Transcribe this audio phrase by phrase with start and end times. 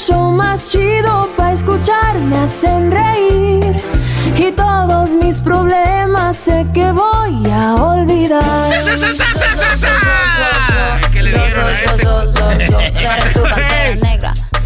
[0.00, 2.18] show más chido para escuchar.
[2.18, 3.76] Me hacen reír
[4.36, 8.42] y todos mis problemas sé que voy a olvidar.
[11.12, 12.06] ¿Qué le dieron a este?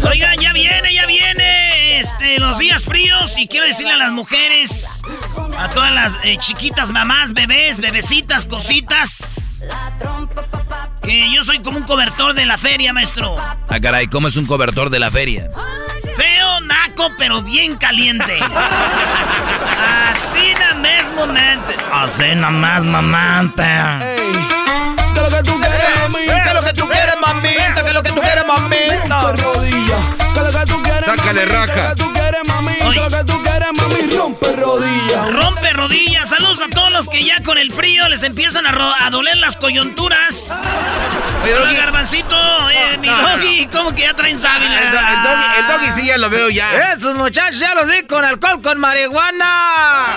[0.07, 1.34] Oigan, ya viene, ya viene
[2.05, 5.01] este, los días fríos y quiero decirle a las mujeres,
[5.57, 9.31] a todas las eh, chiquitas mamás, bebés, bebecitas, cositas,
[11.01, 13.37] que yo soy como un cobertor de la feria, maestro.
[13.39, 15.49] Ah, caray, ¿cómo es un cobertor de la feria?
[16.15, 18.37] Feo, naco, pero bien caliente.
[20.11, 21.75] Así na mismo mente.
[21.91, 23.63] Así na más mamante.
[25.15, 26.43] ¿Qué es lo que tú quieres, mamita?
[26.43, 27.81] ¿Qué es lo que tú quieres, mamita?
[27.81, 29.33] ¿Qué es lo que tú quieres, mamita?
[31.25, 31.65] Sácale raja.
[31.73, 32.73] ¿Qué es lo que tú quieres, mami?
[32.75, 34.15] ¿Qué es lo que tú quieres, mami?
[34.17, 35.33] Rompe rodillas.
[35.33, 36.29] Rompe rodillas.
[36.29, 39.37] Saludos a todos los que ya con el frío les empiezan a, ro- a doler
[39.37, 40.51] las coyunturas.
[41.59, 42.35] Hola, garbancito,
[42.71, 44.79] eh, mi no, no, doggy, ¿cómo que ya traen sábila?
[44.81, 46.91] El, do- el doggy, el doggy sí ya lo veo ya.
[46.93, 50.15] Esos muchachos ya los vi con alcohol, con marihuana.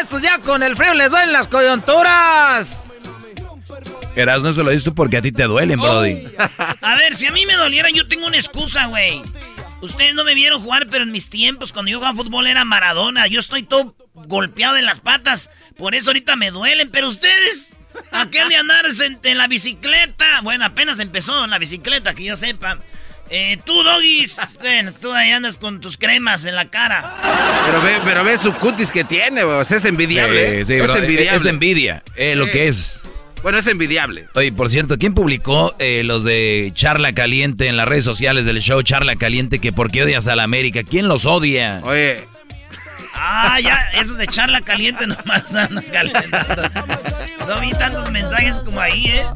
[0.00, 2.84] Estos ya con el frío les duelen las coyunturas.
[4.16, 6.28] Eras, no se lo dices tú porque a ti te duelen, Brody.
[6.80, 9.22] A ver, si a mí me doliera, yo tengo una excusa, güey.
[9.84, 13.26] Ustedes no me vieron jugar, pero en mis tiempos, cuando yo jugaba fútbol, era Maradona.
[13.26, 15.50] Yo estoy todo golpeado en las patas.
[15.76, 16.90] Por eso ahorita me duelen.
[16.90, 17.74] Pero ustedes,
[18.12, 20.40] aquel de andar en, en la bicicleta.
[20.42, 22.78] Bueno, apenas empezó en la bicicleta, que yo sepa.
[23.30, 24.40] Eh, tú, Doggies.
[24.60, 27.62] Bueno, tú ahí andas con tus cremas en la cara.
[27.66, 30.64] Pero ve, pero ve su cutis que tiene, o sea, es envidiable.
[30.64, 31.36] Sí, sí, es bro, envidiable.
[31.36, 33.02] Es envidia, eh, lo que es.
[33.44, 34.26] Bueno, es envidiable.
[34.36, 38.62] Oye, por cierto, ¿quién publicó eh, los de Charla Caliente en las redes sociales del
[38.62, 40.82] show Charla Caliente que por qué odias a la América?
[40.82, 41.82] ¿Quién los odia?
[41.84, 42.26] Oye,
[43.12, 46.70] Ah, ya, esos de charla caliente nomás andan calentando.
[47.46, 49.26] No vi tantos mensajes como ahí, ¿eh?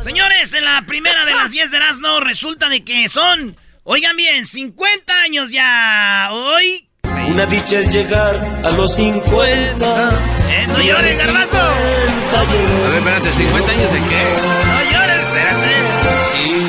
[0.00, 4.44] Señores, en la primera de las 10 de Erasmo resulta de que son, oigan bien,
[4.44, 6.30] 50 años ya.
[6.32, 6.88] Hoy.
[7.28, 10.10] Una dicha es llegar a los 50.
[10.50, 11.56] Eh, no llores, garbanzo.
[11.58, 14.22] a ver, espérate, ¿50 años de qué?
[14.66, 15.72] No llores, espérate.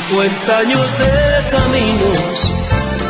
[0.09, 2.53] 50 años de caminos.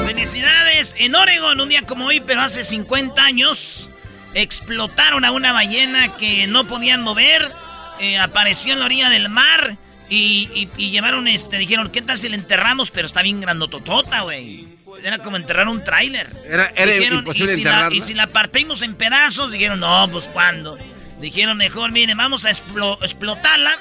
[0.08, 0.96] Felicidades.
[0.98, 3.90] En Oregon, un día como hoy, pero hace 50 años,
[4.34, 7.52] explotaron a una ballena que no podían mover.
[8.00, 9.78] eh, apareció en la orilla del mar
[10.10, 12.90] y, y- y llevaron, este, dijeron, ¿qué tal si la enterramos?
[12.92, 14.73] Pero está bien grandototota, güey.
[15.04, 16.28] Era como enterrar un tráiler.
[16.46, 20.08] Era, era Dijeron, imposible ¿y si, la, y si la partimos en pedazos, dijeron, no,
[20.12, 20.78] pues ¿cuándo?
[21.20, 23.78] Dijeron, mejor, miren, vamos a explo- explotarla.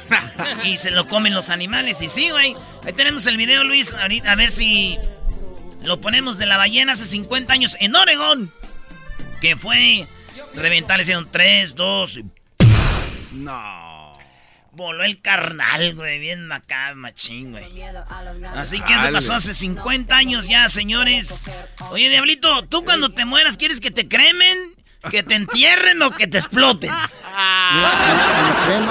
[0.64, 2.00] y se lo comen los animales.
[2.02, 2.54] Y sí, güey.
[2.84, 3.94] Ahí tenemos el video, Luis.
[3.94, 4.98] a ver si
[5.82, 8.52] lo ponemos de la ballena hace 50 años en Oregón.
[9.40, 10.06] Que fue
[10.54, 12.24] reventar, le hicieron 3, 2 y
[13.34, 13.89] No.
[14.72, 16.18] Voló el carnal, güey.
[16.18, 17.64] Bien macabro, machín, güey.
[18.54, 21.44] Así que eso pasó hace 50 años ya, señores.
[21.90, 24.79] Oye, Diablito, ¿tú cuando te mueras quieres que te cremen?
[25.08, 26.90] ¿Que te entierren o que te exploten?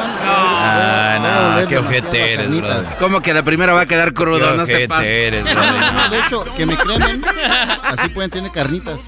[0.02, 2.84] Ah, no, qué ojete eres, bro.
[3.00, 4.56] ¿Cómo que la primera va a quedar crudo?
[4.56, 5.06] No se pasa.
[5.06, 7.22] eres, No, de hecho, que me cremen.
[7.84, 9.02] Así pueden tener carnitas.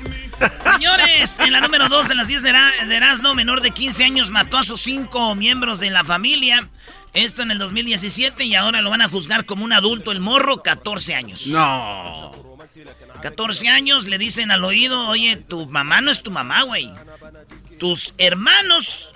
[0.63, 2.53] Señores, en la número 2 de las 10 de,
[2.87, 6.67] de Erasmo, menor de 15 años, mató a sus cinco miembros de la familia.
[7.13, 10.61] Esto en el 2017 y ahora lo van a juzgar como un adulto, el morro,
[10.63, 11.47] 14 años.
[11.47, 12.31] No.
[13.21, 16.91] 14 años le dicen al oído, oye, tu mamá no es tu mamá, güey.
[17.79, 19.13] Tus hermanos,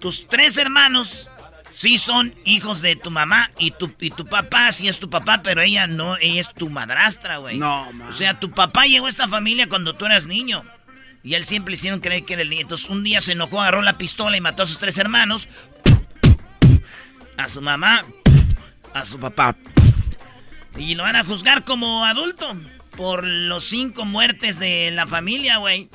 [0.00, 1.28] tus tres hermanos,
[1.70, 5.42] sí son hijos de tu mamá y tu, y tu papá sí es tu papá,
[5.42, 7.58] pero ella no, ella es tu madrastra, güey.
[7.58, 8.08] No, man.
[8.08, 10.64] O sea, tu papá llegó a esta familia cuando tú eras niño.
[11.22, 12.62] Y él siempre le hicieron creer que era el niño.
[12.62, 15.48] Entonces un día se enojó, agarró la pistola y mató a sus tres hermanos.
[17.36, 18.04] A su mamá,
[18.92, 19.56] a su papá.
[20.76, 22.54] Y lo van a juzgar como adulto
[22.96, 25.88] por los cinco muertes de la familia, güey.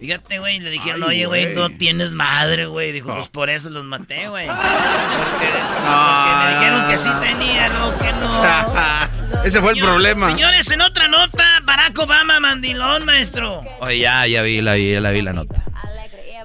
[0.00, 2.92] Fíjate, güey, le dijeron, Ay, oye, güey, no tienes madre, güey.
[2.92, 4.46] Dijo, pues por eso los maté, güey.
[4.48, 9.44] Porque, porque me dijeron que sí tenía, no, que no.
[9.44, 10.26] Ese fue el Señor- problema.
[10.28, 13.62] Señores, en otra nota, Barack Obama, mandilón, maestro.
[13.80, 15.64] Oye, ya, ya vi la, ya la vi la nota.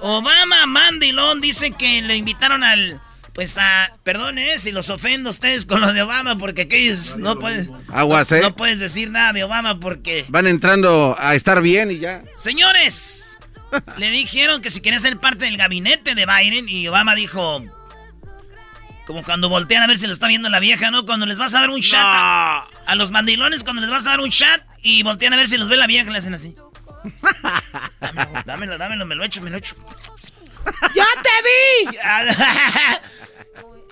[0.02, 3.00] Obama, mandilón, dice que le invitaron al...
[3.34, 3.90] Pues a...
[4.02, 7.68] Perdón, eh, si los ofendo a ustedes con lo de Obama, porque aquellos no puedes...
[7.88, 8.40] Aguas, ¿eh?
[8.40, 10.24] No puedes decir nada de Obama porque...
[10.28, 12.22] Van entrando a estar bien y ya.
[12.36, 13.38] Señores,
[13.96, 17.62] le dijeron que si quería ser parte del gabinete de Biden y Obama dijo...
[19.06, 21.04] Como cuando voltean a ver si lo está viendo la vieja, ¿no?
[21.04, 24.10] Cuando les vas a dar un chat a, a los mandilones, cuando les vas a
[24.10, 26.54] dar un chat y voltean a ver si los ve la vieja, le hacen así.
[28.00, 29.74] Dámelo, dámelo, dámelo, me lo echo, me lo echo.
[30.94, 31.98] ¡Ya te vi!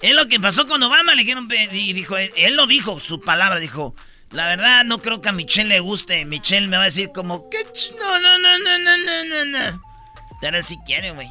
[0.08, 3.58] es lo que pasó con Obama, le dijeron, y dijo, él lo dijo, su palabra,
[3.60, 3.94] dijo,
[4.30, 7.48] la verdad no creo que a Michelle le guste, Michelle me va a decir como,
[7.50, 7.66] ¿qué?
[7.72, 9.80] ch- No, no, no, no, no, no, no, no.
[10.40, 11.28] Pero él sí quiere, güey.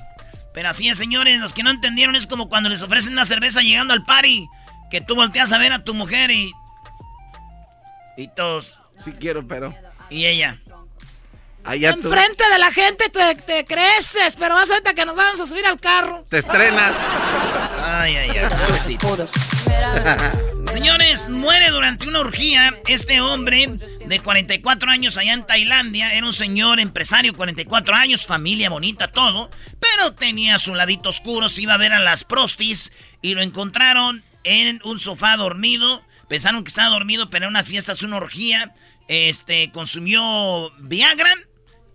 [0.53, 3.61] Pero así es, señores, los que no entendieron es como cuando les ofrecen una cerveza
[3.61, 4.47] llegando al party,
[4.89, 6.51] que tú volteas a ver a tu mujer y...
[8.17, 8.79] Y todos...
[9.03, 9.75] Sí quiero, pero...
[10.09, 10.57] Y ella...
[11.67, 15.41] Allá tú Enfrente de la gente te, te creces, pero vas ahorita que nos vamos
[15.41, 16.25] a subir al carro.
[16.29, 16.93] te estrenas.
[17.83, 18.97] Ay, ay, ay.
[20.71, 23.67] Señores, muere durante una orgía este hombre
[24.05, 26.13] de 44 años allá en Tailandia.
[26.13, 29.49] Era un señor empresario, 44 años, familia bonita, todo.
[29.79, 34.23] Pero tenía su ladito oscuro, se iba a ver a las prostis y lo encontraron
[34.43, 36.01] en un sofá dormido.
[36.29, 38.73] Pensaron que estaba dormido, pero en una fiesta es una orgía.
[39.07, 41.33] Este, consumió Viagra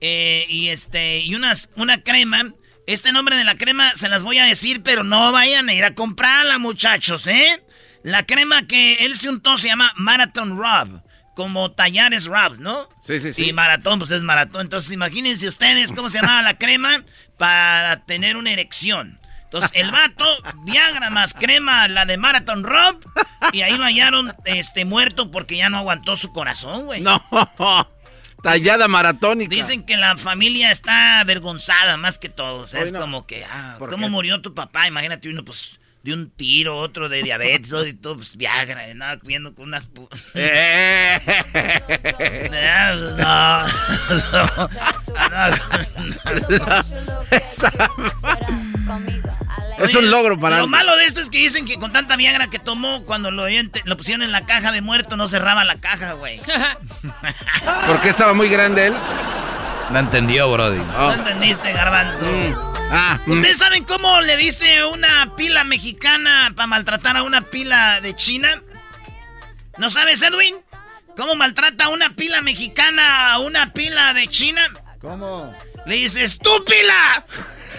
[0.05, 2.53] eh, y este, y unas, una crema.
[2.89, 5.85] Este nombre de la crema se las voy a decir, pero no vayan a ir
[5.85, 7.63] a comprarla, muchachos, ¿eh?
[8.03, 11.03] La crema que él se untó se llama Marathon Rub.
[11.37, 12.89] Como Tallares Rub, ¿no?
[13.03, 13.49] Sí, sí, sí.
[13.49, 14.63] Y maratón, pues es maratón.
[14.63, 17.05] Entonces imagínense ustedes cómo se llamaba la crema
[17.39, 19.21] para tener una erección.
[19.45, 20.27] Entonces el vato,
[20.65, 23.09] Viagra más crema, la de Marathon Rub.
[23.53, 27.01] Y ahí lo hallaron este, muerto porque ya no aguantó su corazón, güey.
[27.01, 27.23] No.
[28.43, 29.55] Tallada maratónica.
[29.55, 32.59] Dicen que la familia está avergonzada más que todo.
[32.63, 33.01] O sea, es no.
[33.01, 34.11] como que, ah, ¿Por ¿cómo qué?
[34.11, 34.89] murió tu papá?
[34.89, 39.19] Imagínate uno, pues, de un tiro, otro de diabetes, de todo, pues, Viagra, y nada,
[39.19, 39.89] comiendo con unas...
[39.93, 41.21] pu- Eh.
[42.55, 43.67] Ah,
[49.79, 52.49] Es un logro para Lo malo de esto es que dicen que con tanta Viagra
[52.49, 53.47] que tomó, cuando lo,
[53.85, 56.41] lo pusieron en la caja de muerto, no cerraba la caja, güey.
[57.87, 58.95] Porque estaba muy grande él.
[59.91, 60.79] No entendió, Brody.
[60.79, 62.72] ¿No entendiste, garbanzo?
[62.95, 63.33] Ah, mm.
[63.33, 68.63] ¿Ustedes saben cómo le dice una pila mexicana para maltratar a una pila de China?
[69.79, 70.57] ¿No sabes, Edwin?
[71.17, 74.61] ¿Cómo maltrata una pila mexicana a una pila de China?
[75.01, 75.57] ¿Cómo?
[75.87, 77.25] Le dice, ¡estúpila!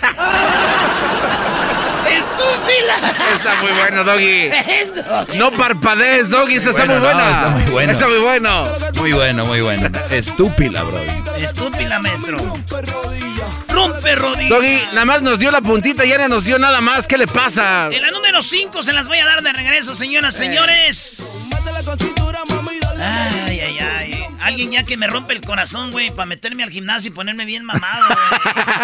[2.10, 2.96] ¡Estúpila!
[3.34, 4.50] Está muy bueno, Doggy.
[5.36, 6.56] No parpadees, Doggy.
[6.56, 7.32] Esa está Bueno, muy no, buena.
[7.32, 7.92] está muy bueno.
[7.92, 8.74] Está muy bueno.
[9.00, 9.90] Muy bueno, muy bueno.
[10.12, 11.44] Estúpida, Brody.
[11.44, 12.38] Estúpila, maestro.
[13.70, 14.50] Rompe rodillas.
[14.50, 17.08] Doggy, nada más nos dio la puntita y ya no nos dio nada más.
[17.08, 17.90] ¿Qué le pasa?
[17.92, 21.50] En la número 5 se las voy a dar de regreso, señoras, señores.
[23.00, 24.23] Ay, ay, ay.
[24.44, 27.64] Alguien ya que me rompe el corazón, güey, para meterme al gimnasio y ponerme bien
[27.64, 28.16] mamado,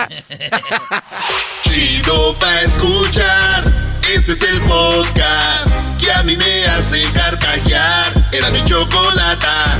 [0.07, 0.23] güey.
[1.63, 3.71] Chido pa' escuchar.
[4.09, 5.67] Este es el podcast
[5.99, 8.29] que a mí me hace carcajear.
[8.31, 9.77] Era mi chocolata.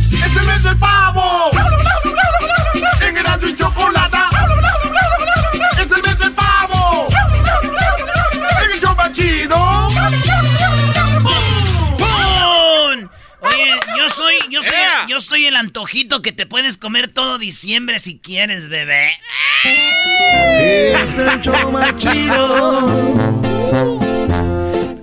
[0.00, 1.48] Este es el mes del pavo.
[3.06, 4.23] En Erasmo y Chocolata.
[14.54, 17.98] Yo soy, yo soy, yo soy el, an- antojito que te puedes comer todo diciembre
[17.98, 19.10] si quieres, bebé.
[19.64, 23.14] Es el show más chido.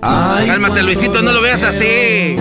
[0.02, 2.36] Ay, Cálmate, Luisito, no lo veas así.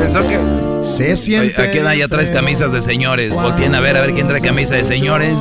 [0.00, 0.40] Pensó que.
[0.84, 1.54] Se siente.
[1.60, 3.32] Oye, ¿A qué edad ya traes camisas de señores?
[3.32, 5.36] Volteen a ver, a ver quién trae camisa de señores.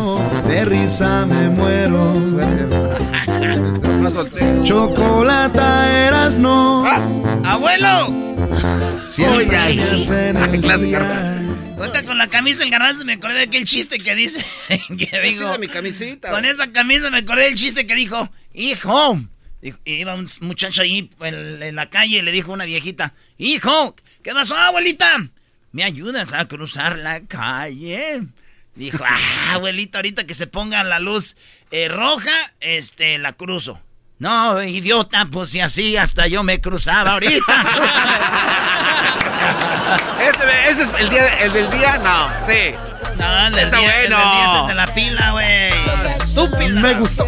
[0.48, 2.14] De risa me muero.
[4.64, 6.84] Chocolata eras no.
[7.44, 8.31] ¡Abuelo!
[9.06, 9.80] Siempre Oye, ay.
[11.78, 14.46] Ahorita con la camisa el garbanzo me acordé de aquel chiste que dice.
[14.98, 15.40] que dijo.
[15.46, 16.30] Chida mi camisita.
[16.30, 19.22] Con esa camisa me acordé del chiste que dijo, hijo.
[19.62, 23.14] Dijo- Iba un muchacho ahí en, en la calle y le dijo a una viejita,
[23.38, 25.30] hijo, ¿qué pasó, abuelita?
[25.72, 28.24] ¿Me ayudas a cruzar la calle?
[28.76, 31.36] Dijo, ah, abuelita, ahorita que se ponga la luz
[31.72, 33.80] eh, roja, este, la cruzo.
[34.22, 37.66] No, idiota, pues si así hasta yo me cruzaba ahorita.
[40.22, 42.76] Este, ese es el día, el del día, no, sí.
[43.18, 44.32] No, el del Está día- el del bueno.
[44.32, 45.70] día es el de la pila, güey.
[46.22, 46.80] Estúpida.
[46.80, 47.26] Me gustó.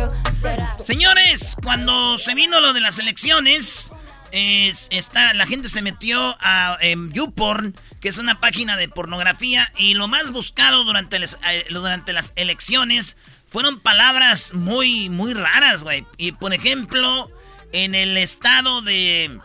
[0.80, 3.92] Señores, cuando se vino lo de las elecciones,
[4.32, 9.72] es- está, la gente se metió a em, YouPorn, que es una página de pornografía,
[9.76, 13.18] y lo más buscado durante, las- eh, durante las elecciones
[13.54, 16.06] fueron palabras muy, muy raras, güey.
[16.18, 17.32] Y por ejemplo,
[17.72, 19.40] en el estado de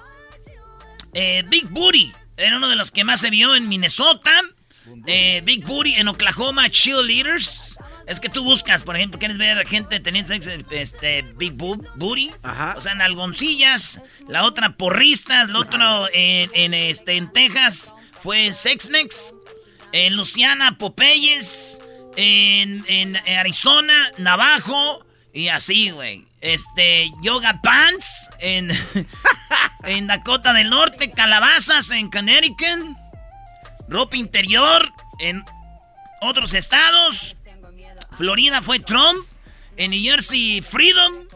[1.15, 4.43] eh, Big Booty, era uno de los que más se vio en Minnesota.
[5.07, 7.77] Eh, Big Booty en Oklahoma, Cheerleaders.
[8.07, 12.31] Es que tú buscas, por ejemplo, quieres ver gente teniendo sexo, este, Big Boob- Booty.
[12.43, 12.75] Ajá.
[12.77, 14.01] O sea, en algoncillas.
[14.29, 15.51] La otra porristas.
[15.51, 19.35] La otra en, en, este, en Texas fue Sexmex.
[19.93, 21.81] En Luciana, Popeyes.
[22.21, 25.07] En, en Arizona, Navajo.
[25.33, 26.27] Y así, güey.
[26.41, 28.29] Este, Yoga Pants.
[29.85, 31.13] En, Dakota del Norte.
[31.13, 32.97] Calabazas en Connecticut.
[33.89, 35.45] Ropa interior en
[36.21, 37.37] otros estados.
[38.17, 39.25] Florida fue Trump.
[39.77, 41.29] En New Jersey, Freedom.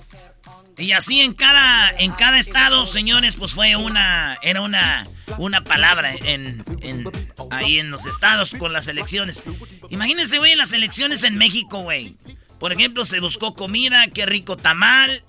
[0.76, 5.06] Y así en cada, en cada estado, señores, pues fue una, era una,
[5.38, 7.10] una palabra en, en-
[7.50, 9.42] ahí en los estados con las elecciones.
[9.90, 12.16] Imagínense, güey, las elecciones en México, güey.
[12.58, 15.22] Por ejemplo, se buscó comida, qué rico tamal,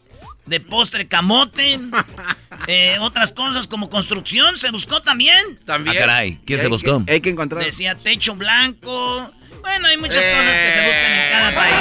[0.46, 1.80] de postre camote,
[2.68, 5.58] eh, otras cosas como construcción, se buscó también.
[5.66, 5.96] También.
[5.98, 7.04] Ah, caray, ¿qué Y se hay buscó?
[7.06, 7.64] que- hay que encontrar.
[7.64, 9.32] Decía techo blanco.
[9.62, 11.74] Bueno, hay muchas cosas que se buscan en cada país.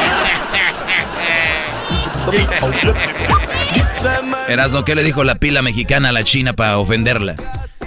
[4.49, 7.37] Erasno, ¿qué le dijo la pila mexicana a la china para ofenderla?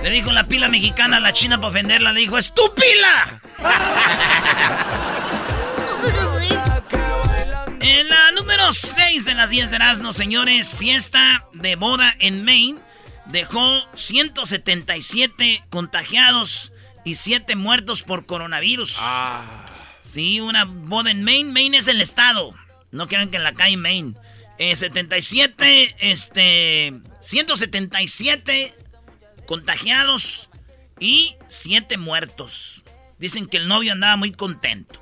[0.06, 2.14] Le dijo la pila mexicana a la china para ofenderla.
[2.14, 3.42] Le dijo, ¡estúpila!
[7.82, 12.80] En la número 6 de las 10 de Erasmo, señores, fiesta de boda en Maine
[13.26, 16.72] dejó 177 contagiados
[17.04, 19.00] y 7 muertos por coronavirus.
[20.04, 21.52] Sí, una boda en Maine.
[21.52, 22.54] Maine es el estado.
[22.92, 24.14] No crean que en la calle Maine.
[24.60, 28.85] Eh, 77, este, 177
[29.46, 30.50] contagiados
[31.00, 32.84] y 7 muertos.
[33.20, 35.02] Dicen que el novio andaba muy contento.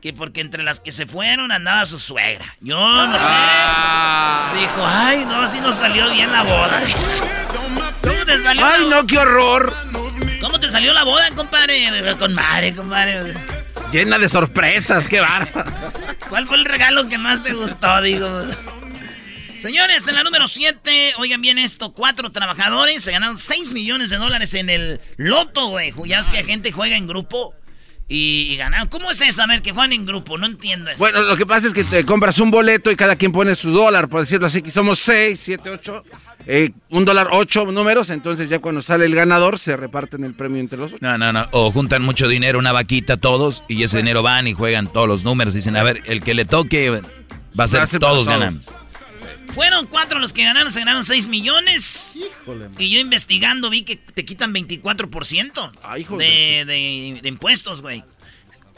[0.00, 2.56] Que porque entre las que se fueron andaba su suegra.
[2.60, 3.24] Yo no sé.
[4.60, 6.82] Dijo, ay, no, así nos salió bien la boda.
[8.02, 8.66] ¿Cómo te salió?
[8.66, 9.74] Ay, no, qué horror.
[10.42, 11.88] ¿Cómo te salió la boda, compadre?
[12.18, 13.32] Con madre, compadre.
[13.92, 15.72] Llena de sorpresas, qué bárbaro.
[16.28, 18.28] ¿Cuál fue el regalo que más te gustó, digo?
[19.64, 24.18] Señores, en la número 7, oigan bien esto, cuatro trabajadores se ganaron 6 millones de
[24.18, 25.90] dólares en el loto, güey.
[26.04, 27.54] Ya es que gente juega en grupo
[28.06, 28.88] y, y ganaron.
[28.88, 29.42] ¿Cómo es eso?
[29.42, 30.98] A ver, que juegan en grupo, no entiendo eso.
[30.98, 33.70] Bueno, lo que pasa es que te compras un boleto y cada quien pone su
[33.70, 36.04] dólar, por decirlo así, que somos seis, siete, ocho,
[36.44, 40.60] eh, un dólar, ocho números, entonces ya cuando sale el ganador se reparten el premio
[40.60, 40.98] entre los ocho.
[41.00, 41.48] No, no, no.
[41.52, 45.24] O juntan mucho dinero, una vaquita todos, y ese dinero van y juegan todos los
[45.24, 45.54] números.
[45.54, 47.00] Dicen, a ver, el que le toque
[47.58, 48.28] va a ser todos todos.
[48.28, 48.70] ganamos.
[49.54, 52.20] Fueron cuatro los que ganaron, se ganaron 6 millones.
[52.78, 58.02] Y yo investigando vi que te quitan 24% Ah, de, de impuestos, güey.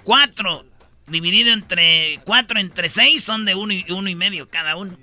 [0.03, 0.67] Cuatro
[1.07, 4.99] dividido entre cuatro entre seis son de uno y, uno y medio cada uno.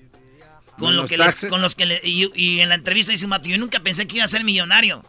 [0.77, 3.31] Con, lo que les- con los que le- y, y en la entrevista dice un
[3.31, 5.03] vato, yo nunca pensé que iba a ser millonario.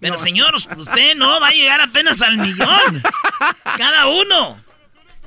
[0.00, 3.02] Pero señor, usted no va a llegar apenas al millón.
[3.76, 4.62] Cada uno.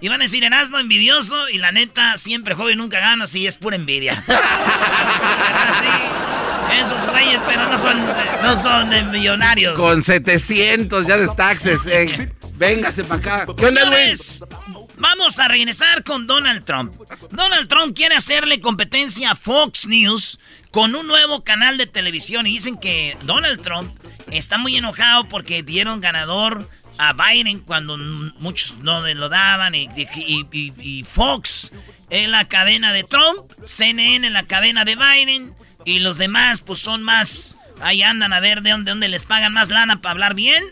[0.04, 3.56] Y van a decir, Erasmo envidioso y la neta, siempre joven nunca gana, sí, es
[3.56, 4.22] pura envidia.
[5.70, 8.06] Así, esos güeyes, pero no son,
[8.42, 9.78] no son millonarios.
[9.78, 12.30] Con 700 ya de taxes, eh.
[12.56, 13.48] Véngase para acá.
[13.56, 13.90] ¿Qué onda,
[14.98, 16.94] vamos a regresar con Donald Trump.
[17.32, 20.38] Donald Trump quiere hacerle competencia a Fox News
[20.72, 23.98] con un nuevo canal de televisión y dicen que Donald Trump
[24.32, 31.72] está muy enojado porque dieron ganador a Biden cuando muchos no lo daban y, Fox
[32.10, 36.80] en la cadena de Trump, CNN en la cadena de Biden y los demás pues
[36.80, 40.64] son más, ahí andan a ver de dónde les pagan más lana para hablar bien.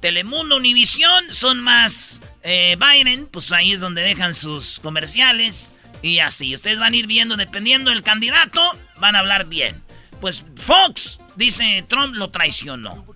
[0.00, 5.72] Telemundo, Univisión son más eh, Biden, pues ahí es donde dejan sus comerciales
[6.02, 6.54] y así.
[6.54, 8.62] Ustedes van a ir viendo, dependiendo del candidato,
[8.98, 9.82] van a hablar bien.
[10.20, 13.06] Pues Fox, dice Trump, lo traicionó.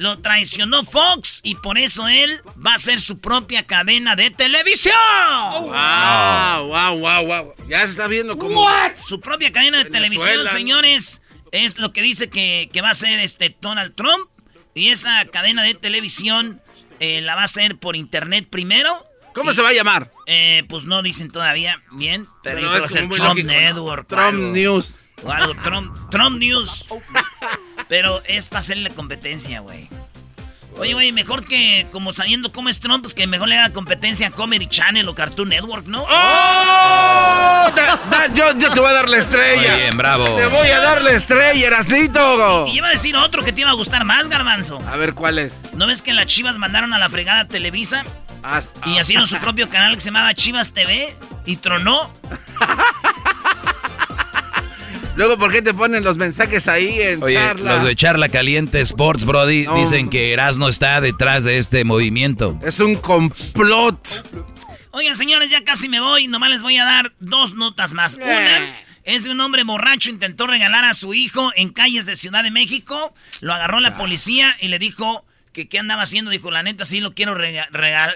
[0.00, 4.94] Lo traicionó Fox y por eso él va a hacer su propia cadena de televisión.
[5.60, 7.54] wow, wow, wow, wow.
[7.68, 8.66] Ya se está viendo como
[9.04, 11.20] su propia cadena de televisión, señores,
[11.52, 14.30] es lo que dice que, va a hacer este Donald Trump
[14.72, 16.62] y esa cadena de televisión
[16.98, 19.06] eh, la va a hacer por internet primero.
[19.34, 20.10] ¿Cómo se va a llamar?
[20.26, 24.08] Eh, pues no dicen todavía bien, pero, va a ser Trump Network.
[24.08, 24.96] Trump News.
[25.22, 26.86] O algo, Trump, Trump News.
[27.90, 29.88] Pero es para hacerle competencia, güey.
[30.78, 34.28] Oye, güey, mejor que como sabiendo cómo es Trump, pues que mejor le haga competencia
[34.28, 36.06] a Comedy Channel o Cartoon Network, ¿no?
[36.08, 37.66] ¡Oh!
[38.32, 39.76] yo, te voy a dar la estrella.
[39.76, 40.24] bien, bravo.
[40.36, 42.68] Te voy a dar la estrella, Erasnito.
[42.68, 44.80] Y, iba a decir otro que te iba a gustar más, Garbanzo.
[44.88, 45.54] A ver, ¿cuál es?
[45.74, 48.04] ¿No ves que las chivas mandaron a la fregada Televisa?
[48.44, 49.00] Ah, y ah.
[49.00, 51.12] hicieron su propio canal que se llamaba Chivas TV
[51.44, 52.14] y tronó.
[55.20, 57.74] Luego, ¿por qué te ponen los mensajes ahí en Oye, charla?
[57.76, 62.58] Los de Charla Caliente Sports, Brody, dicen que Erasmo está detrás de este movimiento.
[62.64, 64.24] Es un complot.
[64.92, 66.26] Oigan, señores, ya casi me voy.
[66.26, 68.16] Nomás les voy a dar dos notas más.
[68.16, 68.22] Eh.
[68.22, 72.42] Una es de un hombre borracho intentó regalar a su hijo en calles de Ciudad
[72.42, 73.12] de México.
[73.42, 76.30] Lo agarró la policía y le dijo que qué andaba haciendo.
[76.30, 78.14] Dijo, la neta, sí lo quiero regalar.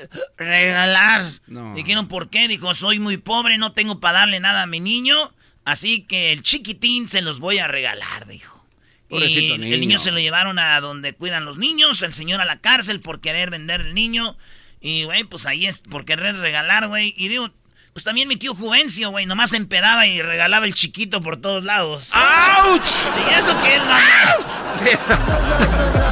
[1.48, 1.74] No.
[1.74, 2.48] Dijeron, ¿por qué?
[2.48, 5.33] Dijo, soy muy pobre, no tengo para darle nada a mi niño.
[5.64, 8.64] Así que el chiquitín se los voy a regalar, dijo.
[9.08, 12.60] y El niño se lo llevaron a donde cuidan los niños, el señor a la
[12.60, 14.36] cárcel por querer vender el niño.
[14.80, 17.14] Y, güey, pues ahí es por querer regalar, güey.
[17.16, 17.50] Y digo,
[17.94, 21.64] pues también mi tío Juvencio, güey, nomás se empedaba y regalaba el chiquito por todos
[21.64, 22.08] lados.
[22.12, 22.82] ¡Auch!
[23.30, 23.94] Y eso que él no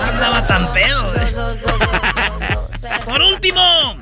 [0.08, 1.26] andaba tan pedo, güey.
[3.04, 3.98] Por último,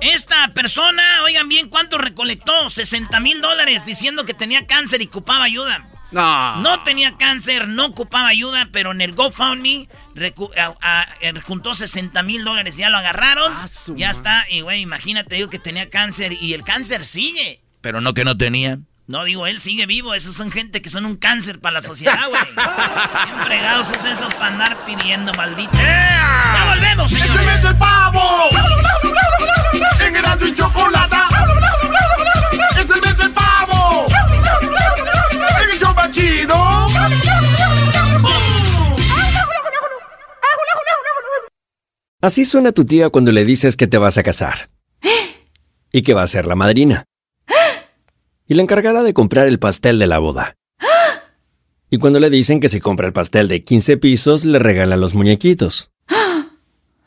[0.00, 2.70] esta persona, oigan bien, ¿cuánto recolectó?
[2.70, 5.86] 60 mil dólares diciendo que tenía cáncer y ocupaba ayuda.
[6.12, 6.56] No.
[6.62, 9.88] No tenía cáncer, no ocupaba ayuda, pero en el GoFundMe
[11.44, 12.76] juntó 60 mil dólares.
[12.76, 13.52] Ya lo agarraron.
[13.52, 14.46] Ah, ya está.
[14.48, 17.60] Y, güey, imagínate, digo que tenía cáncer y el cáncer sigue.
[17.80, 18.78] Pero no que no tenía.
[19.08, 20.14] No, digo, él sigue vivo.
[20.14, 22.42] Esos son gente que son un cáncer para la sociedad, güey.
[22.54, 25.76] ¿Qué fregados es eso para andar pidiendo, maldito?
[26.54, 27.64] ¡Ya volvemos, señores!
[27.64, 28.20] el pavo!
[30.00, 31.16] ¡En y chocolate!
[32.70, 34.06] ¡Es el mes del pavo!
[35.62, 36.86] ¡En el show chido!
[42.20, 44.70] Así suena tu tía cuando le dices que te vas a casar.
[45.92, 47.06] Y que va a ser la madrina
[48.48, 50.56] y la encargada de comprar el pastel de la boda.
[51.90, 55.14] Y cuando le dicen que si compra el pastel de 15 pisos, le regalan los
[55.14, 55.90] muñequitos.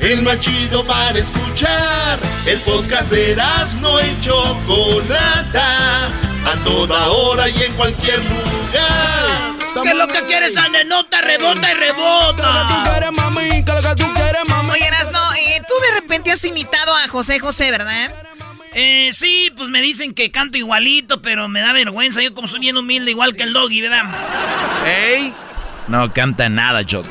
[0.00, 2.18] el más chido para escuchar.
[2.46, 9.82] El podcast de Erasmo y Chocolata, a toda hora y en cualquier lugar.
[9.82, 11.20] ¿Qué es lo que quieres, Anenota?
[11.20, 12.66] Rebota y rebota.
[14.70, 18.10] Oye, Erasmo, eh, tú de repente has imitado a José José, ¿verdad?
[18.74, 22.22] Eh, sí, pues me dicen que canto igualito, pero me da vergüenza.
[22.22, 24.04] Yo como soy bien humilde, igual que el doggy, ¿verdad?
[24.86, 25.32] ¿Ey?
[25.86, 27.08] No canta nada, Choco.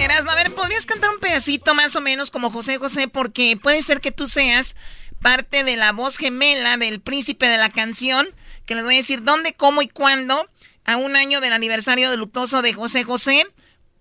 [0.00, 3.06] Erasmo, a ver, ¿podrías cantar un pedacito más o menos como José José?
[3.08, 4.74] Porque puede ser que tú seas
[5.20, 8.26] parte de la voz gemela del príncipe de la canción,
[8.64, 10.48] que les voy a decir dónde, cómo y cuándo,
[10.86, 13.46] a un año del aniversario de luctoso de José José,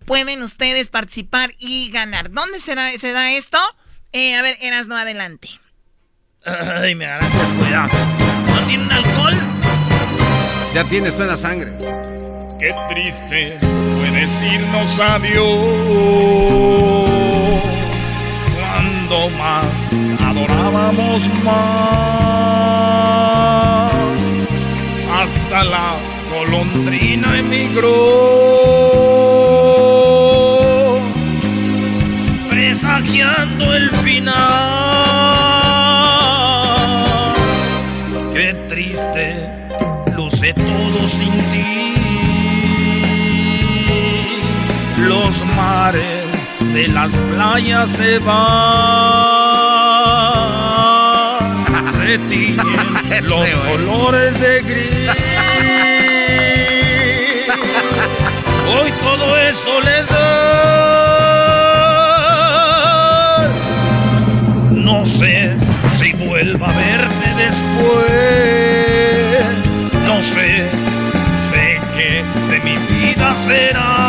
[0.05, 2.31] pueden ustedes participar y ganar.
[2.31, 3.57] ¿Dónde será, se da esto?
[4.13, 5.49] Eh, a ver, Erasmo, adelante.
[6.45, 7.89] Ay, me agarraste cuidado.
[8.55, 9.33] ¿No tienen alcohol?
[10.73, 11.69] Ya tienes toda la sangre.
[12.59, 15.45] Qué triste fue decirnos adiós
[18.53, 19.89] cuando más
[20.21, 22.33] adorábamos más.
[25.21, 25.95] Hasta la
[26.29, 27.89] golondrina emigró,
[32.49, 34.88] presagiando el final.
[45.59, 48.37] Mares de las playas se van,
[51.95, 52.89] se tiñen
[53.31, 55.11] los colores de gris.
[58.73, 60.19] Hoy todo es soledad.
[64.71, 65.55] No sé
[65.97, 68.09] si vuelva a verte después.
[70.07, 70.51] No sé,
[71.33, 74.08] sé que de mi vida será.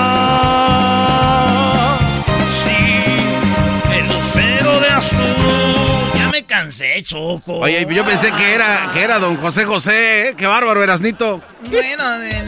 [7.03, 7.59] Choco.
[7.59, 10.35] Oye, yo pensé que era, que era don José José, ¿eh?
[10.37, 11.43] Qué bárbaro, Erasnito.
[11.69, 12.43] Bueno, de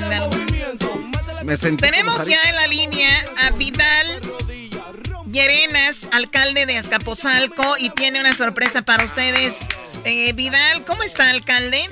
[1.45, 4.21] Me sentí tenemos ya en la línea a Vidal
[5.33, 9.67] Llerenas, alcalde de Azcapotzalco, y tiene una sorpresa para ustedes.
[10.05, 11.89] Eh, Vidal, ¿cómo está, alcalde?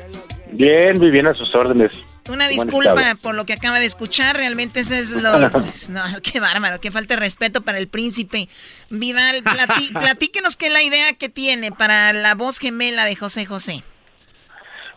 [0.52, 1.92] Bien, muy bien a sus órdenes.
[2.30, 5.88] Una ¿Cómo han disculpa por lo que acaba de escuchar, realmente ese es los...
[5.90, 8.48] No, qué bárbaro, qué falta de respeto para el príncipe.
[8.90, 13.46] Vidal, platí- platíquenos qué es la idea que tiene para la voz gemela de José
[13.46, 13.82] José.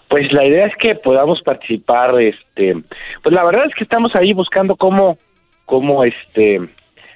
[0.09, 2.75] Pues la idea es que podamos participar, este,
[3.23, 5.17] pues la verdad es que estamos ahí buscando cómo,
[5.65, 6.61] cómo, este,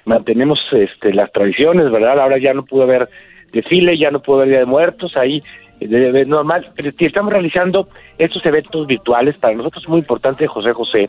[0.04, 2.18] mantenemos, este, las tradiciones, ¿verdad?
[2.18, 3.08] Ahora ya no pudo haber
[3.52, 5.42] desfile, ya no pudo haber Día de Muertos, ahí
[5.80, 7.88] normal, estamos realizando
[8.18, 11.08] estos eventos virtuales para nosotros es muy importante José José,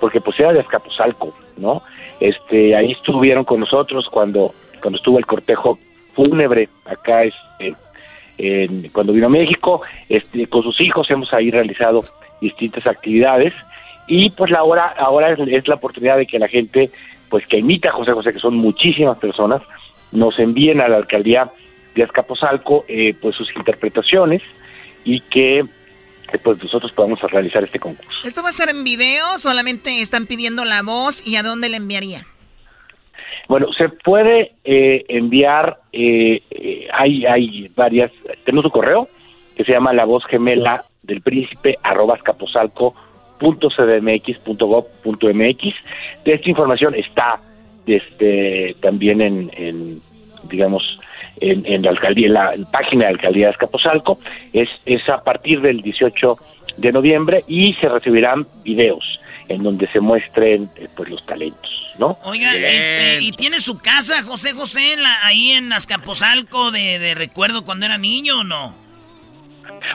[0.00, 1.82] porque pues era de Azcapotzalco, ¿no?
[2.20, 5.78] Este, ahí estuvieron con nosotros cuando, cuando estuvo el cortejo
[6.12, 7.74] fúnebre acá, este,
[8.38, 12.04] en- cuando vino a México, este, con sus hijos hemos ahí realizado
[12.40, 13.54] distintas actividades
[14.06, 16.90] y pues la hora, ahora es, es la oportunidad de que la gente,
[17.28, 19.62] pues que imita a José José, que son muchísimas personas,
[20.12, 21.50] nos envíen a la alcaldía
[21.94, 24.42] de Azcapotzalco eh, pues sus interpretaciones
[25.04, 25.66] y que eh,
[26.42, 28.20] pues nosotros podamos realizar este concurso.
[28.24, 29.38] ¿Esto va a estar en video?
[29.38, 32.22] ¿Solamente están pidiendo la voz y a dónde la enviarían?
[33.48, 38.12] Bueno, se puede eh, enviar, eh, eh, hay, hay varias,
[38.44, 39.08] tenemos un correo
[39.56, 42.94] que se llama la voz gemela del príncipe arroba escaposalco
[43.40, 45.74] punto cdmx punto gov punto mx.
[46.24, 47.40] De esta información está
[47.86, 50.00] este, también en, en,
[50.44, 50.84] digamos,
[51.40, 54.18] en, en la alcaldía, en la página de la alcaldía de Escaposalco.
[54.52, 56.36] Es, es a partir del 18
[56.76, 59.04] de noviembre y se recibirán videos
[59.48, 62.16] en donde se muestren eh, pues los talentos, ¿no?
[62.24, 67.14] Oiga, este, ¿y tiene su casa José José en la- ahí en Azcapotzalco de, de
[67.16, 68.74] recuerdo cuando era niño o no?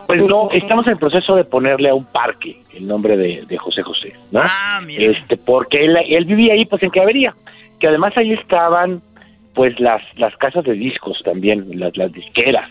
[0.07, 3.57] Pues no, estamos en el proceso de ponerle a un parque el nombre de, de
[3.57, 4.41] José José, ¿no?
[4.43, 5.03] Ah, mira.
[5.11, 7.33] Este, porque él, él vivía ahí, pues en Clavería,
[7.79, 9.01] que además ahí estaban,
[9.55, 12.69] pues las, las casas de discos también, las, las disqueras.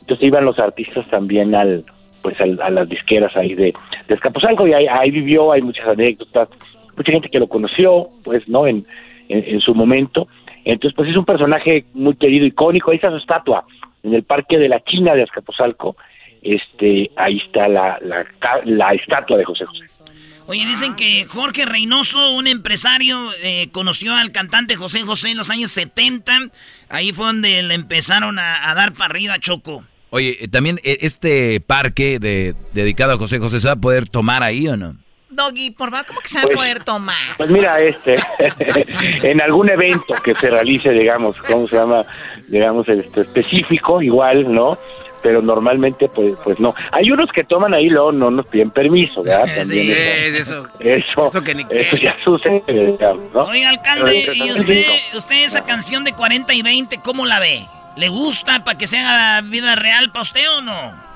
[0.00, 1.84] Entonces iban los artistas también al,
[2.22, 3.72] pues al- a las disqueras ahí de,
[4.08, 6.48] de Escaposalco y ahí, ahí vivió, hay muchas anécdotas,
[6.96, 8.66] mucha gente que lo conoció, pues, ¿no?
[8.66, 8.84] En,
[9.28, 10.26] en, en su momento.
[10.64, 12.90] Entonces, pues es un personaje muy querido, icónico.
[12.90, 13.64] Ahí está su estatua,
[14.02, 15.96] en el Parque de la China de Azcapotzalco.
[16.42, 18.24] Este, ahí está la, la,
[18.64, 19.84] la estatua de José José.
[20.46, 25.50] Oye, dicen que Jorge Reynoso, un empresario, eh, conoció al cantante José José en los
[25.50, 26.32] años 70.
[26.88, 29.84] Ahí fue donde le empezaron a, a dar para arriba, Choco.
[30.10, 34.08] Oye, eh, también eh, este parque de, dedicado a José José, ¿se va a poder
[34.08, 34.96] tomar ahí o no?
[35.30, 37.16] Doggy, por favor, ¿cómo que se va a Pues- poder tomar?
[37.38, 38.16] Pues mira, este,
[39.30, 42.04] en algún evento que se realice, digamos, ¿cómo se llama?
[42.48, 44.78] digamos, este, específico, igual, ¿no?
[45.22, 46.74] Pero normalmente, pues, pues no.
[46.90, 49.46] Hay unos que toman ahí, luego no nos piden permiso, ¿verdad?
[49.56, 51.30] También eso, eso,
[51.70, 52.98] eso, ya sucede,
[53.32, 53.40] ¿no?
[53.42, 57.66] Oiga, alcalde, ¿y usted, usted esa canción de 40 y 20, cómo la ve?
[57.96, 61.12] ¿Le gusta para que sea vida real para usted o no?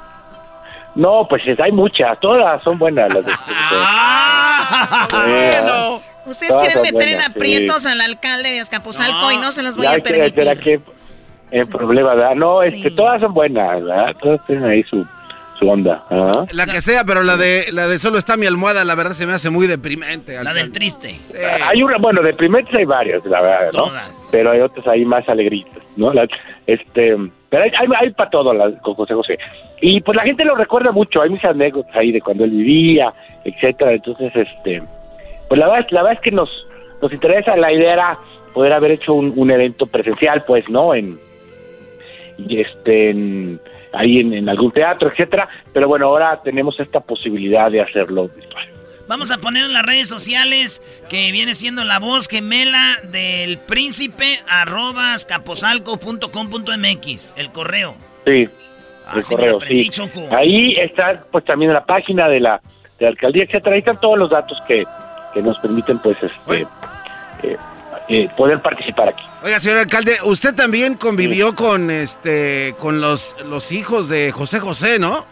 [0.94, 6.00] No, pues hay muchas, todas son buenas las de ah, bueno.
[6.24, 9.98] Ustedes quieren meter en aprietos al alcalde de Azcapotzalco y no se los voy a
[9.98, 10.34] permitir.
[10.34, 10.56] ¿Será
[11.50, 12.34] en problema, ¿verdad?
[12.34, 14.16] No, es que todas son buenas, ¿verdad?
[14.20, 15.06] Todas tienen ahí su,
[15.58, 16.04] su onda.
[16.52, 19.26] La que sea, pero la de la de solo está mi almohada, la verdad se
[19.26, 20.42] me hace muy deprimente.
[20.42, 21.18] La del triste.
[21.64, 23.90] Hay una, bueno, deprimentes hay varios, la verdad, ¿no?
[24.30, 26.12] Pero hay otras ahí más alegritas, ¿no?
[26.66, 27.16] este,
[27.48, 29.38] pero hay, hay, para todo con José José.
[29.80, 33.12] Y pues la gente lo recuerda mucho, hay muchas anécdotas ahí de cuando él vivía,
[33.44, 33.92] etcétera.
[33.92, 34.82] Entonces, este,
[35.48, 36.50] pues la verdad, la verdad es que nos,
[37.00, 38.18] nos interesa, la idea era
[38.52, 40.94] poder haber hecho un, un evento presencial, pues, ¿no?
[40.94, 41.18] En,
[42.38, 43.60] y este, en,
[43.92, 45.48] ahí en, algún teatro, etcétera.
[45.72, 48.68] Pero bueno, ahora tenemos esta posibilidad de hacerlo virtual.
[49.08, 54.24] Vamos a poner en las redes sociales que viene siendo la voz gemela del príncipe
[54.48, 55.14] arroba
[56.76, 57.94] mx el correo.
[58.24, 58.48] Sí,
[59.06, 59.88] ah, el correo, sí.
[60.30, 62.60] Ahí está pues también la página de la,
[62.98, 63.74] de alcaldía, etcétera.
[63.74, 64.84] Ahí están todos los datos que,
[65.32, 66.66] que nos permiten pues este
[67.44, 67.56] eh,
[68.08, 69.24] eh, poder participar aquí.
[69.42, 74.98] Oiga, señor alcalde, usted también convivió con este con los los hijos de José José,
[74.98, 75.24] ¿no?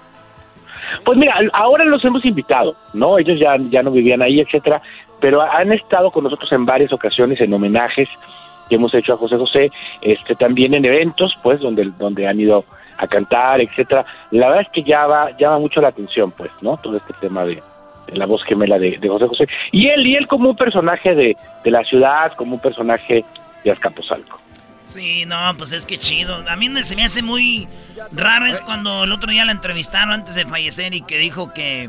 [1.05, 3.19] Pues mira, ahora los hemos invitado, ¿no?
[3.19, 4.81] Ellos ya, ya no vivían ahí, etcétera,
[5.21, 8.09] pero han estado con nosotros en varias ocasiones en homenajes
[8.69, 12.65] que hemos hecho a José José, este también en eventos, pues donde donde han ido
[12.97, 14.05] a cantar, etcétera.
[14.31, 16.77] La verdad es que llama llama mucho la atención, pues, ¿no?
[16.79, 17.63] Todo este tema de
[18.09, 19.47] la voz gemela de, José José.
[19.73, 23.25] Y él, y él como un personaje de, la ciudad, como un personaje
[23.65, 24.41] de Azcapotzalco.
[24.87, 26.45] Sí, no, pues es que chido.
[26.49, 27.67] A mí se me hace muy
[28.13, 31.89] raro es cuando el otro día la entrevistaron antes de fallecer y que dijo que,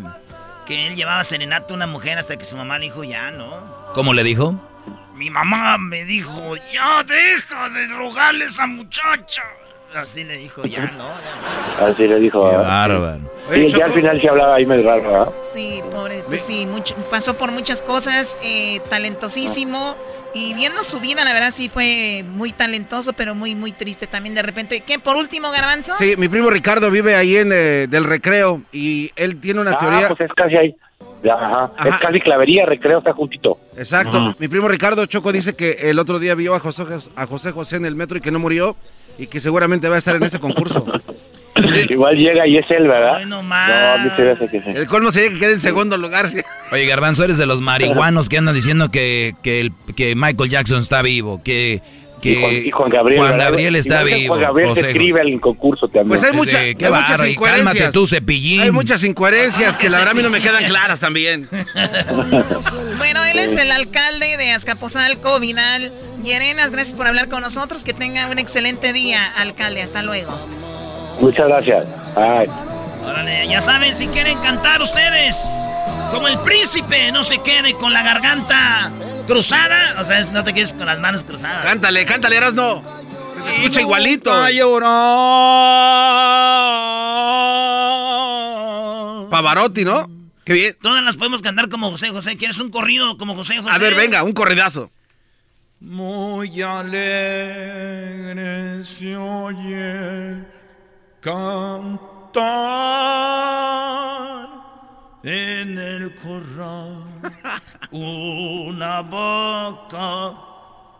[0.66, 3.48] que él llevaba serenata a una mujer hasta que su mamá le dijo ya, ¿no?
[3.94, 4.60] ¿Cómo le dijo?
[5.14, 9.44] Mi mamá me dijo, ya deja de drogarle a esa muchacha.
[9.96, 11.08] Así le dijo, ya no.
[11.80, 12.50] Así le dijo.
[12.50, 13.22] Qué bárbaro.
[13.56, 15.34] Y ya al final se hablaba ahí medio raro, ¿verdad?
[15.42, 19.96] Sí, pobre, pues sí, mucho, pasó por muchas cosas, eh, talentosísimo.
[20.34, 24.36] Y viendo su vida, la verdad sí fue muy talentoso, pero muy, muy triste también
[24.36, 24.82] de repente.
[24.82, 25.00] ¿Qué?
[25.00, 25.94] Por último, Garbanzo.
[25.96, 29.78] Sí, mi primo Ricardo vive ahí en eh, del recreo y él tiene una ah,
[29.78, 30.08] teoría.
[30.10, 30.76] Pues es casi ahí.
[31.34, 31.72] Ajá.
[31.86, 33.58] Es casi clavería, recreo está juntito.
[33.78, 34.36] Exacto.
[34.40, 36.84] Mi primo Ricardo Choco dice que el otro día vio a José,
[37.16, 38.76] a José José en el metro y que no murió
[39.18, 40.86] y que seguramente va a estar en este concurso.
[41.90, 43.26] Igual llega y es él, ¿verdad?
[43.26, 43.42] no,
[44.16, 46.26] que El colmo sería que quede en segundo lugar.
[46.72, 50.80] Oye, Garbanzo, eres de los marihuanos que andan diciendo que, que, el, que Michael Jackson
[50.80, 51.82] está vivo, que
[52.26, 54.34] y Juan, Gabriel, Juan Gabriel está vivo.
[54.36, 56.08] Juan Gabriel se escribe al concurso también.
[56.08, 57.94] Pues hay, mucha, hay muchas incoherencias.
[57.94, 58.62] tú, cepillín.
[58.62, 61.48] Hay muchas incoherencias que la verdad a mí no me quedan claras también.
[62.98, 65.92] bueno, él es el alcalde de Azcapotzalco, Vinal.
[66.24, 67.84] Yerenas, gracias por hablar con nosotros.
[67.84, 69.82] Que tenga un excelente día, alcalde.
[69.82, 70.38] Hasta luego.
[71.20, 71.86] Muchas gracias.
[72.16, 75.68] Órale, ya saben, si quieren cantar ustedes,
[76.12, 78.92] como el príncipe, no se quede con la garganta
[79.26, 80.00] cruzada.
[80.00, 81.64] O sea, no te quedes con las manos cruzadas.
[81.64, 82.82] Cántale, cántale, Erasno.
[83.36, 84.32] Se te escucha igualito.
[89.30, 90.10] Pavarotti, ¿no?
[90.44, 90.78] Qué bien.
[90.82, 92.38] Todas las podemos cantar como José José.
[92.38, 93.70] ¿Quieres un corrido como José José?
[93.72, 94.92] A ver, venga, un corridazo.
[95.80, 98.06] Muy alegre
[98.86, 100.44] se oye
[101.20, 102.06] cantar
[105.26, 107.04] en el corral
[107.92, 110.34] una vaca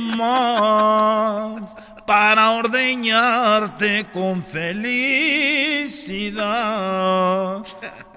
[0.00, 5.62] más para ordeñarte con felicidad.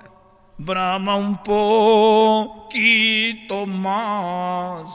[0.57, 2.45] Brama un poquito
[3.65, 4.89] más.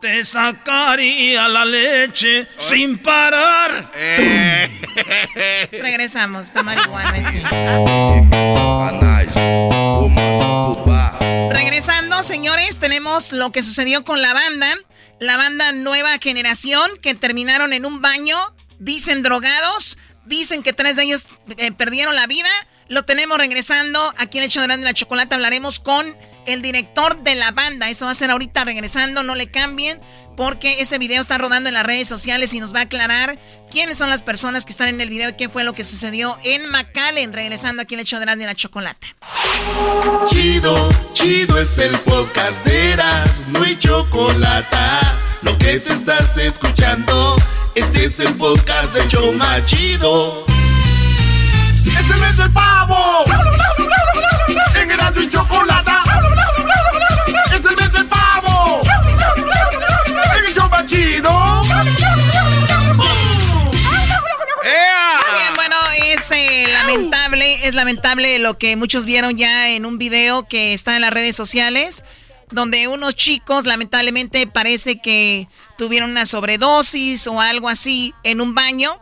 [0.00, 3.90] Te sacaría la leche sin parar.
[3.94, 5.68] Eh.
[5.72, 7.42] Regresamos, está marihuana este.
[11.50, 14.76] Regresando, señores, tenemos lo que sucedió con la banda
[15.20, 18.36] la banda Nueva Generación que terminaron en un baño,
[18.78, 22.48] dicen drogados, dicen que tres de ellos eh, perdieron la vida.
[22.88, 25.34] Lo tenemos regresando aquí en hecho de la chocolate.
[25.34, 27.90] Hablaremos con el director de la banda.
[27.90, 30.00] Eso va a ser ahorita regresando, no le cambien,
[30.36, 33.38] porque ese video está rodando en las redes sociales y nos va a aclarar
[33.70, 36.38] quiénes son las personas que están en el video y qué fue lo que sucedió
[36.44, 39.14] en McAllen, regresando aquí el hecho de y la chocolate.
[40.28, 44.76] Chido, chido es el podcast de Eras, no hay chocolate.
[45.42, 47.36] Lo que te estás escuchando,
[47.74, 50.57] este es el podcast de Choma Chido.
[52.48, 53.22] ¡Este es el pavo!
[54.80, 55.92] En Erasmo y chocolate.
[57.52, 58.80] ¡Este es el pavo!
[60.38, 61.62] En el Choma Chido.
[64.62, 70.48] bien, bueno, es eh, lamentable, es lamentable lo que muchos vieron ya en un video
[70.48, 72.02] que está en las redes sociales,
[72.50, 79.00] donde unos chicos lamentablemente parece que tuvieron una sobredosis o algo así en un baño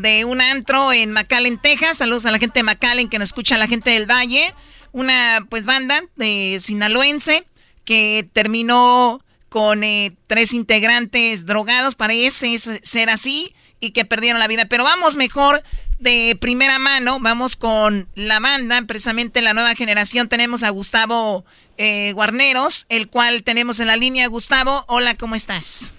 [0.00, 1.98] de un antro en McAllen, Texas.
[1.98, 4.54] Saludos a la gente de McAllen que nos escucha, a la gente del Valle.
[4.92, 7.46] Una pues banda de sinaloense
[7.84, 14.66] que terminó con eh, tres integrantes drogados, parece ser así y que perdieron la vida.
[14.68, 15.62] Pero vamos mejor
[15.98, 20.28] de primera mano, vamos con la banda, precisamente la nueva generación.
[20.28, 21.44] Tenemos a Gustavo
[21.76, 24.28] eh, Guarneros, el cual tenemos en la línea.
[24.28, 25.92] Gustavo, hola, ¿cómo estás?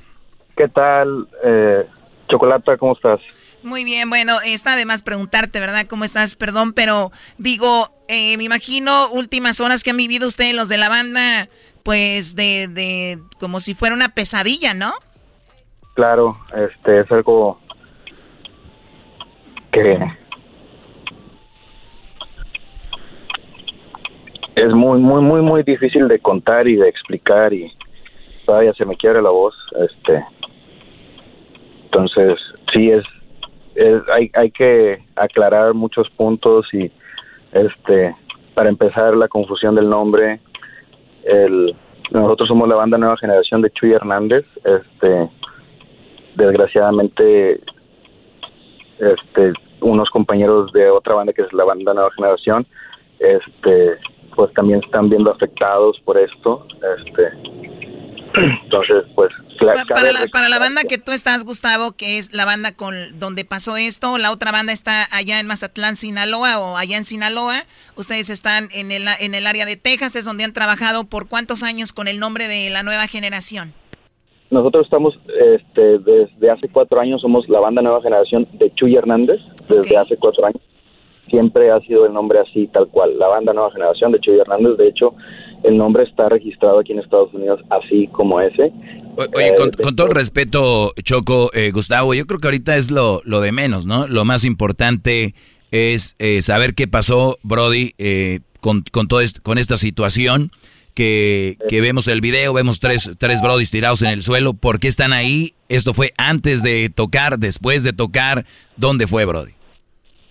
[0.56, 1.28] ¿Qué tal?
[1.44, 1.86] Eh,
[2.30, 3.20] Chocolata, ¿cómo estás?
[3.64, 5.86] Muy bien, bueno, está de más preguntarte, ¿verdad?
[5.88, 6.36] ¿Cómo estás?
[6.36, 10.90] Perdón, pero digo, eh, me imagino últimas horas que han vivido ustedes los de la
[10.90, 11.50] banda,
[11.84, 14.94] pues de, de como si fuera una pesadilla, ¿no?
[15.96, 17.60] Claro, este es algo
[19.72, 20.00] que
[24.56, 27.72] es muy, muy, muy, muy difícil de contar y de explicar y
[28.46, 30.26] todavía se me quiere la voz, este,
[31.86, 32.40] entonces
[32.74, 33.04] sí es,
[34.14, 36.92] hay, hay que aclarar muchos puntos y
[37.52, 38.16] este,
[38.54, 40.40] para empezar la confusión del nombre,
[41.24, 41.76] el,
[42.12, 45.30] nosotros somos la banda Nueva Generación de Chuy Hernández, este,
[46.36, 47.62] desgraciadamente
[49.00, 52.66] este, unos compañeros de otra banda que es la banda Nueva Generación,
[53.20, 53.98] este,
[54.36, 56.66] pues también están viendo afectados por esto,
[56.98, 57.30] este,
[58.64, 59.32] entonces, pues...
[59.60, 63.46] para, la, para la banda que tú estás, Gustavo, que es la banda con donde
[63.46, 68.30] pasó esto, la otra banda está allá en Mazatlán, Sinaloa, o allá en Sinaloa, ustedes
[68.30, 71.94] están en el, en el área de Texas, es donde han trabajado por cuántos años
[71.94, 73.74] con el nombre de la nueva generación.
[74.52, 79.40] Nosotros estamos, este, desde hace cuatro años, somos la banda Nueva Generación de Chuy Hernández,
[79.68, 80.62] desde hace cuatro años.
[81.30, 84.78] Siempre ha sido el nombre así, tal cual, la banda Nueva Generación de Chuy Hernández.
[84.78, 85.14] De hecho,
[85.64, 88.72] el nombre está registrado aquí en Estados Unidos así como ese.
[89.36, 93.42] oye, con, todo el respeto, Choco, eh, Gustavo, yo creo que ahorita es lo, lo
[93.42, 94.08] de menos, ¿no?
[94.08, 95.34] Lo más importante
[95.72, 100.52] es eh, saber qué pasó, Brody, eh, con, con, todo con esta situación
[101.00, 104.54] que, vemos el video, vemos tres, tres brodis tirados en el suelo.
[104.54, 105.54] ¿Por qué están ahí?
[105.70, 108.46] ¿Esto fue antes de tocar, después de tocar?
[108.76, 109.52] ¿Dónde fue, Brody?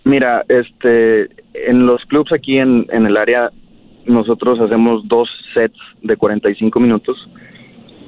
[0.03, 3.49] Mira, este, en los clubs aquí en, en el área,
[4.05, 7.17] nosotros hacemos dos sets de 45 minutos.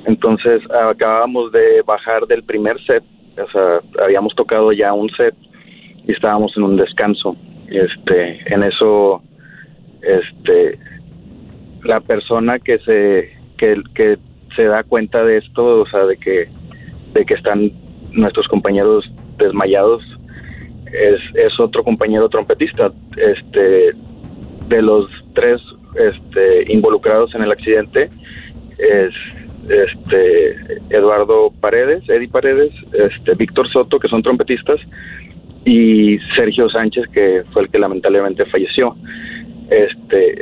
[0.05, 3.03] Entonces, acabamos de bajar del primer set,
[3.37, 5.35] o sea, habíamos tocado ya un set
[6.07, 7.35] y estábamos en un descanso.
[7.67, 9.21] Este, en eso,
[10.01, 10.79] este,
[11.83, 14.17] la persona que se que, que
[14.55, 16.49] se da cuenta de esto, o sea, de que
[17.13, 17.71] de que están
[18.11, 20.03] nuestros compañeros desmayados
[20.91, 23.93] es, es otro compañero trompetista, este
[24.67, 25.61] de los tres
[25.95, 28.09] este involucrados en el accidente
[28.77, 29.13] es
[29.69, 30.55] este
[30.89, 34.79] Eduardo Paredes, Eddie Paredes, este Víctor Soto que son trompetistas
[35.65, 38.95] y Sergio Sánchez que fue el que lamentablemente falleció.
[39.69, 40.35] Este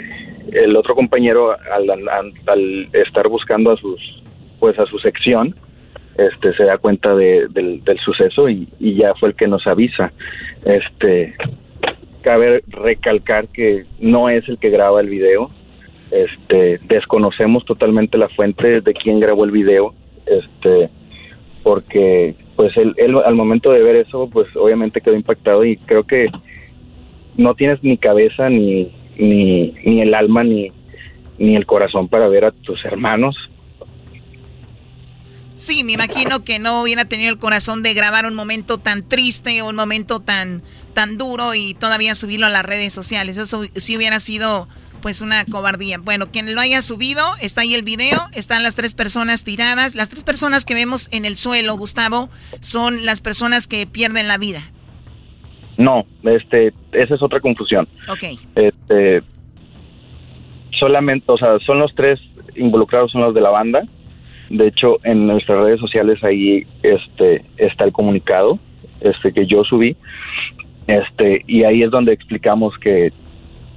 [0.52, 4.00] el otro compañero al, estar buscando a sus
[4.60, 5.56] pues a su sección
[6.18, 10.12] este se da cuenta del, suceso y, ya fue el que nos avisa
[10.66, 11.34] este
[12.22, 15.50] cabe recalcar que no es el que graba el video
[16.12, 19.94] este desconocemos totalmente la fuente de quién grabó el video
[20.26, 20.90] este
[21.64, 26.04] porque pues él, él al momento de ver eso pues obviamente quedó impactado y creo
[26.04, 26.28] que
[27.38, 30.72] no tienes ni cabeza ni ni, ni el alma ni,
[31.38, 33.36] ni el corazón para ver a tus hermanos.
[35.60, 39.62] Sí, me imagino que no hubiera tenido el corazón de grabar un momento tan triste,
[39.62, 40.62] un momento tan,
[40.94, 43.36] tan duro y todavía subirlo a las redes sociales.
[43.38, 44.70] Eso sí hubiera sido
[45.02, 45.98] pues una cobardía.
[45.98, 49.96] Bueno, quien lo haya subido, está ahí el video, están las tres personas tiradas.
[49.96, 52.30] Las tres personas que vemos en el suelo, Gustavo,
[52.62, 54.62] son las personas que pierden la vida.
[55.78, 57.86] No, este, esa es otra confusión.
[58.08, 58.40] Ok.
[58.56, 59.24] Este,
[60.80, 62.18] solamente, o sea, son los tres
[62.56, 63.82] involucrados, son los de la banda.
[64.50, 68.60] De hecho, en nuestras redes sociales ahí este está el comunicado
[69.02, 69.96] este que yo subí.
[70.88, 73.14] Este, y ahí es donde explicamos que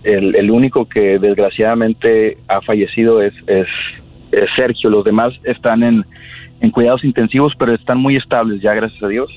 [0.03, 3.67] el, único que desgraciadamente ha fallecido es, es,
[4.33, 4.91] es Sergio.
[4.91, 6.05] Los demás están en,
[6.61, 9.31] en cuidados intensivos, pero están muy estables ya, gracias a Dios.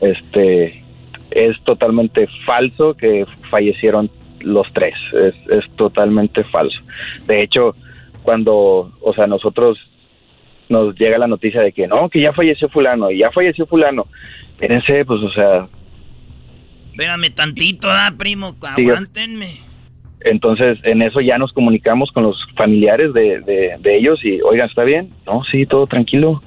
[0.00, 0.82] Este,
[1.30, 4.10] es totalmente falso que fallecieron
[4.40, 6.78] los tres, es, es totalmente falso.
[7.26, 7.76] De hecho,
[8.22, 9.78] cuando, o sea, nosotros
[10.72, 14.06] nos llega la noticia de que no, que ya falleció fulano, y ya falleció fulano,
[14.52, 15.68] espérense, pues, o sea...
[16.90, 18.54] Espérame tantito, ¿ah, primo?
[18.60, 19.72] Aguántenme.
[20.24, 23.40] Entonces, en eso ya nos comunicamos con los familiares de,
[23.80, 25.10] de, ellos y, oigan, ¿está bien?
[25.26, 26.42] No, sí, todo tranquilo.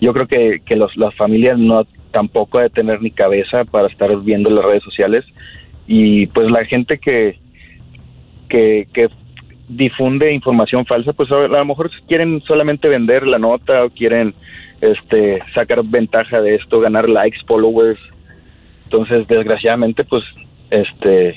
[0.00, 4.14] Yo creo que, que los, las familias no tampoco de tener ni cabeza para estar
[4.22, 5.24] viendo las redes sociales
[5.86, 7.38] y pues la gente que,
[8.48, 9.08] que, que
[9.68, 14.34] difunde información falsa, pues a lo mejor quieren solamente vender la nota o quieren
[14.80, 17.98] este sacar ventaja de esto, ganar likes, followers.
[18.84, 20.24] Entonces, desgraciadamente, pues
[20.70, 21.36] este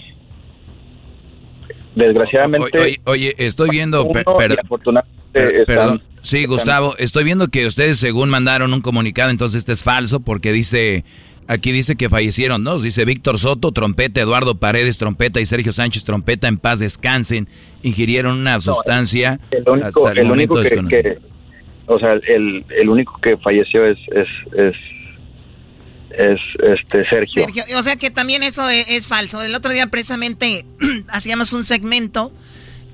[1.96, 4.08] desgraciadamente Oye, estoy viendo
[5.66, 6.02] perdón.
[6.22, 10.52] Sí, Gustavo, estoy viendo que ustedes según mandaron un comunicado, entonces este es falso porque
[10.52, 11.04] dice
[11.50, 12.84] Aquí dice que fallecieron dos.
[12.84, 17.50] Dice Víctor Soto, trompeta, Eduardo Paredes, trompeta y Sergio Sánchez, trompeta, en paz descansen.
[17.82, 21.18] Ingirieron una sustancia el único, hasta el, momento que,
[21.88, 24.76] o sea, el, el, único que falleció es, es, es,
[26.12, 27.46] es este Sergio.
[27.46, 27.64] Sergio.
[27.80, 29.42] O sea que también eso es, es falso.
[29.42, 30.68] El otro día precisamente
[31.08, 32.32] hacíamos un segmento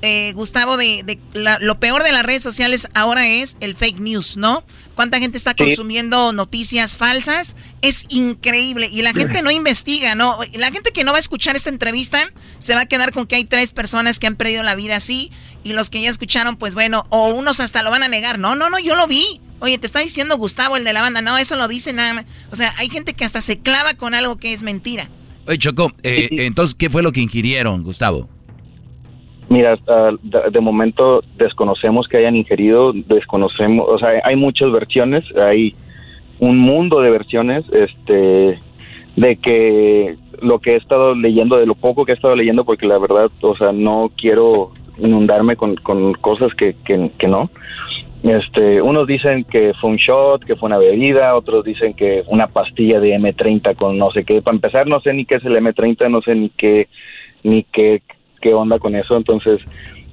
[0.01, 4.63] eh, Gustavo, de, lo peor de las redes sociales ahora es el fake news, ¿no?
[4.95, 7.55] ¿Cuánta gente está consumiendo noticias falsas?
[7.81, 8.89] Es increíble.
[8.91, 10.39] Y la gente no investiga, ¿no?
[10.53, 13.35] La gente que no va a escuchar esta entrevista se va a quedar con que
[13.35, 15.31] hay tres personas que han perdido la vida así.
[15.63, 18.39] Y los que ya escucharon, pues bueno, o unos hasta lo van a negar.
[18.39, 19.41] No, no, no, yo lo vi.
[19.59, 21.21] Oye, te está diciendo Gustavo, el de la banda.
[21.21, 22.25] No, eso lo dice nada más.
[22.51, 25.09] O sea, hay gente que hasta se clava con algo que es mentira.
[25.45, 28.29] Oye, Choco, eh, entonces, ¿qué fue lo que ingirieron, Gustavo?
[29.47, 29.77] Mira,
[30.51, 35.75] de momento desconocemos que hayan ingerido, desconocemos, o sea, hay muchas versiones, hay
[36.39, 38.59] un mundo de versiones, este,
[39.15, 42.87] de que lo que he estado leyendo, de lo poco que he estado leyendo, porque
[42.87, 47.49] la verdad, o sea, no quiero inundarme con, con cosas que, que, que no.
[48.23, 52.47] Este, unos dicen que fue un shot, que fue una bebida, otros dicen que una
[52.47, 54.41] pastilla de M30 con no sé qué.
[54.41, 56.87] Para empezar, no sé ni qué es el M30, no sé ni qué,
[57.43, 58.01] ni qué
[58.45, 59.17] qué onda con eso.
[59.17, 59.59] Entonces,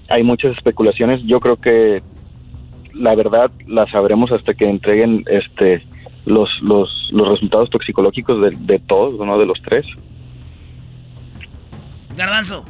[0.09, 1.20] hay muchas especulaciones.
[1.26, 2.03] Yo creo que
[2.95, 5.83] la verdad la sabremos hasta que entreguen este
[6.24, 9.85] los los, los resultados toxicológicos de, de todos, uno de los tres.
[12.16, 12.64] Garbanzo.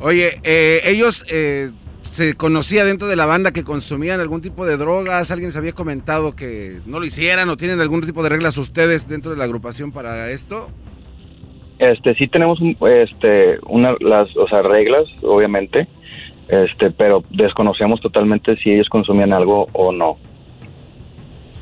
[0.00, 1.70] Oye, eh, ellos eh,
[2.10, 5.30] se conocía dentro de la banda que consumían algún tipo de drogas.
[5.30, 9.06] Alguien se había comentado que no lo hicieran o tienen algún tipo de reglas ustedes
[9.06, 10.68] dentro de la agrupación para esto.
[11.80, 15.88] Este, sí tenemos este, una, las, o sea, reglas, obviamente,
[16.46, 20.18] este, pero desconocemos totalmente si ellos consumían algo o no.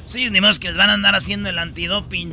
[0.07, 2.33] Sí, ni más que les van a andar haciendo el antidoping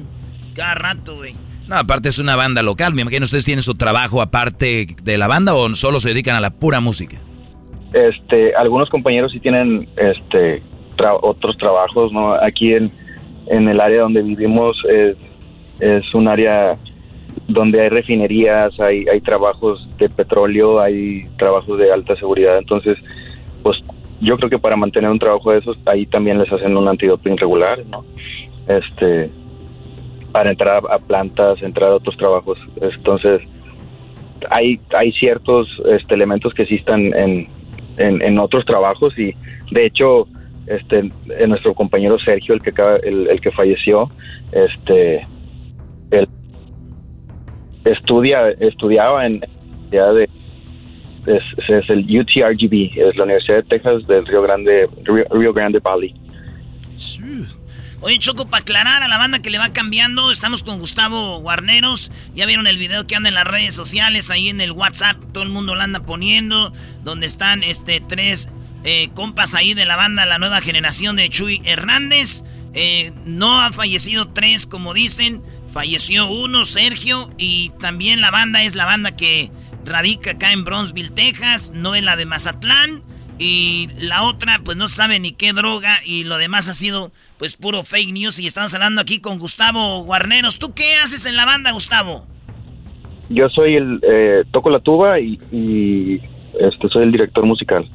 [0.56, 1.36] cada rato, güey.
[1.68, 2.96] No, aparte es una banda local.
[2.96, 6.40] Me imagino ustedes tienen su trabajo aparte de la banda o solo se dedican a
[6.40, 7.18] la pura música.
[7.94, 10.64] Este, algunos compañeros sí tienen, este,
[11.22, 12.34] otros trabajos, ¿no?
[12.34, 12.92] Aquí en,
[13.46, 15.18] en el área donde vivimos es,
[15.80, 16.80] es un área
[17.48, 22.98] donde hay refinerías, hay, hay trabajos de petróleo, hay trabajos de alta seguridad, entonces,
[23.62, 23.78] pues
[24.22, 27.38] yo creo que para mantener un trabajo de esos, ahí también les hacen un antidoping
[27.38, 28.04] regular, ¿no?
[28.68, 29.30] Este,
[30.32, 33.42] para entrar a, plantas, entrar a otros trabajos, entonces,
[34.50, 37.48] hay, hay ciertos este, elementos que sí están en,
[37.98, 39.34] en, otros trabajos y,
[39.72, 40.28] de hecho,
[40.68, 41.12] este,
[41.48, 42.74] nuestro compañero Sergio, el que
[43.04, 44.10] el, el que falleció,
[44.52, 45.26] este,
[46.12, 46.28] el
[47.86, 49.42] estudia, estudiaba en
[49.90, 50.28] de
[51.28, 54.88] es, el UTRGB, es la Universidad de Texas del Río Grande,
[55.32, 56.14] Río, Grande Valley.
[58.02, 62.12] Oye, Choco, para aclarar a la banda que le va cambiando, estamos con Gustavo Guarneros.
[62.36, 65.44] Ya vieron el video que anda en las redes sociales, ahí en el WhatsApp, todo
[65.44, 66.72] el mundo lo anda poniendo,
[67.04, 68.52] donde están este tres
[68.84, 72.44] eh, compas ahí de la banda, la nueva generación de Chuy Hernández.
[72.74, 75.42] Eh, no han fallecido tres, como dicen.
[75.76, 79.52] Falleció uno, Sergio, y también la banda es la banda que
[79.84, 83.04] radica acá en Bronzeville, Texas, no es la de Mazatlán.
[83.40, 87.58] Y la otra, pues no sabe ni qué droga, y lo demás ha sido, pues
[87.58, 88.40] puro fake news.
[88.40, 90.60] Y estamos hablando aquí con Gustavo Guarneros.
[90.60, 92.26] ¿Tú qué haces en la banda, Gustavo?
[93.28, 96.22] Yo soy el, eh, toco la tuba y,
[96.58, 97.86] este, soy el director musical.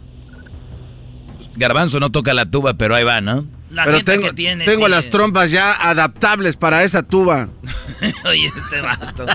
[1.56, 3.44] Garbanzo no toca la tuba, pero ahí va, ¿no?
[3.70, 4.64] La Pero gente tengo, que tiene.
[4.64, 4.90] tengo sí.
[4.90, 7.48] las trompas ya adaptables para esa tuba.
[8.28, 9.26] Oye, este vato.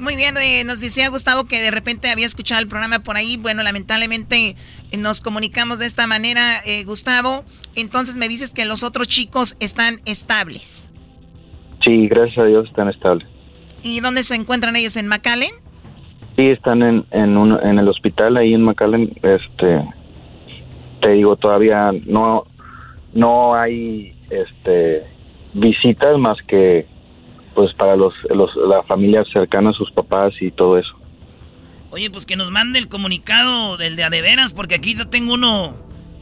[0.00, 3.36] Muy bien, eh, nos decía Gustavo que de repente había escuchado el programa por ahí.
[3.36, 4.56] Bueno, lamentablemente
[4.90, 7.44] eh, nos comunicamos de esta manera, eh, Gustavo.
[7.76, 10.88] Entonces me dices que los otros chicos están estables.
[11.84, 13.26] Sí, gracias a Dios están estables.
[13.84, 14.96] ¿Y dónde se encuentran ellos?
[14.96, 15.52] ¿En McAllen?
[16.36, 19.12] Sí, están en, en, un- en el hospital ahí en McAllen.
[19.22, 19.84] Este,
[21.00, 22.44] te digo, todavía no,
[23.14, 25.02] no hay este,
[25.54, 26.86] visitas más que
[27.54, 30.92] pues para los, los, la familia cercana, sus papás y todo eso.
[31.90, 35.74] Oye, pues que nos mande el comunicado del de adeveras, porque aquí yo tengo uno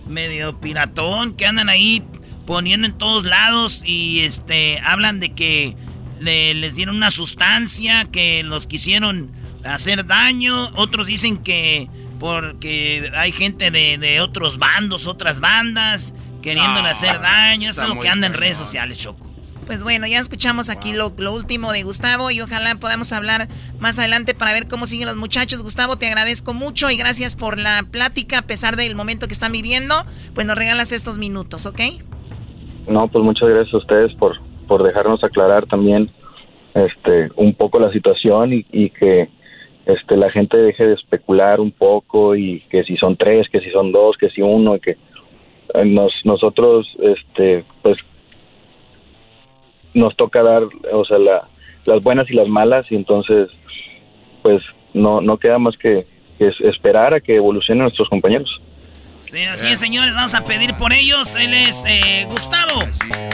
[0.07, 2.03] medio piratón que andan ahí
[2.47, 5.77] poniendo en todos lados y este hablan de que
[6.19, 9.31] le- les dieron una sustancia que los quisieron
[9.65, 10.71] hacer daño.
[10.75, 11.89] Otros dicen que
[12.19, 17.71] porque hay gente de, de otros bandos, otras bandas, queriéndole No, hacer daño.
[17.71, 19.27] Es lo que anda en redes sociales, Choco.
[19.67, 23.49] Pues bueno, ya escuchamos aquí lo, lo último de Gustavo y ojalá podamos hablar
[23.79, 25.63] más adelante para ver cómo siguen los muchachos.
[25.63, 29.53] Gustavo, te agradezco mucho y gracias por la plática a pesar del momento que están
[29.53, 30.07] viviendo.
[30.35, 31.81] Pues nos regalas estos minutos, ¿ok?
[32.89, 36.11] No, pues muchas gracias a ustedes por, por dejarnos aclarar también
[36.75, 39.29] este un poco la situación y, y que
[39.89, 43.71] este la gente deje de especular un poco y que si son tres, que si
[43.71, 47.97] son dos, que si uno, y que eh, nos, nosotros este pues
[49.95, 50.63] nos toca dar,
[50.93, 51.49] o sea, la-
[51.87, 53.49] las buenas y las malas y entonces
[54.43, 54.63] pues
[54.95, 56.07] no no queda más que,
[56.39, 58.61] que es- esperar a que evolucionen nuestros compañeros.
[59.23, 61.35] Sí, así es, señores, vamos a pedir por ellos.
[61.35, 62.83] Él es eh, Gustavo,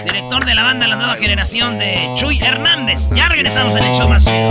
[0.04, 3.10] director de la banda La Nueva Generación de Chuy Hernández.
[3.14, 4.48] Ya regresamos en el show más chido.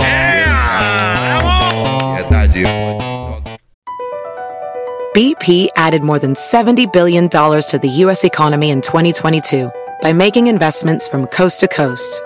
[5.14, 8.24] BP added more than $70 billion to the U.S.
[8.24, 9.70] economy in 2022
[10.02, 12.20] by making investments from coast to coast.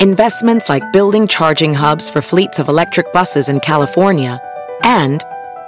[0.00, 4.40] Investments like building charging hubs for fleets of electric buses in California
[4.84, 5.22] and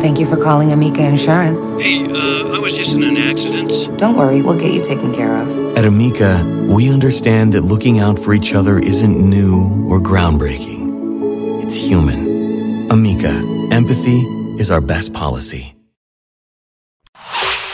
[0.00, 1.70] Thank you for calling Amica Insurance.
[1.82, 3.72] Hey, uh, I was just in an accident.
[3.98, 5.76] Don't worry, we'll get you taken care of.
[5.76, 11.62] At Amica, we understand that looking out for each other isn't new or groundbreaking.
[11.64, 12.90] It's human.
[12.90, 13.32] Amica,
[13.72, 14.20] empathy
[14.58, 15.74] is our best policy.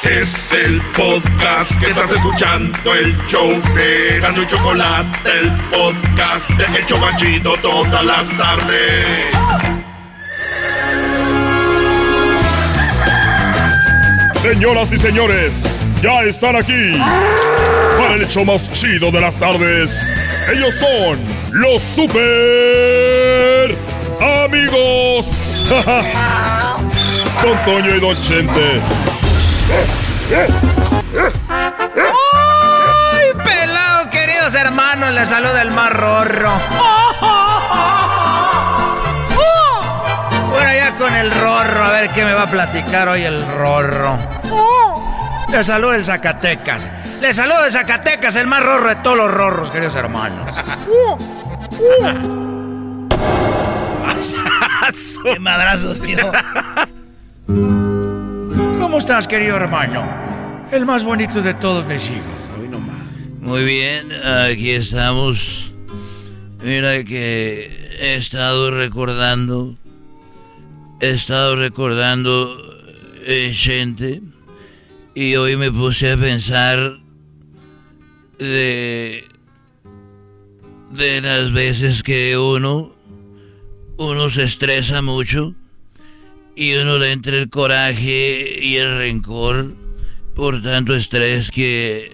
[0.02, 6.78] Es el podcast que estás escuchando, el show de Gano y Chocolate, el podcast de
[6.78, 9.73] El Chobachito todas las tardes.
[14.44, 15.64] Señoras y señores,
[16.02, 16.92] ya están aquí
[17.98, 20.12] para el hecho más chido de las tardes.
[20.52, 21.18] Ellos son
[21.50, 23.74] los super
[24.44, 25.64] amigos.
[27.42, 28.82] Don Toño y Don Chente.
[31.48, 35.10] ¡Ay, pelado, queridos hermanos!
[35.14, 36.52] Les saluda el más rorro.
[40.50, 44.33] Bueno, ya con el rorro, a ver qué me va a platicar hoy el rorro.
[45.54, 46.90] Les saluda el Zacatecas.
[47.20, 50.60] Les saluda el Zacatecas, el más rorro de todos los rorros, queridos hermanos.
[55.22, 56.32] ¡Qué madrazos, tío!
[58.80, 60.04] ¿Cómo estás, querido hermano?
[60.72, 62.50] El más bonito de todos mis hijos.
[63.40, 65.72] Muy bien, aquí estamos.
[66.64, 67.70] Mira que
[68.00, 69.76] he estado recordando,
[71.00, 72.56] he estado recordando
[73.24, 74.20] eh, gente
[75.14, 76.98] y hoy me puse a pensar
[78.38, 79.24] de
[80.90, 82.94] de las veces que uno
[83.96, 85.54] uno se estresa mucho
[86.56, 89.74] y uno le entra el coraje y el rencor
[90.34, 92.12] por tanto estrés que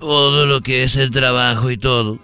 [0.00, 2.18] todo lo que es el trabajo y todo.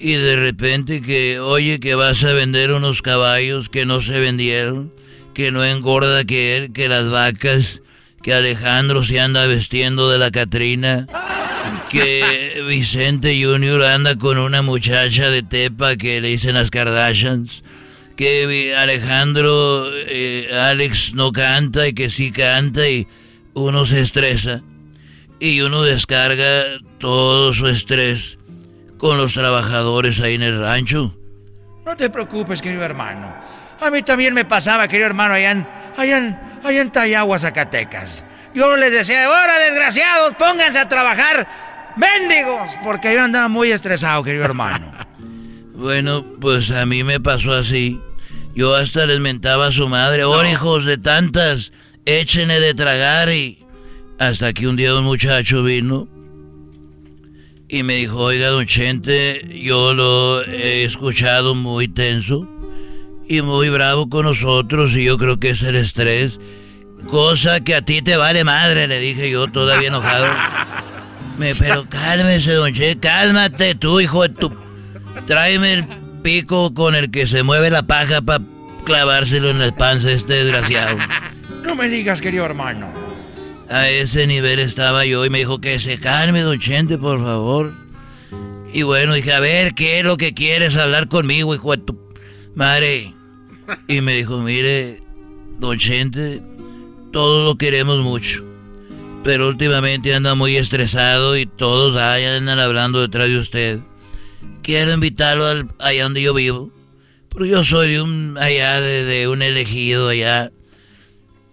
[0.00, 4.92] Y de repente que, oye, que vas a vender unos caballos que no se vendieron,
[5.34, 7.80] que no engorda que él, que las vacas,
[8.28, 11.06] que Alejandro se anda vestiendo de la Catrina,
[11.88, 17.64] que Vicente Junior anda con una muchacha de Tepa que le dicen las Kardashians,
[18.16, 23.06] que Alejandro, eh, Alex no canta y que sí canta y
[23.54, 24.60] uno se estresa
[25.40, 26.64] y uno descarga
[26.98, 28.36] todo su estrés
[28.98, 31.16] con los trabajadores ahí en el rancho.
[31.86, 33.34] No te preocupes, querido hermano.
[33.80, 35.66] A mí también me pasaba, querido hermano, allá en,
[35.98, 38.22] allá en, allá en Tayagua, Zacatecas.
[38.54, 41.46] Yo les decía, ahora desgraciados, pónganse a trabajar,
[41.96, 44.92] mendigos, porque yo andaba muy estresado, querido hermano.
[45.74, 48.00] bueno, pues a mí me pasó así.
[48.54, 51.72] Yo hasta les mentaba a su madre, oh, hijos de tantas,
[52.06, 53.58] échenle de tragar y...
[54.18, 56.08] Hasta que un día un muchacho vino
[57.68, 62.57] y me dijo, oiga, don Chente, yo lo he escuchado muy tenso
[63.28, 66.40] y muy bravo con nosotros y yo creo que es el estrés.
[67.08, 70.26] Cosa que a ti te vale madre, le dije yo todavía enojado.
[71.36, 74.50] Me, pero cálmese, don Chente, cálmate tú, hijo de tu...
[75.26, 75.84] Tráeme el
[76.22, 78.42] pico con el que se mueve la paja para
[78.84, 80.96] clavárselo en la panza este desgraciado.
[81.62, 82.88] No me digas, querido hermano.
[83.68, 87.74] A ese nivel estaba yo y me dijo que se calme, don Chente, por favor.
[88.72, 91.98] Y bueno, dije, a ver, ¿qué es lo que quieres hablar conmigo, hijo de tu
[92.54, 93.12] madre?
[93.86, 95.02] Y me dijo, mire,
[95.58, 96.42] don Chente,
[97.12, 98.44] todos lo queremos mucho.
[99.24, 103.78] Pero últimamente anda muy estresado y todos andan hablando detrás de usted.
[104.62, 106.70] Quiero invitarlo al, allá donde yo vivo.
[107.28, 110.50] Pero yo soy de un, allá, de, de un elegido allá.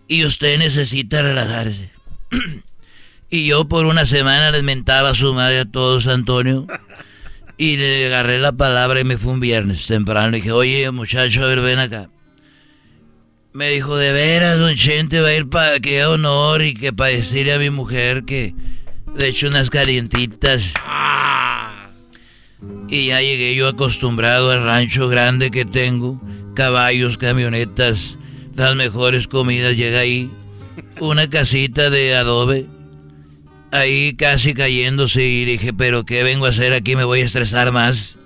[0.07, 1.91] Y usted necesita relajarse.
[3.30, 6.68] y yo por una semana les mentaba a su madre a todos, Antonio.
[7.58, 10.32] Y le agarré la palabra y me fue un viernes temprano.
[10.32, 12.10] Le dije, oye, muchacho, a ver, ven acá.
[13.53, 17.12] Me dijo, de veras, don Chente va a ir para qué honor y que para
[17.12, 18.53] decirle a mi mujer que
[19.16, 20.74] de hecho unas calientitas.
[22.89, 26.22] Y ya llegué yo acostumbrado al rancho grande que tengo.
[26.53, 28.18] Caballos, camionetas,
[28.56, 29.78] las mejores comidas.
[29.78, 30.30] Llega ahí
[30.99, 32.66] una casita de adobe.
[33.72, 36.95] Ahí casi cayéndose y dije, pero ¿qué vengo a hacer aquí?
[36.95, 38.18] Me voy a estresar más.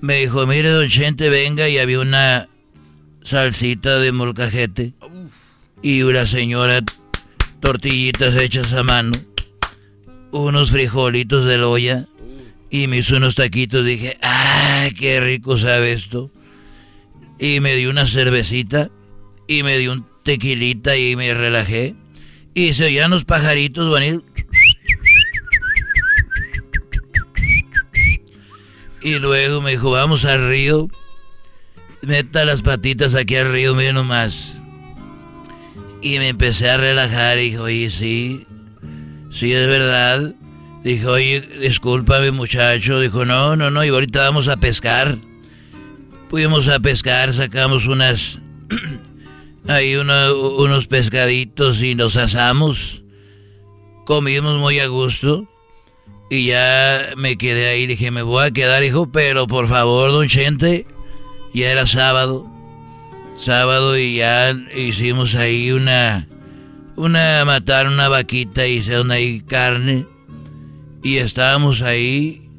[0.00, 1.68] Me dijo, mire, don Chente, venga.
[1.68, 2.48] Y había una
[3.22, 4.92] salsita de molcajete.
[5.82, 6.82] Y una señora,
[7.60, 9.12] tortillitas hechas a mano.
[10.30, 12.06] Unos frijolitos de olla.
[12.70, 13.84] Y me hizo unos taquitos.
[13.84, 16.30] Dije, ¡ay, qué rico sabe esto!
[17.38, 18.90] Y me dio una cervecita.
[19.48, 21.94] Y me dio un tequilita y me relajé.
[22.54, 24.22] Y se oían los pajaritos venir.
[29.02, 30.88] Y luego me dijo, vamos al río.
[32.00, 34.54] Meta las patitas aquí al río, mire nomás.
[36.00, 38.46] Y me empecé a relajar y dijo, oye, sí,
[39.30, 40.34] sí es verdad.
[40.84, 43.00] Dijo, oye, discúlpame muchacho.
[43.00, 45.18] Dijo, no, no, no, y ahorita vamos a pescar.
[46.30, 48.38] Fuimos a pescar, sacamos unas
[49.66, 53.02] Hay unos pescaditos y nos asamos.
[54.04, 55.48] Comimos muy a gusto.
[56.30, 57.86] Y ya me quedé ahí.
[57.86, 60.86] Dije, me voy a quedar, hijo, pero por favor, don Chente.
[61.54, 62.46] Ya era sábado.
[63.36, 66.28] Sábado y ya hicimos ahí una.
[66.96, 67.44] Una.
[67.46, 70.04] Matar una vaquita y hicieron ahí carne.
[71.02, 72.50] Y estábamos ahí.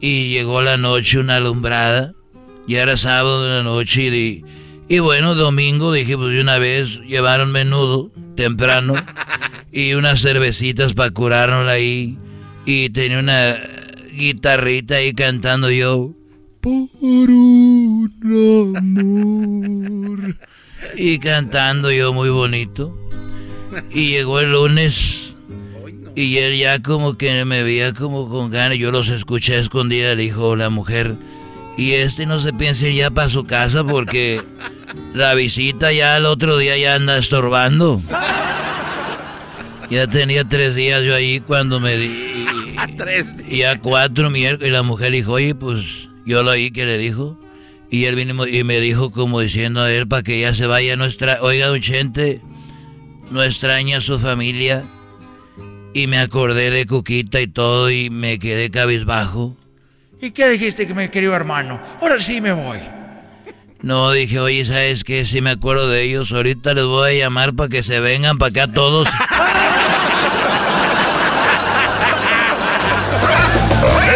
[0.00, 2.14] Y llegó la noche una alumbrada.
[2.66, 4.44] Ya era sábado de la noche y
[4.92, 8.94] y bueno, domingo dije, pues de una vez llevaron menudo temprano
[9.72, 12.18] y unas cervecitas para curarnos ahí.
[12.66, 13.56] Y tenía una
[14.12, 16.10] guitarrita ahí cantando yo.
[16.60, 16.88] Por
[17.30, 18.10] un
[18.76, 20.36] amor.
[20.96, 22.92] Y cantando yo muy bonito.
[23.92, 25.36] Y llegó el lunes.
[26.16, 28.76] Y él ya como que me veía como con ganas.
[28.76, 31.14] Yo los escuché escondida, le dijo la mujer.
[31.76, 34.42] Y este no se piensa ir ya para su casa porque
[35.14, 38.02] la visita ya el otro día ya anda estorbando.
[39.90, 42.46] Ya tenía tres días yo ahí cuando me di.
[42.96, 43.50] tres días.
[43.50, 44.68] Ya cuatro miércoles.
[44.68, 47.38] Y la mujer dijo, oye, pues yo lo oí que le dijo.
[47.90, 50.94] Y él vino y me dijo como diciendo a él para que ya se vaya
[50.94, 51.38] nuestra...
[51.42, 52.40] Oiga, don Chente,
[53.32, 54.84] no extraña a su familia.
[55.92, 59.56] Y me acordé de Cuquita y todo y me quedé cabizbajo.
[60.22, 61.80] ¿Y qué dijiste, mi querido hermano?
[62.00, 62.78] Ahora sí me voy.
[63.82, 65.24] No, dije, oye, ¿sabes qué?
[65.24, 66.30] Si me acuerdo de ellos.
[66.32, 69.08] Ahorita les voy a llamar para que se vengan para acá todos.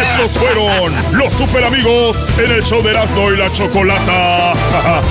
[0.02, 4.52] Estos fueron los super amigos en el show de Erasmo y la Chocolata.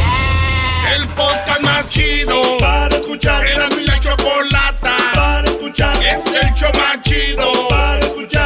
[0.95, 3.45] el podcast más chido para escuchar.
[3.47, 5.95] Erasmo y la Chocolata para escuchar.
[5.97, 8.42] Es el show más chido para escuchar.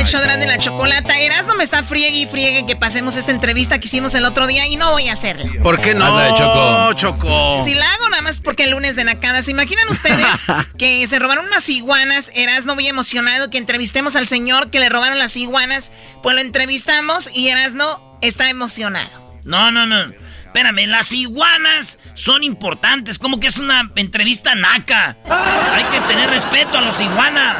[0.00, 1.02] Bueno, estamos de la chocolate.
[1.02, 4.46] neta, Erasmo me está friegue y friegue que pasemos esta entrevista que hicimos el otro
[4.46, 5.44] día y no voy a hacerla.
[5.62, 6.06] ¿Por qué no?
[6.36, 6.92] Choco.
[6.94, 7.62] Choco.
[7.62, 9.42] Si la hago nada más porque el lunes de Nakada.
[9.42, 10.46] ¿Se imaginan ustedes
[10.78, 12.30] que se robaron unas iguanas?
[12.34, 15.92] Erasmo muy emocionado que entrevistemos al señor que le robaron las iguanas.
[16.22, 19.38] Pues lo entrevistamos y Erasmo está emocionado.
[19.44, 20.14] No, no, no.
[20.46, 23.18] Espérame, las iguanas son importantes.
[23.18, 25.18] Como que es una entrevista naca.
[25.74, 27.56] Hay que tener respeto a los iguanas.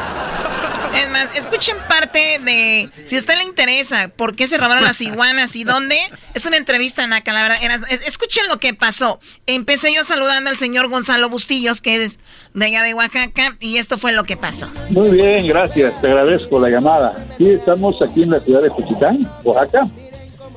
[0.95, 2.89] Es más, escuchen parte de.
[3.05, 5.97] Si a usted le interesa por qué se robaron las iguanas y dónde,
[6.33, 7.57] es una entrevista naca, la verdad.
[8.05, 9.19] escuchen lo que pasó.
[9.45, 12.19] Empecé yo saludando al señor Gonzalo Bustillos, que es
[12.53, 14.69] de allá de Oaxaca, y esto fue lo que pasó.
[14.89, 15.99] Muy bien, gracias.
[16.01, 17.13] Te agradezco la llamada.
[17.37, 19.83] Sí, estamos aquí en la ciudad de Juchitán, Oaxaca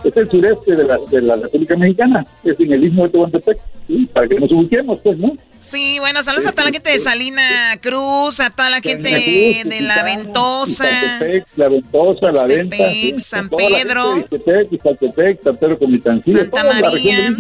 [0.05, 3.59] es el sureste de la, de la República Mexicana, es en el istmo de Tehuantepec,
[3.87, 4.07] ¿sí?
[4.13, 5.37] para que nos ubiquemos, pues, ¿no?
[5.59, 9.09] Sí, bueno, saludos a toda la gente de Salina Cruz, a toda la gente
[9.65, 10.87] de La Ventosa.
[11.57, 12.77] La Ventosa, La Venta.
[13.19, 14.27] San Pedro.
[15.43, 17.35] San Pedro Comitancillo, Santa María.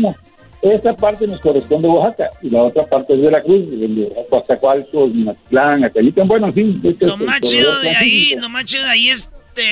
[0.62, 4.10] Esta parte nos corresponde a Oaxaca y la otra parte es de la Cruz, de
[4.30, 6.80] Coatzacoalcos, Mazatlán, Acayucan, bueno, en fin.
[6.82, 9.28] Este lo más chido de ahí, lo más chido de ahí es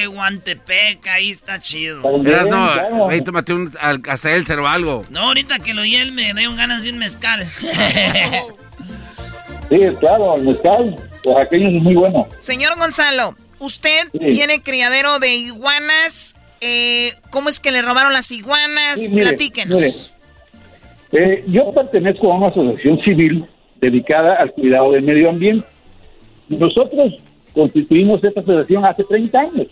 [0.06, 2.02] Guantepec, ahí está chido.
[2.20, 5.04] Verás, no, ahí tómate un alcacelser o algo.
[5.10, 7.44] No, ahorita que lo él me dé un ganas de un mezcal.
[9.68, 12.26] sí, claro, el mezcal oaxaqueño es muy bueno.
[12.38, 16.36] Señor Gonzalo, usted tiene criadero de iguanas.
[16.60, 19.08] Eh, ¿Cómo es que le robaron las iguanas?
[19.08, 20.12] Platíquenos.
[21.12, 23.46] Eh, yo pertenezco a una asociación civil
[23.80, 25.66] dedicada al cuidado del medio ambiente.
[26.48, 27.14] Nosotros
[27.54, 29.66] constituimos esta asociación hace 30 años,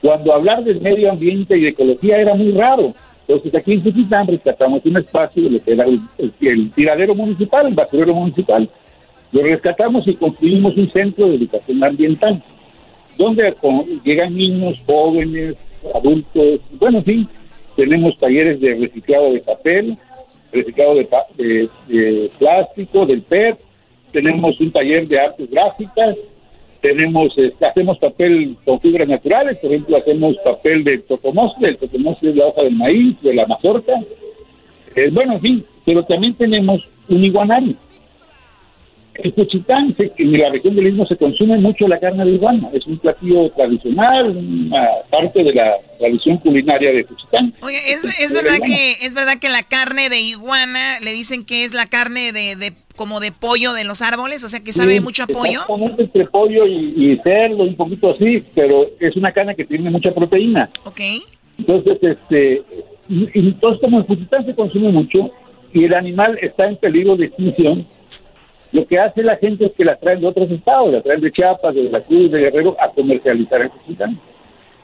[0.00, 2.94] cuando hablar del medio ambiente y de ecología era muy raro.
[3.26, 8.14] Entonces aquí en Cuchitán rescatamos un espacio, lo que era el, tiradero municipal, el basurero
[8.14, 8.68] municipal.
[9.32, 12.42] Lo rescatamos y construimos un centro de educación ambiental,
[13.16, 13.54] donde
[14.04, 15.56] llegan niños, jóvenes,
[15.94, 17.26] adultos, bueno, sí,
[17.76, 19.96] tenemos talleres de reciclado de papel,
[20.52, 23.58] reciclado de, de plástico, del PET,
[24.12, 26.16] tenemos un taller de artes gráficas,
[26.84, 32.28] tenemos, este, hacemos papel con fibras naturales, por ejemplo, hacemos papel de totomostle, el totomostle
[32.28, 33.94] es la hoja del maíz, de la mazorca,
[34.94, 37.74] eh, bueno, en fin, pero también tenemos un iguanario.
[39.16, 42.68] En Cuchitán, en la región del Istmo, se consume mucho la carne de iguana.
[42.72, 47.54] Es un platillo tradicional, una parte de la tradición culinaria de Cuchitán.
[47.62, 51.62] Oye, ¿es, es verdad, que, ¿es verdad que la carne de iguana le dicen que
[51.62, 55.00] es la carne de, de como de pollo de los árboles, o sea que sabe
[55.00, 55.60] mucho a pollo.
[55.98, 60.70] entre pollo y, cerdo, un poquito así, pero es una carne que tiene mucha proteína.
[60.84, 61.00] Ok.
[61.58, 62.62] Entonces, este,
[63.08, 65.30] entonces como en Fuchitán se consume mucho
[65.72, 67.86] y el animal está en peligro de extinción,
[68.74, 71.30] lo que hace la gente es que la traen de otros estados, la traen de
[71.30, 74.18] Chiapas, de la Cruz, de Guerrero, a comercializar en Fuchitán.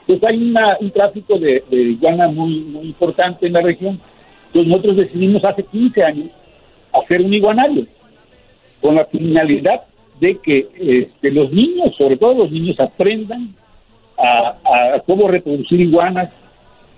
[0.07, 3.99] Entonces hay un tráfico de, de iguana muy, muy importante en la región.
[4.47, 6.27] Entonces nosotros decidimos hace 15 años
[6.93, 7.85] hacer un iguanario
[8.79, 9.81] con la finalidad
[10.21, 13.49] de que este, los niños, sobre todo los niños, aprendan
[14.17, 16.29] a, cómo reproducir iguanas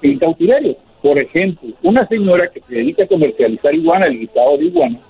[0.04, 0.78] en cautiverio.
[1.02, 5.02] Por ejemplo, una señora que se dedica a comercializar iguanas, el guisado de iguanas,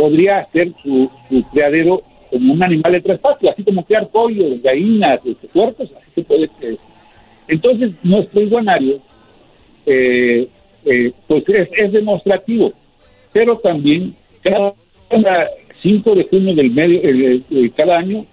[0.00, 1.10] podría hacer su,
[1.52, 3.20] criadero como un animal de tres
[3.52, 6.76] así como crear pollo, gallinas, este, puercos, así se puede crear.
[7.48, 8.98] Entonces, nuestro iguanario,
[9.84, 10.48] eh,
[10.86, 12.72] eh, pues es, es, demostrativo,
[13.30, 14.72] pero también cada
[15.82, 17.42] 5 de junio del medio,
[17.76, 18.24] cada año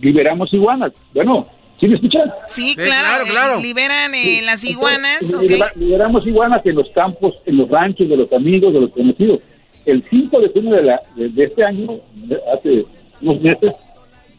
[0.00, 0.92] liberamos iguanas.
[1.12, 1.46] Bueno,
[1.78, 2.32] ¿sí me escuchan?
[2.48, 3.60] Sí, claro, claro.
[3.60, 5.32] liberan eh, las iguanas.
[5.76, 9.40] liberamos iguanas en los campos, en los ranchos de los amigos, de los conocidos.
[9.86, 12.00] El 5 de junio de, la, de, este año,
[12.52, 12.84] hace
[13.20, 13.72] unos meses,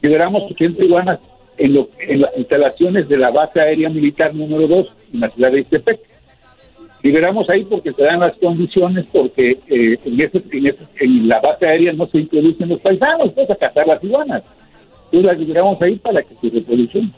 [0.02, 1.20] liberamos 80 iguanas
[1.58, 5.62] en, en las instalaciones de la base aérea militar número 2 en la ciudad de
[5.62, 6.00] Istepec
[7.06, 12.18] liberamos ahí porque se dan las condiciones, porque eh, en, la base aérea no se
[12.18, 14.43] introducen los paisanos, pues a cazar las iguanas.
[15.06, 17.14] Entonces las liberamos ahí para que se reproducen.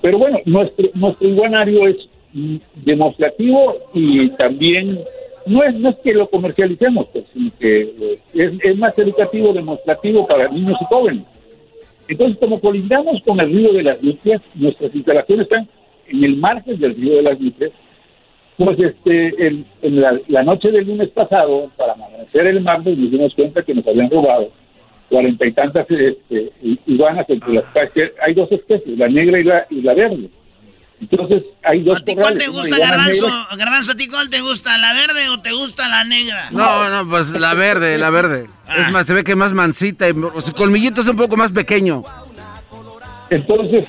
[0.00, 1.96] Pero bueno, nuestro, nuestro iguanario es
[2.32, 5.00] mm, demostrativo y también
[5.46, 9.52] no es, no es que lo comercialicemos, pues, sino que eh, es, es, más educativo,
[9.52, 11.22] demostrativo para niños y jóvenes.
[12.08, 15.68] Entonces, como colindamos con el río de las Nutrias, nuestras instalaciones están
[16.08, 17.72] en el margen del río de las Nutrias,
[18.56, 19.48] pues este,
[19.82, 23.86] en, la, noche del lunes pasado, para amanecer el martes, nos dimos cuenta que nos
[23.86, 24.50] habían robado
[25.08, 26.50] cuarenta y tantas este,
[26.86, 28.12] iguanas entre las especies.
[28.22, 30.28] Hay dos especies, la negra y la verde.
[31.00, 33.26] Entonces, hay dos ¿A ti cuál te gusta, Garbanzo?
[33.56, 36.50] Garbanzo, ¿a ti cuál te gusta, la verde o te gusta la negra?
[36.50, 38.44] No, no, pues la verde, la verde.
[38.68, 38.90] Es ah.
[38.90, 42.02] más, se ve que más mansita y su colmillito es un poco más pequeño.
[43.30, 43.84] Entonces,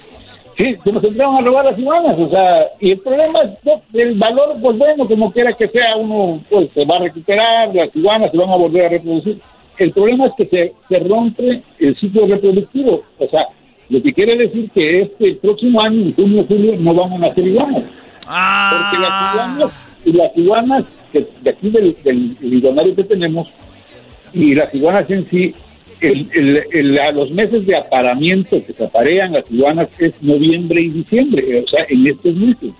[0.58, 4.18] Sí, se nos entraron a robar las iguanas, o sea, y el problema es el
[4.18, 8.32] valor, pues bueno, como quiera que sea, uno pues se va a recuperar, las iguanas
[8.32, 9.42] se van a volver a reproducir.
[9.78, 13.48] El problema es que se, se rompe el ciclo reproductivo, o sea,
[13.90, 17.48] lo que quiere decir que este próximo año, en junio, julio, no van a nacer
[17.48, 17.84] iguanas.
[18.24, 19.72] Porque las iguanas,
[20.06, 23.48] y las iguanas de, aquí del, del que tenemos,
[24.34, 25.54] y las iguanas en sí,
[26.02, 31.64] el, a los meses de aparamiento que se aparean las iguanas es noviembre y diciembre,
[31.64, 32.72] o sea, en estos meses.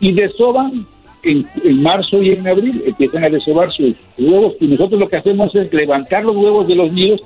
[0.00, 0.86] Y desoban
[1.24, 5.16] en, en, marzo y en abril, empiezan a desovar sus huevos y nosotros lo que
[5.16, 7.20] hacemos es levantar los huevos de los nidos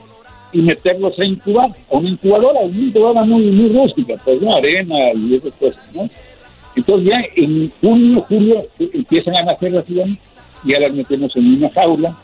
[0.53, 5.13] y meterlos a incubar, a una incubadora, una incubadora muy, muy rústica, pues no arena
[5.15, 6.09] y esas cosas, ¿no?
[6.75, 10.19] Entonces ya en junio, julio empiezan a nacer las iguanas,
[10.65, 12.17] ya las metemos en una jaula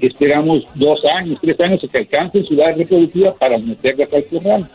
[0.00, 4.68] esperamos dos años, tres años que alcance su edad reproductiva para meterlas al corral.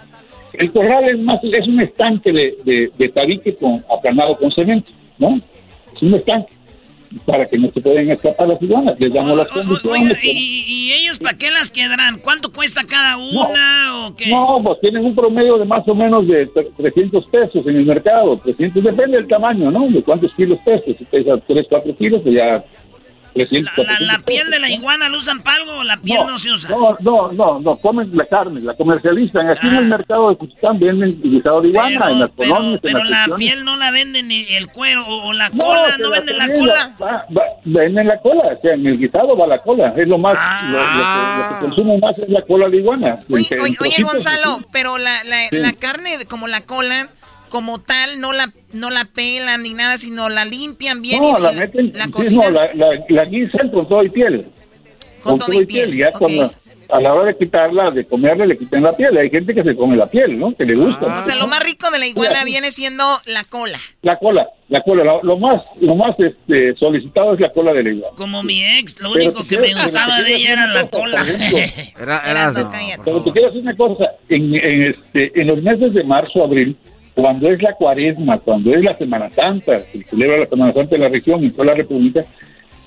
[0.54, 4.92] El corral es más es un estanque de, de, de tabique con, aplanado con cemento,
[5.18, 5.40] ¿no?
[5.96, 6.54] Es un estanque
[7.26, 9.00] para que no se puedan escapar las iguanas.
[9.00, 10.18] Les damos las condiciones.
[10.24, 12.20] ¿y, ellos para qué las quedarán?
[12.20, 14.30] ¿Cuánto cuesta cada una o qué?
[14.30, 16.48] No, pues tienen un promedio de más o menos de
[16.78, 18.38] 300 pesos en el mercado.
[18.38, 19.88] 300, depende del tamaño, ¿no?
[19.88, 20.96] De cuántos kilos pesos.
[20.98, 22.64] Si pesa 3, 4 kilos, pues ya
[23.38, 26.70] la, piel de la iguana la usan para algo o la piel no, se usa?
[26.70, 29.50] No, no, no, no, comen la carne, la comercializan.
[29.50, 29.98] Aquí en el ah.
[29.98, 32.80] mercado de Cuchitán venden guisado de iguana, pero, en las colonias.
[32.82, 36.48] Pero, la piel no la venden ni el cuero o, la cola, ¿no venden la
[36.54, 37.26] cola?
[37.66, 39.94] venden la cola, o sea, en el guisado va la cola.
[39.96, 40.34] Es lo más,
[40.70, 41.58] lo, que, ah.
[41.62, 43.20] consumen más es la cola de iguana.
[43.30, 47.10] Oye, oye, Gonzalo, pero la, la, la carne como la cola
[47.50, 51.52] como tal no la no la pelan ni nada, sino la limpian bien no, la,
[51.52, 52.54] meten, la, cocinan.
[52.54, 54.46] No, la, la, la, guisan con todo y piel.
[55.22, 55.94] Con, todo, y piel.
[55.94, 56.12] Y ya
[56.90, 59.18] a la hora de quitarla, de comerla, le quitan la piel.
[59.18, 60.56] Hay gente que se come la piel, ¿no?
[60.56, 61.18] Que le gusta.
[61.18, 63.80] O sea, lo más rico de la iguana viene siendo la cola.
[64.02, 65.20] La cola, la cola.
[65.22, 68.16] Lo, más, lo más este, solicitado es la cola de la iguana.
[68.16, 71.26] Como mi ex, lo único que me gustaba de ella era la cola.
[72.00, 72.54] era, era,
[73.04, 74.06] Pero te quiero decir una cosa.
[74.30, 76.76] En, en, este, en los meses de marzo, abril,
[77.18, 81.00] cuando es la cuaresma, cuando es la Semana Santa, se celebra la Semana Santa de
[81.00, 82.22] la región y toda la República,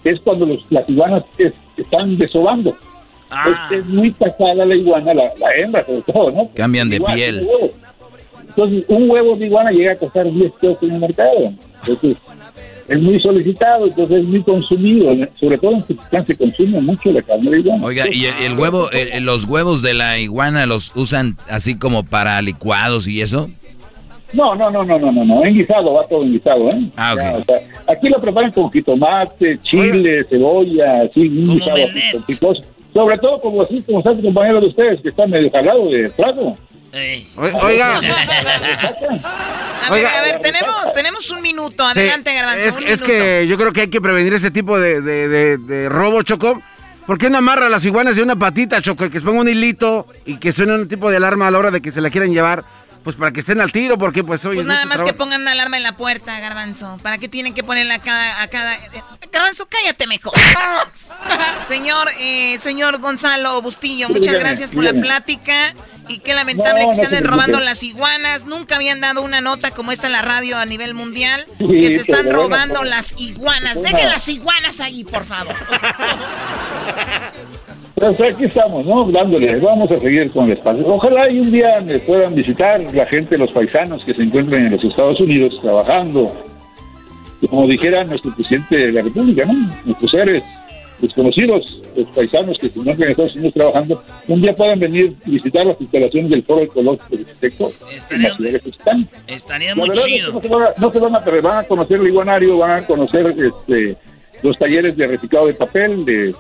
[0.05, 1.25] es cuando los, las iguanas
[1.77, 2.77] están desobando.
[3.29, 3.69] Ah.
[3.77, 6.51] Es, muy pasada la iguana, la, hembra sobre todo, ¿no?
[6.55, 7.49] Cambian de piel.
[8.51, 11.53] Entonces, un huevo de iguana llega a costar 10 pesos en el mercado.
[11.81, 12.17] Entonces,
[12.87, 15.13] es muy solicitado, entonces es muy consumido.
[15.41, 17.85] Sobre todo en Tucumán se consume mucho la carne de iguana.
[17.85, 18.89] Oiga, ¿y el, huevo,
[19.23, 23.51] los huevos de la iguana los usan así como para licuados y eso?
[24.33, 26.91] No, no, no, no, no, no, no, en guisado, va todo en guisado, ¿eh?
[26.97, 27.51] Ah, ok.
[27.89, 31.79] aquí lo preparan con jitomate, chile, cebolla, así, un guisado
[32.93, 36.57] Sobre todo como así, como están compañeros de ustedes, que están medio jalados de plato.
[37.37, 37.97] Oiga.
[39.87, 41.85] a ver, a ver, tenemos, tenemos un minuto.
[41.85, 45.89] Adelante, sí, Es, que yo creo que hay que prevenir ese tipo de, de, de,
[45.89, 46.61] robo, Choco.
[47.07, 49.09] ¿Por qué no amarra las iguanas de una patita, Choco?
[49.09, 51.71] Que se ponga un hilito y que suene un tipo de alarma a la hora
[51.71, 52.65] de que se la quieran llevar.
[53.03, 55.53] Pues para que estén al tiro, porque pues hoy Pues nada más que pongan una
[55.53, 56.99] alarma en la puerta, Garbanzo.
[57.03, 58.43] ¿Para qué tienen que ponerla a cada...
[58.43, 58.79] A cada...
[59.33, 60.33] Garbanzo, cállate mejor.
[61.63, 65.75] señor, eh, señor Gonzalo Bustillo, muchas gracias por la plática.
[66.09, 68.45] Y qué lamentable que se anden robando las iguanas.
[68.45, 71.47] Nunca habían dado una nota como esta en la radio a nivel mundial.
[71.59, 73.81] que se están robando las iguanas.
[73.81, 75.55] Dejen las iguanas ahí, por favor.
[78.01, 79.11] Aquí estamos, ¿no?
[79.11, 80.87] Dándole, vamos a seguir con el espacio.
[80.89, 84.73] Ojalá y un día me puedan visitar la gente, los paisanos que se encuentran en
[84.73, 86.35] los Estados Unidos trabajando.
[87.49, 89.53] Como dijera nuestro presidente de la República, ¿no?
[89.85, 90.43] Nuestros seres
[90.99, 95.31] desconocidos, los paisanos que se encuentran en Estados Unidos trabajando, un día puedan venir y
[95.33, 98.35] visitar las instalaciones del Foro Ecológico de Texto estaría,
[99.27, 100.33] Estaría muy chido.
[100.33, 102.87] No se, van a, no se van a, van a conocer el iguanario, van a
[102.87, 103.97] conocer este,
[104.43, 106.35] los talleres de reciclado de papel, de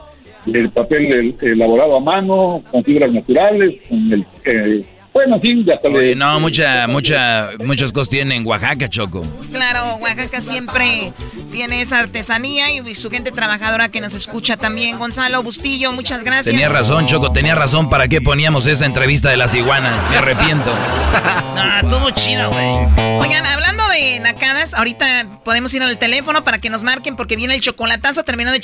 [0.47, 4.26] el papel elaborado a mano, con fibras naturales, con el...
[4.45, 5.88] Eh, bueno, en fin, ya está.
[5.88, 9.24] no, mucha, mucha, muchas cosas tienen en Oaxaca, Choco.
[9.50, 11.12] Claro, Oaxaca siempre
[11.50, 14.98] tiene esa artesanía y su gente trabajadora que nos escucha también.
[14.98, 16.46] Gonzalo Bustillo, muchas gracias.
[16.46, 17.90] Tenía razón, Choco, tenía razón.
[17.90, 20.08] ¿Para qué poníamos esa entrevista de las iguanas?
[20.11, 20.70] Me arrepiento.
[21.14, 23.18] ah, todo chido, güey.
[23.20, 27.54] Oigan, hablando de nacadas, ahorita podemos ir al teléfono para que nos marquen porque viene
[27.54, 28.22] el chocolatazo.
[28.22, 28.62] Terminando el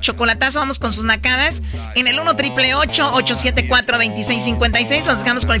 [0.00, 1.62] chocolatazo, vamos con sus nacadas.
[1.94, 5.60] En el 1 triple 874 2656 Nos dejamos con el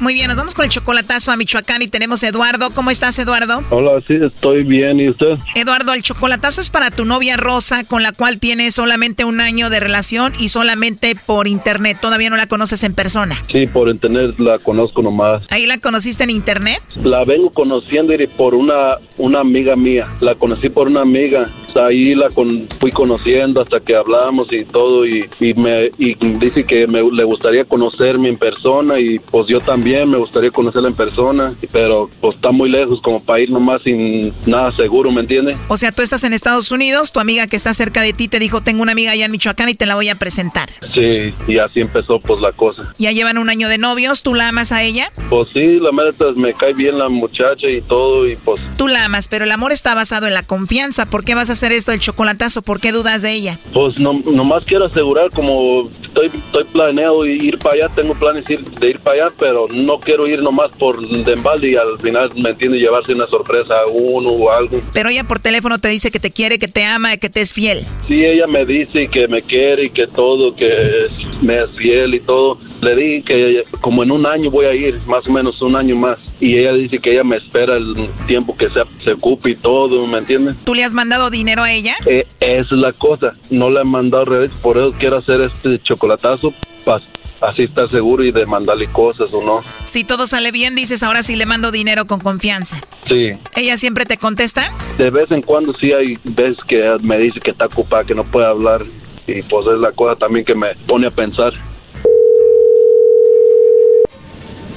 [0.00, 2.70] Muy bien, nos vamos con el chocolatazo a Michoacán y tenemos a Eduardo.
[2.74, 3.62] ¿Cómo estás, Eduardo?
[3.68, 4.98] Hola, sí, estoy bien.
[4.98, 5.36] ¿Y usted?
[5.54, 9.68] Eduardo, el chocolatazo es para tu novia Rosa, con la cual tienes solamente un año
[9.68, 11.98] de relación y solamente por internet.
[12.00, 13.36] Todavía no la conoces en persona.
[13.52, 15.44] Sí, por internet la conozco nomás.
[15.50, 16.80] ¿Ahí la conociste en internet?
[17.02, 20.08] La vengo conociendo por una, una amiga mía.
[20.20, 21.46] La conocí por una amiga.
[21.76, 26.64] Ahí la con, fui conociendo hasta que hablamos y todo y, y me y dice
[26.64, 30.94] que me, le gustaría conocerme en persona y pues yo también me gustaría conocerla en
[30.94, 35.56] persona, pero pues está muy lejos como para ir nomás sin nada seguro, ¿me entiende?
[35.68, 38.38] O sea, tú estás en Estados Unidos, tu amiga que está cerca de ti te
[38.38, 40.70] dijo, tengo una amiga allá en Michoacán y te la voy a presentar.
[40.92, 42.92] Sí, y así empezó pues la cosa.
[42.98, 45.10] Ya llevan un año de novios, ¿tú la amas a ella?
[45.28, 48.60] Pues sí, la verdad me cae bien la muchacha y todo y pues...
[48.76, 51.06] Tú la amas, pero el amor está basado en la confianza.
[51.06, 52.62] ¿Por qué vas a hacer esto del chocolatazo?
[52.62, 53.58] ¿Por qué dudas de ella?
[53.72, 58.88] Pues no, nomás quiero asegurar como estoy, estoy planeado ir para allá, tengo planes de
[58.88, 62.50] ir para allá, pero no quiero ir nomás por de embalde y al final, ¿me
[62.50, 62.78] entiende?
[62.78, 64.80] Llevarse una sorpresa a uno o algo.
[64.92, 67.52] Pero ella por teléfono te dice que te quiere, que te ama, que te es
[67.52, 67.80] fiel.
[68.08, 71.06] Sí, ella me dice que me quiere y que todo, que
[71.42, 72.58] me es fiel y todo.
[72.82, 75.96] Le dije que como en un año voy a ir, más o menos un año
[75.96, 76.18] más.
[76.40, 80.06] Y ella dice que ella me espera el tiempo que se, se ocupe y todo,
[80.06, 80.56] ¿me entiendes?
[80.64, 81.94] ¿Tú le has mandado dinero a ella?
[82.06, 83.32] Eh, esa es la cosa.
[83.50, 86.52] No le he mandado redes, por eso quiero hacer este chocolatazo
[86.84, 87.00] para
[87.40, 89.58] así estar seguro y de mandarle cosas o no.
[89.60, 92.80] Si todo sale bien, dices ahora sí le mando dinero con confianza.
[93.08, 93.30] Sí.
[93.56, 94.72] ¿Ella siempre te contesta?
[94.98, 98.24] De vez en cuando sí hay veces que me dice que está ocupada, que no
[98.24, 98.82] puede hablar.
[99.26, 101.52] Y pues es la cosa también que me pone a pensar.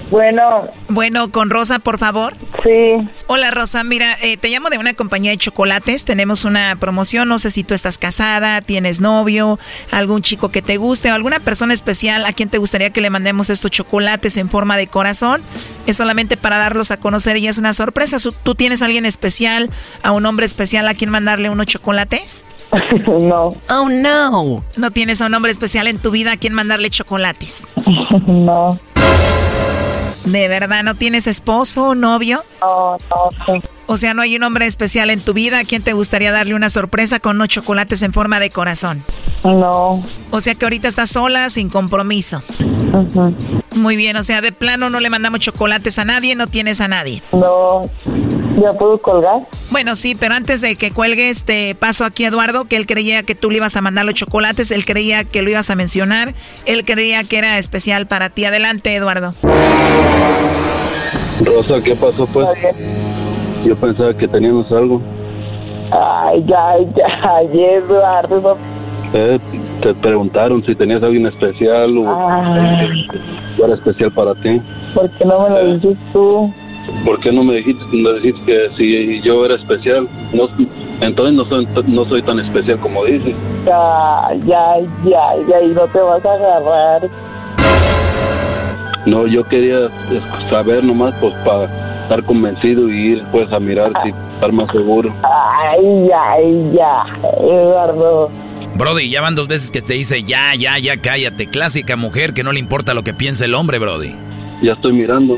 [0.10, 0.68] Bueno.
[0.90, 2.36] Bueno, con Rosa, por favor.
[2.64, 3.10] Sí.
[3.28, 3.84] Hola, Rosa.
[3.84, 6.06] Mira, eh, te llamo de una compañía de chocolates.
[6.06, 7.28] Tenemos una promoción.
[7.30, 9.60] No sé si tú estás casada, tienes novio,
[9.92, 13.10] algún chico que te guste o alguna persona especial a quien te gustaría que le
[13.10, 15.42] mandemos estos chocolates en forma de corazón.
[15.88, 18.18] Es solamente para darlos a conocer y es una sorpresa.
[18.44, 19.70] ¿Tú tienes a alguien especial,
[20.04, 22.46] a un hombre especial a quien mandarle unos chocolates?
[23.22, 23.50] no.
[23.70, 24.64] Oh, no.
[24.78, 27.68] ¿No tienes a un hombre especial en tu vida a quien mandarle chocolates?
[28.28, 28.80] no.
[30.26, 32.42] ¿De verdad no tienes esposo o novio?
[32.62, 33.68] No, no, sí.
[33.88, 36.56] O sea, no hay un hombre especial en tu vida a quien te gustaría darle
[36.56, 39.04] una sorpresa con unos chocolates en forma de corazón.
[39.44, 40.02] No.
[40.32, 42.42] O sea que ahorita estás sola, sin compromiso.
[43.76, 46.88] Muy bien, o sea, de plano no le mandamos chocolates a nadie, no tienes a
[46.88, 47.22] nadie.
[47.34, 47.90] No.
[48.62, 49.42] ¿Ya puedo colgar?
[49.72, 53.24] Bueno, sí, pero antes de que cuelgues, te paso aquí a Eduardo, que él creía
[53.24, 56.34] que tú le ibas a mandar los chocolates, él creía que lo ibas a mencionar,
[56.66, 58.46] él creía que era especial para ti.
[58.46, 59.34] Adelante, Eduardo.
[61.44, 62.48] Rosa, ¿qué pasó pues?
[63.66, 65.02] Yo pensaba que teníamos algo.
[65.92, 67.42] Ay, ya, ya,
[67.78, 68.58] Eduardo.
[69.14, 69.40] Eh,
[69.82, 73.08] te preguntaron si tenías alguien especial o Ay.
[73.64, 74.60] era especial para ti.
[74.94, 76.52] ¿Por qué no me lo dices tú?
[77.06, 80.08] ¿Por qué no me dijiste, me dijiste que si yo era especial?
[80.34, 80.48] No,
[81.02, 83.36] entonces no soy, no soy tan especial como dices.
[83.66, 84.76] Ya, ya,
[85.06, 87.10] ya, ya, y no te vas a agarrar.
[89.06, 89.90] No, yo quería
[90.50, 91.66] saber nomás pues para
[92.04, 95.14] estar convencido y ir pues a mirar si estar más seguro.
[95.24, 97.06] Ay, ay, ya,
[97.42, 98.30] Eduardo.
[98.76, 101.48] Brody, ya van dos veces que te dice ya, ya, ya, cállate.
[101.48, 104.16] Clásica mujer que no le importa lo que piense el hombre, Brody.
[104.62, 105.38] Ya estoy mirando.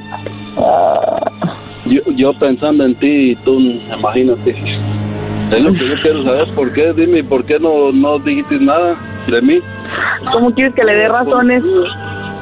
[1.85, 4.55] Yo, yo pensando en ti y tú, imagínate.
[5.51, 6.53] Es lo que yo quiero saber.
[6.55, 6.93] ¿Por qué?
[6.93, 8.95] Dime, ¿por qué no, no dijiste nada
[9.27, 9.59] de mí?
[10.31, 11.63] ¿Cómo quieres que le dé razones?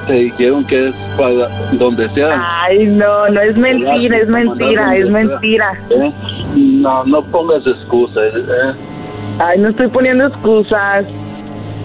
[0.07, 2.63] Te dijeron que es para donde sea.
[2.63, 5.73] Ay, no, no es mentira, es mentira, es mentira.
[5.89, 6.11] ¿Eh?
[6.55, 8.33] No, no pongas excusas.
[8.35, 8.73] ¿eh?
[9.39, 11.05] Ay, no estoy poniendo excusas.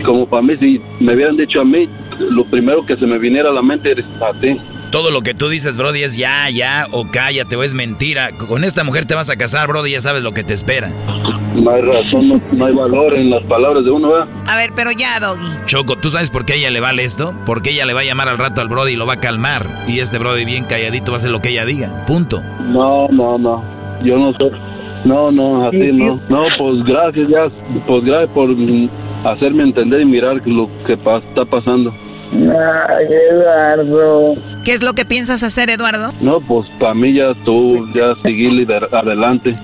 [0.04, 1.88] Como para mí, si me hubieran dicho a mí,
[2.30, 4.56] lo primero que se me viniera a la mente era a ti.
[4.90, 8.30] Todo lo que tú dices, Brody, es ya, ya, o cállate, o es mentira.
[8.32, 10.90] Con esta mujer te vas a casar, Brody, ya sabes lo que te espera.
[11.54, 14.28] No hay razón, no, no hay valor en las palabras de uno, ¿verdad?
[14.46, 15.46] A ver, pero ya, Doggy.
[15.66, 17.34] Choco, ¿tú sabes por qué ella le vale esto?
[17.46, 19.66] Porque ella le va a llamar al rato al Brody y lo va a calmar.
[19.88, 22.04] Y este Brody bien calladito va a hacer lo que ella diga.
[22.06, 22.42] Punto.
[22.68, 23.62] No, no, no.
[24.04, 24.50] Yo no soy.
[25.04, 26.16] No, no, así no.
[26.28, 27.48] No, pues gracias, ya.
[27.86, 28.48] Pues gracias por
[29.24, 31.92] hacerme entender y mirar lo que pa- está pasando.
[32.32, 34.34] Ay, Eduardo.
[34.64, 36.12] ¿Qué es lo que piensas hacer, Eduardo?
[36.20, 39.56] No, pues para mí ya tú, ya seguir adelante.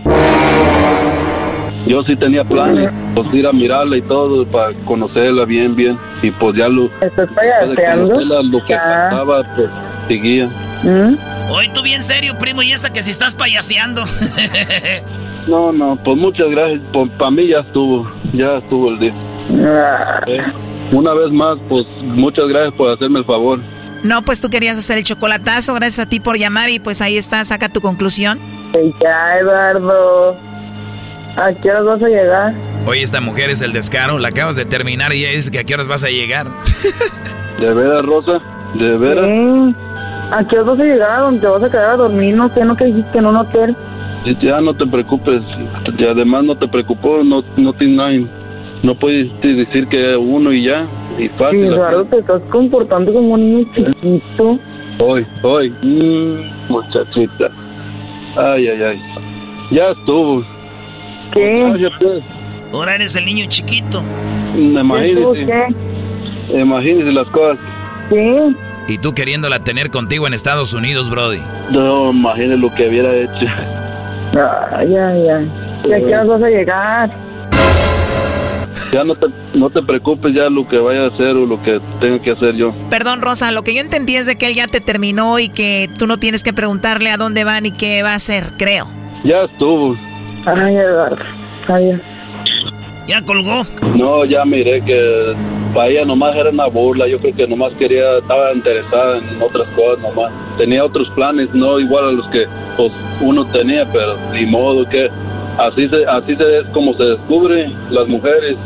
[1.87, 5.99] Yo sí tenía planes, pues ir a mirarla y todo, para conocerla bien, bien.
[6.23, 6.87] Y pues ya lo...
[7.03, 8.21] ¿Estás payaseando?
[8.21, 9.71] Lo que pasaba, pues
[10.09, 10.49] seguía.
[10.83, 11.17] ¿Mm?
[11.51, 14.05] Hoy tú bien serio, primo, y esta que si estás payaseando.
[15.47, 16.81] no, no, pues muchas gracias.
[16.91, 19.13] Pues, para mí ya estuvo, ya estuvo el día.
[19.67, 20.21] Ah.
[20.27, 20.43] Eh,
[20.93, 23.61] una vez más, pues muchas gracias por hacerme el favor.
[24.03, 27.17] No, pues tú querías hacer el chocolatazo, gracias a ti por llamar y pues ahí
[27.17, 28.39] está, saca tu conclusión.
[29.01, 30.37] Ya, Eduardo.
[31.37, 32.55] ¿A qué horas vas a llegar?
[32.87, 35.65] Oye, esta mujer es el descaro, la acabas de terminar y ella dice que a
[35.65, 36.47] qué horas vas a llegar.
[37.61, 38.41] ¿De veras, Rosa?
[38.75, 39.75] ¿De veras?
[40.33, 41.11] ¿A qué horas vas a llegar?
[41.11, 42.37] ¿A dónde te vas a quedar a dormir?
[42.37, 43.75] No sé, ¿no que dijiste en un hotel?
[44.41, 45.43] Ya no te preocupes,
[45.99, 48.44] y además no te preocupó, no, no tienes nada.
[48.85, 50.87] No puedes decir que uno y ya,
[51.19, 51.69] y fácil.
[51.71, 54.59] Sí, claro, te estás comportando como un niño chiquito.
[54.99, 57.49] Hoy, hoy, mm, muchachita.
[58.37, 59.03] Ay, ay, ay.
[59.71, 60.45] Ya estuvo.
[61.33, 61.89] ¿Qué?
[62.75, 64.03] Ahora eres el niño chiquito.
[64.55, 65.47] Imagínese.
[65.47, 66.59] ¿Qué?
[66.61, 67.59] Imagínese las cosas.
[68.11, 68.53] ¿Qué?
[68.89, 71.41] Y tú queriéndola tener contigo en Estados Unidos, Brody.
[71.73, 73.47] No, imagínese lo que hubiera hecho.
[74.77, 75.51] Ay, ay, ay.
[75.89, 77.25] ¿Y a qué vas a llegar?
[78.95, 81.81] Ya no te, no te preocupes ya lo que vaya a hacer o lo que
[81.99, 82.73] tenga que hacer yo.
[82.91, 85.91] Perdón, Rosa, lo que yo entendí es de que él ya te terminó y que
[85.99, 88.87] tú no tienes que preguntarle a dónde van y qué va a hacer, creo.
[89.25, 89.97] Ya estuvo.
[90.47, 91.25] Ay, Eduardo.
[91.67, 92.01] Ay,
[93.09, 93.67] ¿Ya colgó?
[93.97, 95.35] No, ya miré que
[95.75, 97.09] para ella nomás era una burla.
[97.09, 100.33] Yo creo que nomás quería, estaba interesada en otras cosas nomás.
[100.57, 105.09] Tenía otros planes, no igual a los que pues, uno tenía, pero ni modo que
[105.59, 108.57] así se, así se es como se descubre las mujeres.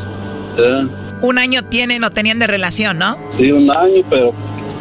[0.62, 0.86] ¿Eh?
[1.20, 3.16] Un año tienen o tenían de relación, ¿no?
[3.36, 4.32] Sí, un año, pero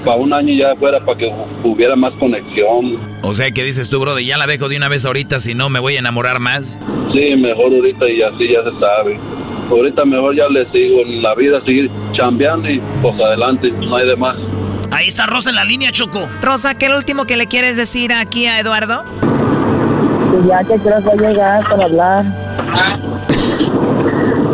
[0.05, 2.97] para un año ya fuera para que hubiera más conexión.
[3.21, 4.23] O sea, ¿qué dices tú, brother?
[4.23, 6.79] Ya la dejo de una vez ahorita, si no me voy a enamorar más.
[7.11, 9.19] Sí, mejor ahorita y así ya se sabe.
[9.69, 14.07] Ahorita mejor ya le sigo en la vida, seguir chambeando y pues adelante, no hay
[14.07, 14.37] de más.
[14.91, 16.27] Ahí está Rosa en la línea, Choco.
[16.41, 19.03] Rosa, ¿qué es lo último que le quieres decir aquí a Eduardo?
[20.31, 22.25] Que ya que creo que llegar para hablar.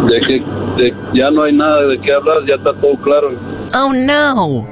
[0.08, 0.43] De que
[0.78, 3.32] de, ya no hay nada de qué hablar, ya está todo claro.
[3.76, 4.68] Oh no.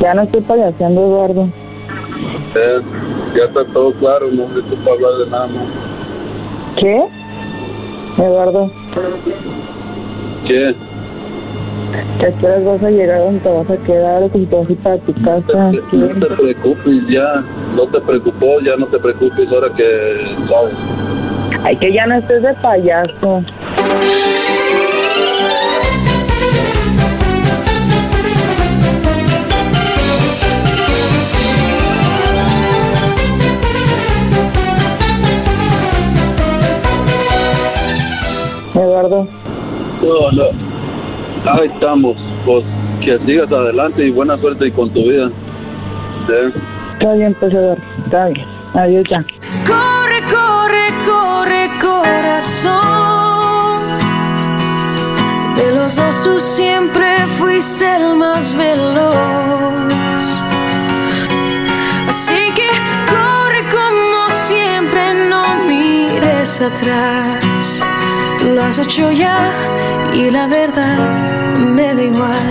[0.00, 1.48] Ya no estoy payaseando, Eduardo.
[2.54, 2.80] Eh,
[3.36, 5.68] ya está todo claro, no necesito hablar de nada más.
[6.76, 7.04] ¿Qué?
[8.18, 8.70] Eduardo.
[10.46, 10.74] ¿Qué?
[12.20, 14.72] ¿A qué horas vas a llegar donde te vas a quedar o te vas a
[14.72, 15.72] ir para tu casa?
[15.72, 17.44] No te, no te preocupes, ya.
[17.74, 20.74] No te preocupó, ya no te preocupes ahora que sabes.
[21.62, 23.42] Ay, que ya no estés de payaso.
[38.74, 39.26] Eduardo.
[40.02, 40.44] No, no.
[41.50, 42.16] Ahí estamos.
[42.46, 42.64] Pues
[43.04, 45.30] que sigas adelante y buena suerte con tu vida.
[46.26, 46.60] ¿Sí?
[46.92, 47.82] Está bien, pues Eduardo.
[48.04, 48.46] Está bien.
[48.74, 49.24] Adiós ya.
[52.02, 53.80] Corazón.
[55.56, 59.14] De los dos tú siempre fuiste el más veloz.
[62.08, 62.68] Así que
[63.12, 67.84] corre como siempre, no mires atrás.
[68.54, 69.52] Lo has hecho ya
[70.14, 70.98] y la verdad
[71.58, 72.50] me da igual.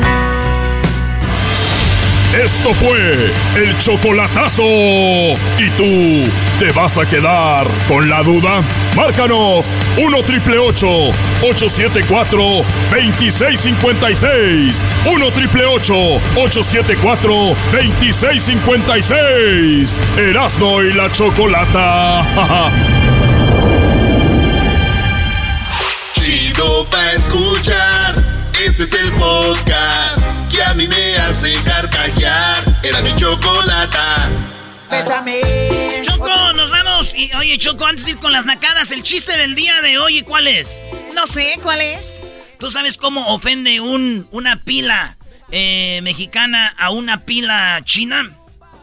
[2.44, 4.64] Esto fue el chocolatazo.
[4.64, 8.62] ¿Y tú te vas a quedar con la duda?
[8.96, 12.38] Márcanos 1 triple 874
[12.92, 14.86] 2656.
[15.06, 19.98] 1 triple 874 2656.
[20.18, 22.22] Erasno y la chocolata.
[26.14, 28.22] Chido pa' escuchar.
[28.66, 32.66] Este es el podcast que a mí me hace carcajear.
[32.84, 34.49] Era mi chocolata.
[34.90, 35.42] Bésame.
[36.02, 37.14] Choco, nos vamos.
[37.16, 40.22] Y, oye, Choco, antes de ir con las nacadas, el chiste del día de hoy,
[40.24, 40.70] ¿cuál es?
[41.14, 42.24] No sé, ¿cuál es?
[42.60, 45.16] ¿Tú sabes cómo ofende un, una pila
[45.52, 48.36] eh, mexicana a una pila china?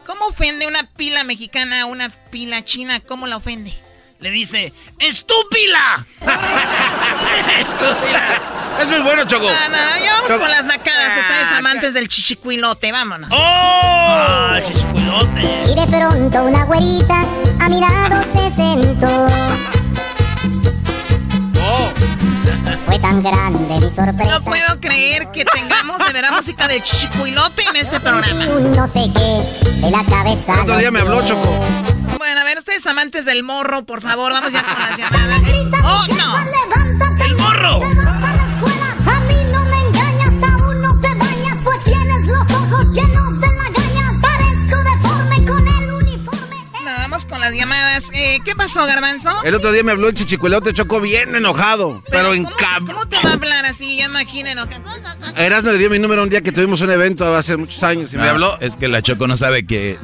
[0.05, 2.99] ¿Cómo ofende una pila mexicana a una pila china?
[3.01, 3.73] ¿Cómo la ofende?
[4.19, 6.07] Le dice, ¡estúpila!
[7.59, 8.56] ¡Estúpila!
[8.79, 9.45] Es muy bueno, Choco.
[9.45, 11.17] No, no, no, ya vamos con las nacadas.
[11.17, 13.29] Ustedes amantes del chichicuilote, vámonos.
[13.31, 13.37] ¡Oh!
[13.39, 15.63] Ah, chichicuilote.
[15.71, 17.21] Y de pronto una güerita
[17.59, 19.27] a mi lado se sentó.
[22.85, 24.31] Fue tan grande mi sorpresa.
[24.31, 28.45] No puedo creer que tengamos de verdad música de chicuilote en este programa.
[28.45, 30.61] No sé qué, de la cabeza.
[30.61, 31.53] Otro día me habló Choco.
[32.17, 35.41] Bueno, a ver, ustedes amantes del morro, por favor, vamos ya con las llamadas.
[35.83, 37.25] ¡Oh, no!
[37.25, 37.81] ¡El morro!
[48.13, 49.31] Eh, ¿Qué pasó, Garbanzo?
[49.43, 52.03] El otro día me habló el chichicuelote Choco bien enojado.
[52.09, 52.85] Pero, en cab...
[52.85, 53.97] ¿Cómo te va a hablar así?
[53.97, 54.57] Ya imaginen.
[55.35, 58.17] Erasmo le dio mi número un día que tuvimos un evento hace muchos años y
[58.17, 58.59] me No, habló.
[58.59, 59.97] Es que la Choco no sabe que.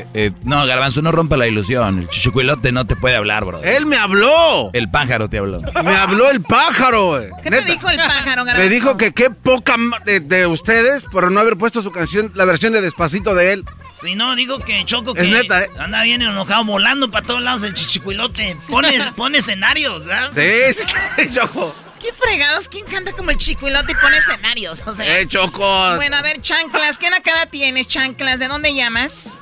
[0.00, 2.00] Eh, eh, no, Garbanzo, no rompa la ilusión.
[2.00, 3.62] El chichicuilote no te puede hablar, bro.
[3.62, 4.70] Él me habló.
[4.72, 5.60] El pájaro te habló.
[5.84, 7.20] Me habló el pájaro.
[7.42, 8.62] ¿Qué te dijo el pájaro, Garbanzo?
[8.62, 12.44] Me dijo que qué poca de, de ustedes por no haber puesto su canción, la
[12.44, 13.64] versión de Despacito de él.
[14.00, 15.70] Si no, digo que Choco que Es neta, ¿eh?
[15.76, 18.56] anda bien enojado, volando para todos lados el chichicuilote.
[18.68, 20.30] Pone, pone escenarios, ¿verdad?
[20.34, 21.74] Sí, sí, sí, Choco.
[21.98, 22.68] ¿Qué fregados?
[22.68, 24.82] ¿Quién canta como el chicuilote y pone escenarios?
[24.86, 25.18] O sea.
[25.18, 25.96] Eh, Choco.
[25.96, 28.38] Bueno, a ver, chanclas, ¿qué cara tienes, chanclas?
[28.38, 29.36] ¿De dónde llamas?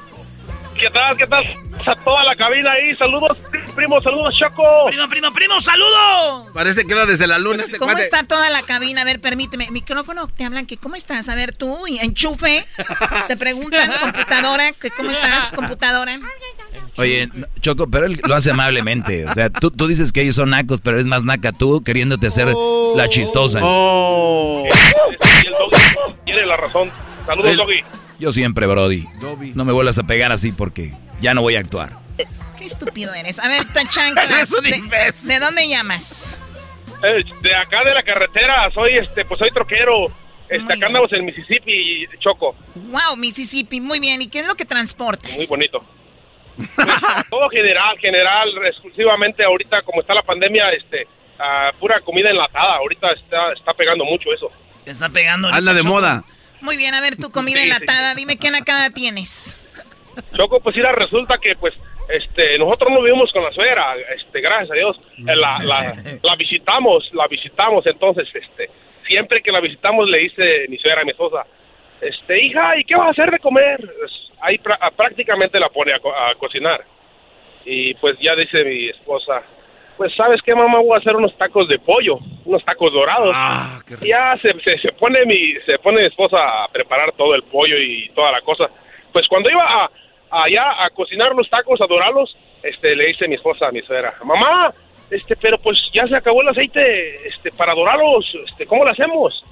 [0.78, 1.16] ¿Qué tal?
[1.16, 1.44] ¿Qué tal?
[1.86, 2.94] A toda la cabina ahí.
[2.97, 3.39] Saludos,
[3.74, 4.01] primo.
[4.03, 4.86] Saludos, Choco.
[4.89, 6.53] Primo, primo, primo, saludo.
[6.53, 8.05] Parece que era desde la luna este ¿Cómo cuate.
[8.05, 9.03] está toda la cabina?
[9.03, 9.70] A ver, permíteme.
[9.70, 11.28] Micrófono, te hablan que ¿cómo estás?
[11.28, 12.66] A ver, tú, y enchufe.
[13.28, 16.19] Te preguntan, computadora, que ¿cómo estás, computadora?
[16.97, 17.28] Oye,
[17.61, 19.27] Choco, pero él lo hace amablemente.
[19.27, 22.27] O sea, tú, tú dices que ellos son nacos, pero eres más naca tú queriéndote
[22.27, 22.53] hacer
[22.94, 23.61] la chistosa.
[23.62, 24.65] Oh.
[25.43, 26.90] Y el Doggy tiene la razón.
[27.27, 27.82] Saludos, Doggy.
[28.19, 29.07] Yo siempre, Brody.
[29.55, 32.07] No me vuelvas a pegar así porque ya no voy a actuar.
[32.59, 33.39] Qué estúpido eres.
[33.39, 34.31] A ver, ta chanclas.
[34.31, 35.13] Eres un ¿de.
[35.23, 36.37] ¿De dónde llamas?
[37.03, 38.71] Eh, de acá de la carretera.
[38.73, 40.07] Soy, este, pues soy troquero.
[40.49, 42.55] Este, acá andamos en Mississippi, Choco.
[42.75, 43.81] Wow, Mississippi.
[43.81, 44.23] Muy bien.
[44.23, 45.33] ¿Y qué es lo que transportas?
[45.33, 45.81] Muy bonito.
[46.57, 46.89] Pues,
[47.29, 51.07] todo general, general, exclusivamente ahorita como está la pandemia, este,
[51.39, 52.77] ah, pura comida enlatada.
[52.77, 54.51] Ahorita está, está pegando mucho eso.
[54.85, 55.49] Te está pegando.
[55.49, 56.25] Anda de moda.
[56.61, 58.15] Muy bien, a ver, tu comida Sí, sí, enlatada.
[58.15, 59.62] Dime qué nacada tienes.
[60.35, 61.74] Choco, pues mira, resulta que pues
[62.09, 66.37] este nosotros no vivimos con la suegra, este gracias a Dios, eh, la, la, la
[66.37, 68.70] visitamos, la visitamos, entonces este
[69.07, 71.45] siempre que la visitamos le dice mi suegra a mi esposa,
[72.01, 73.78] este hija, ¿y qué vas a hacer de comer?
[74.41, 76.83] Ahí prá- a- prácticamente la pone a, co- a cocinar.
[77.65, 79.43] Y pues ya dice mi esposa,
[79.97, 83.35] pues sabes qué mamá, voy a hacer unos tacos de pollo, unos tacos dorados.
[84.01, 87.43] Y ya se, se, se pone mi se pone mi esposa a preparar todo el
[87.44, 88.66] pollo y toda la cosa.
[89.12, 89.90] Pues cuando iba a,
[90.31, 94.14] allá a cocinar los tacos, a dorarlos, este le dice mi esposa a mi suegra,
[94.24, 94.73] mamá,
[95.10, 99.44] este, pero pues ya se acabó el aceite, este, para dorarlos, este, ¿cómo lo hacemos?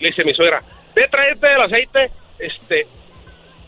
[0.00, 0.62] Le dice mi suegra,
[0.94, 2.86] ve tráete el aceite, este,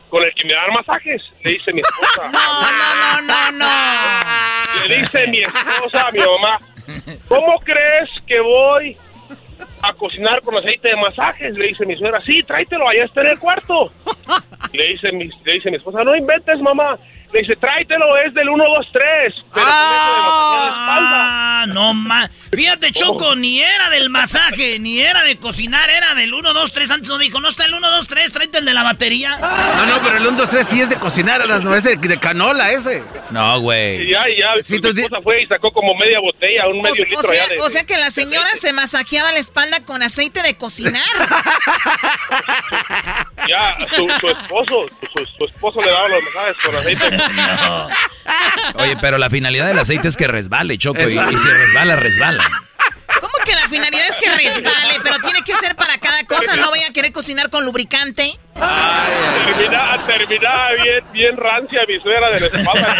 [0.08, 2.30] con el que me dan masajes, le dice mi esposa.
[2.32, 4.88] No, no, no, no.
[4.88, 6.58] Le dice mi esposa a mi mamá,
[7.28, 8.96] ¿cómo crees que voy
[9.82, 11.54] a cocinar con aceite de masajes?
[11.54, 13.92] Le dice mi suegra, sí, tráetelo, allá está en el cuarto.
[14.72, 16.98] Le dice mi, le dice mi esposa, no inventes, mamá.
[17.36, 19.04] Le dice, tráetelo, es del 1, 2, 3.
[19.52, 21.62] Pero eso de la espalda.
[21.62, 22.30] Ah, no más.
[22.50, 26.90] Fíjate, Choco, ni era del masaje, ni era de cocinar, era del 1, 2, 3.
[26.92, 29.36] Antes no dijo, no está el 1, 2, 3, tráete el de la batería.
[29.36, 32.18] No, no, pero el 1, 2, 3 sí es de cocinar, Erasmo, es de, de
[32.18, 33.04] canola ese.
[33.30, 34.08] No, güey.
[34.08, 36.94] ya, y ya, Sí, di- esposa fue y sacó como media botella, un O medio
[36.94, 37.60] sea, o litro sea, allá de...
[37.60, 41.02] o sea que la señora se masajeaba la espalda con aceite de cocinar.
[43.48, 47.16] Ya, su, su esposo, su, su esposo le daba los masajes con aceite.
[48.74, 51.00] Oye, pero la finalidad del aceite es que resbale, Choco.
[51.02, 52.44] Y, si resbala, resbala.
[53.20, 55.00] ¿Cómo que la finalidad es que resbale?
[55.02, 56.56] Pero tiene que ser para cada cosa.
[56.56, 58.38] No vaya a querer cocinar con lubricante.
[58.54, 62.96] Terminaba, terminaba bien, bien rancia mi suegra de la espalda.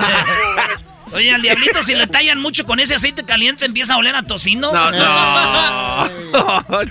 [1.12, 4.22] Oye, al diablito, si le tallan mucho con ese aceite caliente, empieza a oler a
[4.22, 4.72] tocino.
[4.72, 6.02] No, no.
[6.68, 6.90] Oye,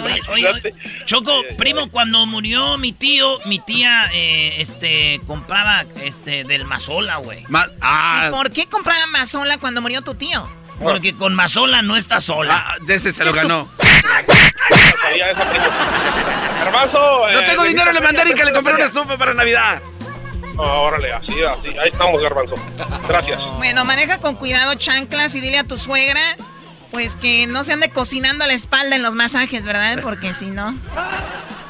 [0.00, 0.74] oye, oye, oye.
[1.04, 7.44] Choco, primo, cuando murió mi tío, mi tía, eh, este, compraba, este, del Mazola, güey.
[7.48, 10.48] Ma- ¿Y ah, por qué compraba mazola cuando murió tu tío?
[10.80, 12.64] Porque con Mazola no está sola.
[12.68, 13.68] ah, de ese se lo ganó.
[16.60, 16.98] Garbanzo.
[17.32, 19.80] No eh, tengo me dinero, le mandé y que le compré una estufa para Navidad.
[20.58, 21.68] No, órale, así, así.
[21.78, 22.56] Ahí estamos, Garbanzo.
[23.08, 23.40] Gracias.
[23.58, 26.20] Bueno, maneja con cuidado chanclas y dile a tu suegra,
[26.90, 30.00] pues que no se ande cocinando la espalda en los masajes, ¿verdad?
[30.02, 30.72] Porque si no...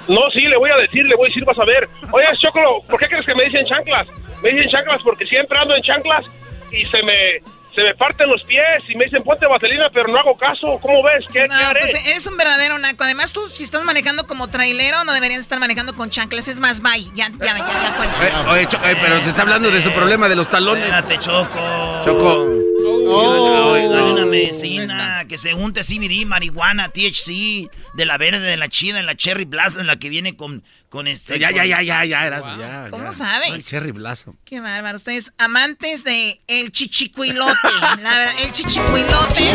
[0.08, 1.86] No, sí, le voy a decir, le voy a decir, vas a ver.
[2.12, 4.08] Oye, Chocolo, ¿por qué crees que me dicen chanclas?
[4.42, 6.24] Me dicen chanclas porque siempre ando en chanclas
[6.72, 7.42] y se me
[7.74, 10.78] se me parten los pies y me dicen ponte vaselina, pero no hago caso.
[10.80, 11.24] ¿Cómo ves?
[11.32, 13.04] ¿Qué, No, pues eres un verdadero naco.
[13.04, 16.48] Además, tú, si estás manejando como trailero, no deberías estar manejando con chanclas.
[16.48, 17.04] Es más, bye.
[17.14, 18.26] Ya, ya, ya, ya cuenta.
[18.26, 20.82] Eh, oye, Cho- eh, pero te está hablando de su problema de los talones.
[20.84, 22.02] Espérate, Choco.
[22.04, 22.46] Choco.
[22.90, 23.74] Oh.
[23.74, 28.98] Dale una medicina que se junte CBD, marihuana, THC, de la verde, de la chida,
[29.00, 29.48] en la cherry
[29.78, 31.38] en la que viene con, con este...
[31.38, 32.88] Ya, ya, ya, ya, ya, Erasmo, ya.
[32.90, 33.50] ¿Cómo sabes?
[33.52, 34.36] Ay, Cherry Blazo.
[34.44, 34.96] Qué bárbaro.
[34.96, 37.56] Ustedes amantes de el chichicuilote.
[38.02, 39.54] La verdad, el chichicuilote.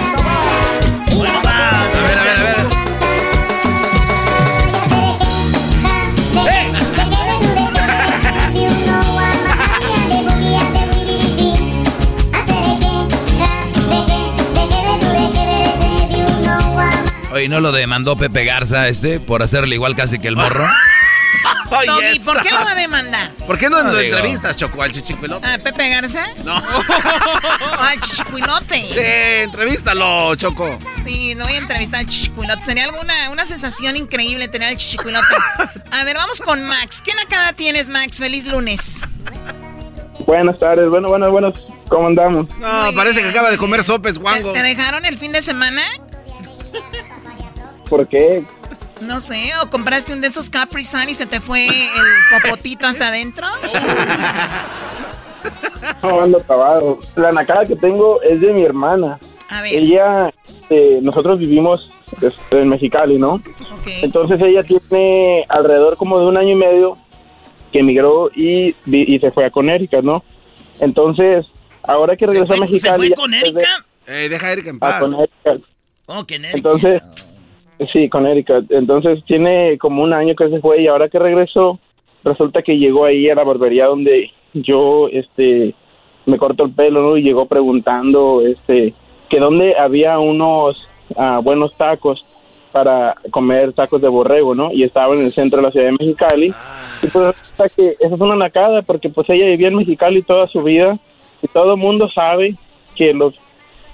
[1.15, 1.69] Bueno, va.
[1.69, 2.83] A ver, a ver, a ver.
[17.33, 20.67] Oye, ¿no lo demandó Pepe Garza este por hacerle igual casi que el morro?
[21.87, 23.31] Doggy, ¿por qué lo va a demandar?
[23.47, 24.15] ¿Por qué no No lo digo.
[24.15, 25.47] entrevistas, Choco, al chichicuelote?
[25.47, 26.27] ¿A Pepe Garza?
[26.45, 26.55] No.
[27.79, 28.75] Al chichicuilote.
[28.75, 30.77] Sí, entrevístalo, Choco.
[31.03, 32.63] Sí, no voy a entrevistar al chichicuilote.
[32.63, 35.25] Sería alguna una sensación increíble tener al chichicuilote.
[35.91, 37.01] A ver, vamos con Max.
[37.01, 38.19] ¿Qué nacada tienes, Max?
[38.19, 39.01] Feliz lunes.
[40.27, 41.51] Buenas tardes, bueno, bueno, bueno,
[41.89, 42.47] ¿cómo andamos?
[42.59, 44.53] No, parece que acaba de comer sopes, ¿Te, guango.
[44.53, 45.81] te dejaron el fin de semana?
[47.93, 48.43] ¿Por qué?
[49.01, 52.87] No sé, o compraste un de esos Capri Sun y se te fue el popotito
[52.87, 53.45] hasta adentro.
[56.01, 56.99] No, ando acabado.
[57.15, 59.19] La nacada que tengo es de mi hermana.
[59.49, 59.73] A ver.
[59.73, 60.33] Ella,
[60.69, 61.89] eh, nosotros vivimos
[62.21, 63.33] este, en Mexicali, ¿no?
[63.33, 63.87] Ok.
[64.01, 66.97] Entonces ella tiene alrededor como de un año y medio
[67.73, 68.73] que emigró y,
[69.19, 70.23] se fue a Connecticut, ¿no?
[70.79, 71.45] Entonces,
[71.83, 73.09] ahora que regresó a Mexicali...
[73.09, 74.99] ya después de- Eh, deja a Erika en a paz.
[75.01, 75.65] Connecticut.
[76.05, 76.35] Oh, que.
[76.35, 77.01] Entonces,
[77.91, 78.71] sí, Connecticut.
[78.71, 81.79] Entonces tiene como un año que se fue y ahora que regresó,
[82.23, 85.73] resulta que llegó ahí a la barbería donde yo, este,
[86.25, 87.17] me corto el pelo, ¿no?
[87.17, 88.93] Y llegó preguntando, este,
[89.29, 90.87] que dónde había unos
[91.17, 92.25] ah, buenos tacos
[92.71, 94.71] para comer tacos de borrego, ¿no?
[94.71, 96.53] Y estaba en el centro de la ciudad de Mexicali.
[97.03, 100.47] Y pues resulta que eso es una nacada porque pues ella vivía en Mexicali toda
[100.47, 100.97] su vida
[101.41, 102.55] y todo el mundo sabe
[102.95, 103.35] que los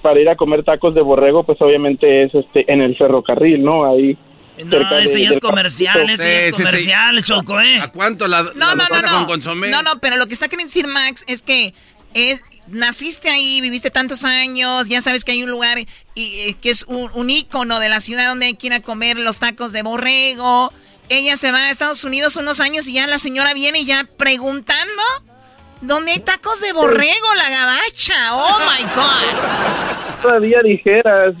[0.00, 3.84] para ir a comer tacos de borrego, pues obviamente es este en el ferrocarril, ¿no?
[3.90, 4.16] Ahí.
[4.64, 7.78] No, cerca este de- ya es comercial, este ya es comercial, Choco, ¿eh?
[7.80, 9.08] ¿A cuánto la, No, la no, no, no.
[9.18, 9.68] con consomé?
[9.70, 11.72] No, no, pero lo que está queriendo decir Max es que
[12.12, 15.86] es, naciste ahí, viviste tantos años, ya sabes que hay un lugar y,
[16.16, 19.18] eh, que es un, un ícono de la ciudad donde hay que ir a comer
[19.18, 20.72] los tacos de borrego.
[21.08, 25.02] Ella se va a Estados Unidos unos años y ya la señora viene ya preguntando
[25.80, 28.34] dónde hay tacos de borrego, la gabacha.
[28.34, 30.22] Oh my God.
[30.22, 31.34] Todavía dijeras,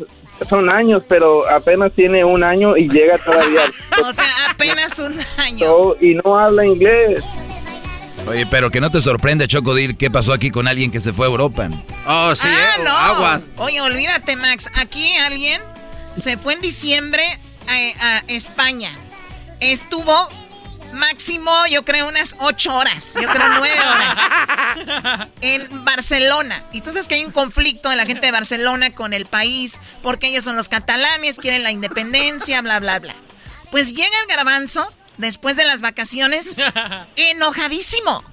[0.48, 3.62] son años, pero apenas tiene un año y llega todavía.
[4.02, 5.66] O sea, apenas un año.
[5.66, 7.22] So, y no habla inglés.
[8.26, 11.26] Oye, pero que no te sorprende, Choco, qué pasó aquí con alguien que se fue
[11.26, 11.68] a Europa.
[12.06, 12.90] Oh, sí, ah, eh, no.
[12.90, 13.42] aguas.
[13.56, 14.70] Oye, olvídate, Max.
[14.76, 15.60] Aquí alguien
[16.16, 17.22] se fue en diciembre
[17.68, 18.90] a, a España.
[19.60, 20.14] Estuvo
[20.92, 23.14] máximo, yo creo, unas ocho horas.
[23.14, 24.18] Yo creo nueve horas.
[25.40, 26.62] En Barcelona.
[26.72, 29.80] Y tú sabes que hay un conflicto de la gente de Barcelona con el país,
[30.02, 33.14] porque ellos son los catalanes, quieren la independencia, bla, bla, bla.
[33.70, 36.56] Pues llega el garbanzo después de las vacaciones,
[37.16, 38.24] enojadísimo.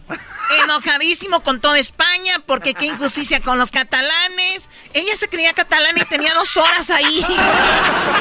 [0.64, 4.70] Enojadísimo con toda España, porque qué injusticia con los catalanes.
[4.94, 7.26] Ella se creía catalana y tenía dos horas ahí.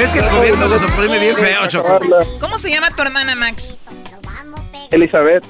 [0.00, 1.98] Es que el gobierno los oprime bien feo, Choco.
[2.40, 3.76] ¿Cómo se llama tu hermana, Max?
[4.90, 5.44] Elizabeth.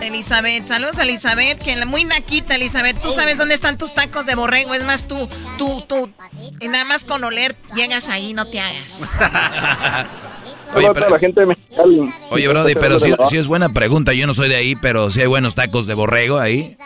[0.00, 4.24] Elizabeth, saludos a Elizabeth, que la muy naquita Elizabeth, tú sabes dónde están tus tacos
[4.24, 5.28] de borrego, es más tú,
[5.58, 6.10] tú, tú,
[6.58, 9.10] y nada más con oler llegas ahí, no te hagas.
[10.74, 12.10] Oye, pero- la gente de Mexicali.
[12.30, 14.14] Oye, Brody, pero sí, sí es buena pregunta.
[14.14, 16.78] Yo no soy de ahí, pero sí hay buenos tacos de borrego ahí.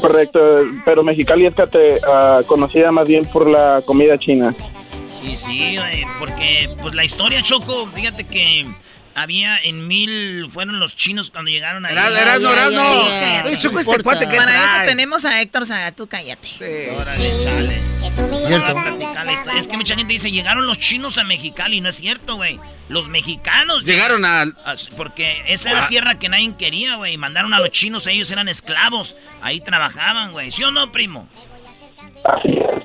[0.00, 0.38] Correcto,
[0.86, 4.54] pero Mexicali es cate- ah, conocida más bien por la comida china.
[5.28, 8.66] Y sí, güey, porque pues la historia, Choco, fíjate que
[9.14, 11.90] había en mil, fueron los chinos cuando llegaron a...
[11.90, 13.50] Erasmo, Erasmo, Erasmo.
[13.50, 14.64] Sí, Choco, este cuate que Para trae.
[14.82, 16.90] eso tenemos a Héctor Zaga, tú cállate.
[16.96, 17.80] Órale, chale.
[19.16, 19.56] A.
[19.58, 22.58] Es que mucha gente dice, llegaron los chinos a Mexicali, no es cierto, güey.
[22.88, 24.56] Los mexicanos Llegaron al...
[24.64, 25.88] Así- Porque esa era Ah.
[25.88, 27.16] tierra que nadie quería, güey.
[27.18, 29.16] Mandaron a los chinos, ellos eran esclavos.
[29.42, 30.50] Ahí trabajaban, güey.
[30.50, 31.28] ¿Sí o no, primo?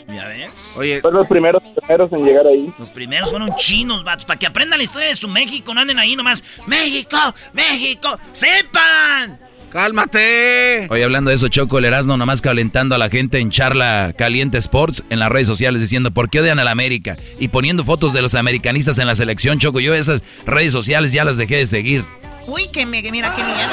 [0.07, 0.53] Ya ves.
[0.75, 2.73] Oye, Fueron los primeros, primeros en llegar ahí.
[2.77, 4.25] Los primeros fueron chinos, vatos.
[4.25, 5.73] Para que aprendan la historia de su México.
[5.73, 6.43] No anden ahí nomás.
[6.67, 7.17] ¡México!
[7.53, 8.17] ¡México!
[8.31, 9.39] ¡Sepan!
[9.73, 10.85] ¡Cálmate!
[10.91, 14.59] Oye, hablando de eso, Choco, el Erasmo nomás calentando a la gente en charla caliente
[14.59, 18.13] Sports en las redes sociales diciendo por qué odian a la América y poniendo fotos
[18.13, 19.79] de los americanistas en la selección, Choco.
[19.79, 22.05] Yo esas redes sociales ya las dejé de seguir.
[22.45, 23.71] Uy, que me, mira qué miedo.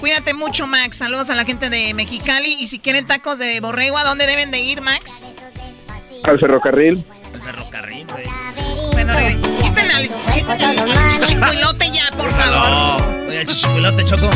[0.00, 0.96] Cuídate mucho, Max.
[0.96, 2.56] Saludos a la gente de Mexicali.
[2.58, 5.28] Y si quieren tacos de borrego, ¿a dónde deben de ir, Max?
[6.24, 7.04] Al ferrocarril.
[7.32, 8.24] Al ferrocarril, güey.
[8.92, 9.14] Bueno,
[9.62, 10.08] quiten al,
[11.20, 12.70] chichicuilote ya, por favor.
[12.70, 14.30] No, oye, el chichicuilote, Choco.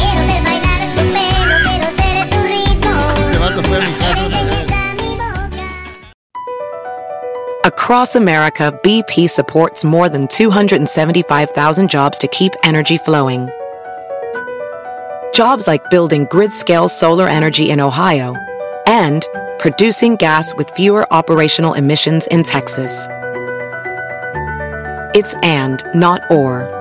[7.64, 13.50] Across America, BP supports more than 275,000 jobs to keep energy flowing.
[15.34, 18.34] Jobs like building grid scale solar energy in Ohio
[18.86, 19.26] and
[19.58, 23.06] producing gas with fewer operational emissions in Texas.
[25.14, 26.73] It's and, not or.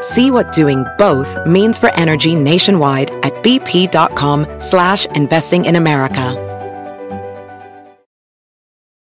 [0.00, 6.34] See what doing both means for energy nationwide at bp.com slash investing in America.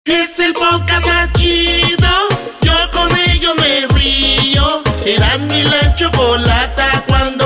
[0.06, 2.08] Es el podcast chido.
[2.62, 4.82] Yo con ello me río.
[5.04, 7.04] Eras mi la chocolata.
[7.08, 7.45] Cuando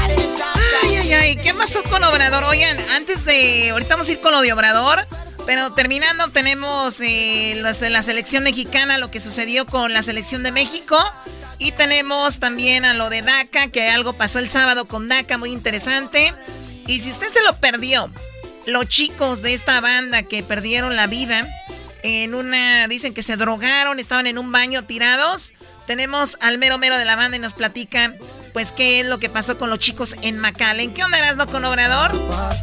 [1.21, 1.35] Ay.
[1.35, 2.43] ¿Qué pasó con Obrador?
[2.45, 3.69] Oigan, antes de.
[3.69, 5.05] Ahorita vamos a ir con lo de Obrador.
[5.45, 10.41] Pero terminando, tenemos eh, los de la selección mexicana, lo que sucedió con la selección
[10.41, 10.97] de México.
[11.59, 15.51] Y tenemos también a lo de DACA, que algo pasó el sábado con DACA, muy
[15.51, 16.33] interesante.
[16.87, 18.09] Y si usted se lo perdió,
[18.65, 21.47] los chicos de esta banda que perdieron la vida
[22.01, 22.87] en una.
[22.87, 25.53] Dicen que se drogaron, estaban en un baño tirados.
[25.85, 28.11] Tenemos al mero mero de la banda y nos platica.
[28.53, 30.93] Pues qué es lo que pasó con los chicos en McAllen.
[30.93, 32.11] ¿Qué onda, no con Obrador?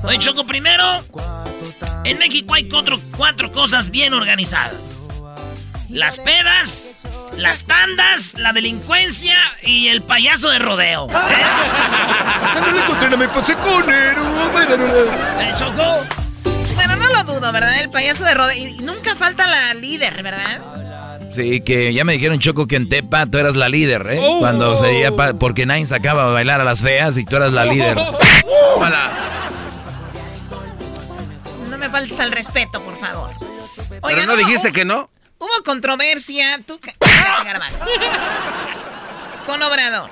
[0.05, 1.03] Oye, Choco, primero,
[2.05, 4.77] en México hay cuatro, cuatro cosas bien organizadas.
[5.89, 7.05] Las pedas,
[7.37, 11.07] las tandas, la delincuencia y el payaso de rodeo.
[12.55, 14.15] no lo encontré, no me pasé con él.
[15.41, 16.05] ¿Eh, Choco?
[16.75, 17.81] Bueno, no lo dudo, ¿verdad?
[17.81, 18.57] El payaso de rodeo.
[18.57, 20.79] Y nunca falta la líder, ¿verdad?
[21.31, 24.19] Sí, que ya me dijeron, Choco, que en Tepa tú eras la líder, ¿eh?
[24.23, 24.39] Oh.
[24.41, 27.53] Cuando se iba pa- porque nadie sacaba a bailar a las feas y tú eras
[27.53, 27.97] la líder.
[28.77, 29.11] Hola.
[31.71, 33.31] No me faltes al respeto, por favor.
[34.07, 35.11] Pero no hubo- dijiste que no.
[35.39, 36.61] Hubo controversia.
[36.67, 36.81] Tú.
[39.47, 40.11] Con Obrador.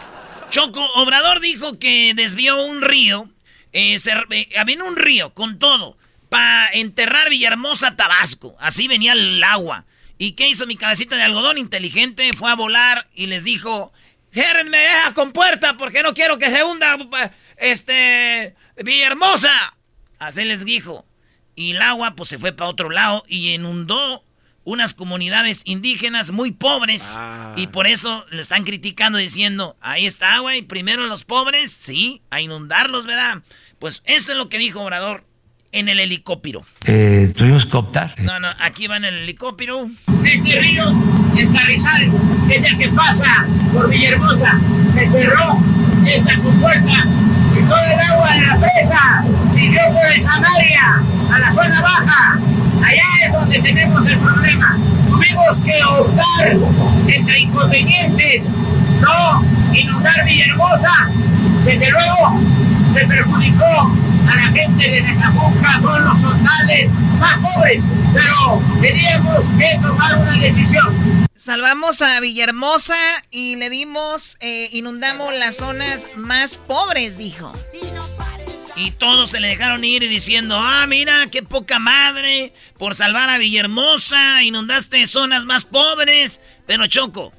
[0.51, 3.29] Choco, Obrador dijo que desvió un río.
[3.73, 5.97] Eh, se- eh, había un río con todo.
[6.29, 8.55] Para enterrar Villahermosa, Tabasco.
[8.61, 9.85] Así venía el agua.
[10.19, 12.33] ¿Y qué hizo mi cabecita de algodón inteligente?
[12.33, 13.93] Fue a volar y les dijo:
[14.33, 16.97] Ciérrenme esa compuerta porque no quiero que se hunda
[17.57, 19.77] este Villahermosa.
[20.19, 21.07] Así les dijo.
[21.55, 24.23] Y el agua pues se fue para otro lado y inundó
[24.65, 27.19] unas comunidades indígenas muy pobres.
[27.57, 32.41] Y por eso le están criticando diciendo, ahí está, güey, primero los pobres, sí, a
[32.41, 33.43] inundarlos, ¿verdad?
[33.79, 35.25] Pues eso es lo que dijo Obrador
[35.73, 36.65] en el helicóptero.
[36.87, 38.15] Eh, tuvimos que optar.
[38.23, 39.89] No, no, aquí va en el helicóptero.
[40.25, 40.85] Este río,
[41.37, 42.11] el Carrizal,
[42.51, 44.61] es el que pasa por Villahermosa.
[44.95, 45.59] Se cerró
[46.07, 47.07] esta compuerta
[47.59, 51.03] y todo el agua de la presa siguió por el Samaria
[51.33, 52.39] a la zona baja.
[52.85, 54.79] Allá es donde tenemos el problema.
[55.09, 56.57] Tuvimos que optar
[57.09, 58.55] entre inconvenientes,
[59.01, 61.11] no inundar Villahermosa.
[61.65, 62.41] Desde luego
[62.95, 63.97] se perjudicó
[64.29, 67.83] a la gente de Necamuca, son los chotales más pobres,
[68.13, 71.27] pero teníamos que tomar una decisión.
[71.37, 72.97] Salvamos a Villahermosa
[73.31, 77.53] y le dimos, eh, inundamos las zonas más pobres, dijo.
[78.75, 83.39] Y todos se le dejaron ir diciendo, ah, mira, qué poca madre, por salvar a
[83.39, 86.41] Villahermosa, inundaste zonas más pobres.
[86.67, 87.33] Pero Choco,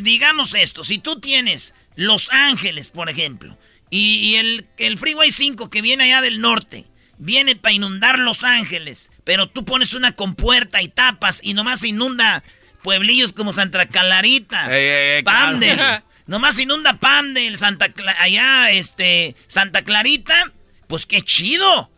[0.00, 3.56] digamos esto, si tú tienes Los Ángeles, por ejemplo,
[3.96, 6.86] y, y el, el Freeway 5 que viene allá del norte,
[7.18, 12.42] viene para inundar Los Ángeles, pero tú pones una compuerta y tapas y nomás inunda
[12.82, 16.04] pueblillos como Santa Clarita, Ey, ey, ey, Pandel, claro.
[16.26, 20.52] nomás inunda Pandel, Santa Cla- allá, este, Santa Clarita,
[20.88, 21.90] pues qué chido,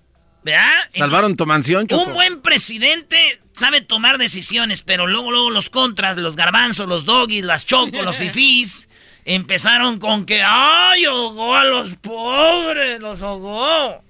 [0.45, 0.71] ¿verdad?
[0.95, 2.05] Salvaron tu mansión, Choco.
[2.05, 7.43] Un buen presidente sabe tomar decisiones, pero luego, luego los contras, los garbanzos, los doggies,
[7.43, 8.87] las chocos, los fifís,
[9.27, 13.01] empezaron con que, ¡ay, ahogó a los pobres!
[13.01, 14.03] ¡Los ahogó!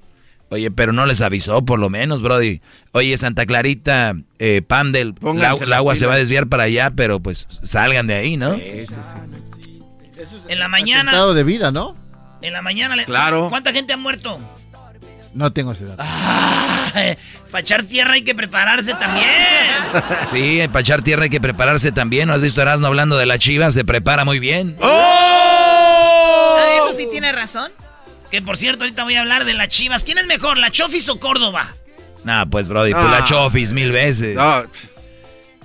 [0.49, 2.61] Oye, pero no les avisó por lo menos, Brody.
[2.93, 7.19] Oye, Santa Clarita, eh, Pandel, la, el agua se va a desviar para allá, pero
[7.19, 8.55] pues salgan de ahí, ¿no?
[8.55, 9.81] Sí, sí,
[10.49, 11.11] En la mañana...
[11.11, 11.97] Estado de vida, ¿no?
[12.43, 12.95] En la mañana...
[12.95, 13.07] Le...
[13.07, 13.49] Claro.
[13.49, 14.39] ¿Cuánta gente ha muerto?
[15.37, 16.03] No tengo ese dato.
[16.03, 16.91] Ah,
[17.51, 19.29] para echar tierra hay que prepararse también.
[20.25, 22.29] Sí, para echar tierra hay que prepararse también.
[22.29, 23.71] ¿No has visto a Erasmo hablando de la chiva?
[23.71, 24.79] Se prepara muy bien.
[24.81, 26.57] ¡Oh!
[26.59, 27.71] Ah, eso sí tiene razón.
[28.31, 30.05] Que por cierto, ahorita voy a hablar de las chivas.
[30.05, 31.69] ¿Quién es mejor, la Chofis o Córdoba?
[32.25, 34.39] Nah, pues, Brody, pues la Chofis mil veces.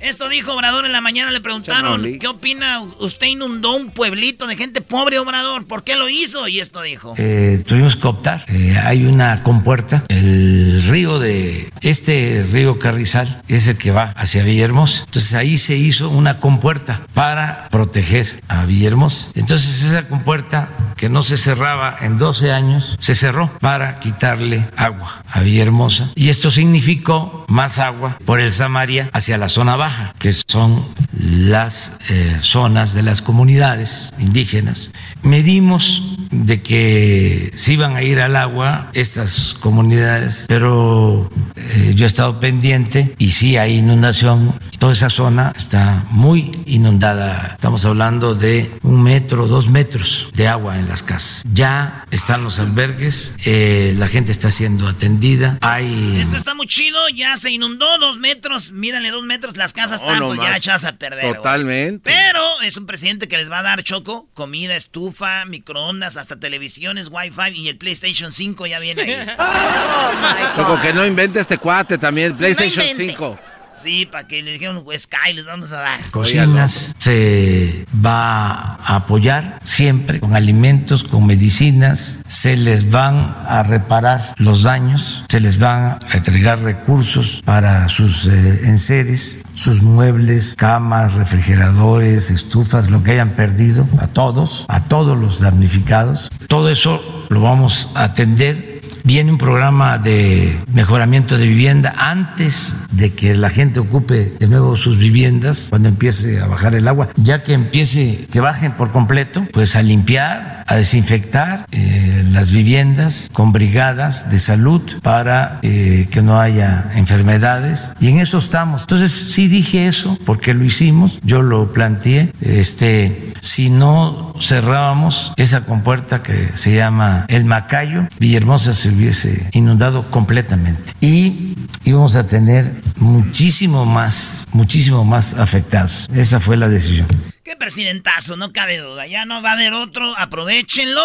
[0.02, 2.82] Esto dijo Obrador en la mañana, le preguntaron, ¿qué opina?
[3.00, 6.48] Usted inundó un pueblito de gente pobre, Obrador, ¿por qué lo hizo?
[6.48, 7.14] Y esto dijo.
[7.18, 13.68] Eh, tuvimos que optar, eh, hay una compuerta, el río de, este río Carrizal es
[13.68, 19.28] el que va hacia Villahermosa, entonces ahí se hizo una compuerta para proteger a Villahermosa.
[19.36, 25.24] Entonces esa compuerta que no se cerraba en 12 años, se cerró para quitarle agua
[25.32, 30.32] a Villahermosa y esto significó más agua por el Samaria hacia la zona baja que
[30.34, 30.86] son
[31.20, 34.92] las eh, zonas de las comunidades indígenas.
[35.24, 42.08] Medimos de que se iban a ir al agua estas comunidades, pero eh, yo he
[42.08, 44.56] estado pendiente y sí hay inundación.
[44.82, 47.52] Toda esa zona está muy inundada.
[47.54, 51.44] Estamos hablando de un metro, dos metros de agua en las casas.
[51.54, 55.60] Ya están los albergues, eh, la gente está siendo atendida.
[55.62, 56.18] Hay...
[56.20, 60.18] Esto está muy chido, ya se inundó dos metros, mírale dos metros, las casas están
[60.18, 61.36] pues, ya echadas a perder.
[61.36, 62.10] Totalmente.
[62.12, 67.10] Pero es un presidente que les va a dar choco, comida, estufa, microondas, hasta televisiones,
[67.12, 69.28] wifi y el PlayStation 5 ya viene ahí.
[69.38, 73.40] oh, Choco, que no invente este cuate también, PlayStation 5.
[73.74, 76.02] Sí, para que le dijeron Sky les vamos a dar.
[76.12, 84.34] Cocinas se va a apoyar siempre con alimentos, con medicinas, se les van a reparar
[84.38, 91.14] los daños, se les van a entregar recursos para sus eh, enseres, sus muebles, camas,
[91.14, 96.30] refrigeradores, estufas, lo que hayan perdido, a todos, a todos los damnificados.
[96.48, 98.71] Todo eso lo vamos a atender
[99.04, 104.76] Viene un programa de mejoramiento de vivienda antes de que la gente ocupe de nuevo
[104.76, 109.46] sus viviendas, cuando empiece a bajar el agua, ya que empiece, que bajen por completo,
[109.52, 116.22] pues a limpiar, a desinfectar eh, las viviendas con brigadas de salud para eh, que
[116.22, 117.94] no haya enfermedades.
[118.00, 118.82] Y en eso estamos.
[118.84, 122.34] Entonces sí dije eso porque lo hicimos, yo lo planteé.
[122.42, 130.10] Este, si no cerrábamos esa compuerta que se llama El Macayo, Villahermosa se hubiese inundado
[130.10, 130.94] completamente.
[131.02, 136.08] Y íbamos a tener muchísimo más, muchísimo más afectados.
[136.14, 137.08] Esa fue la decisión.
[137.44, 139.08] Qué presidentazo, no cabe duda.
[139.08, 141.02] Ya no va a haber otro, aprovechenlo.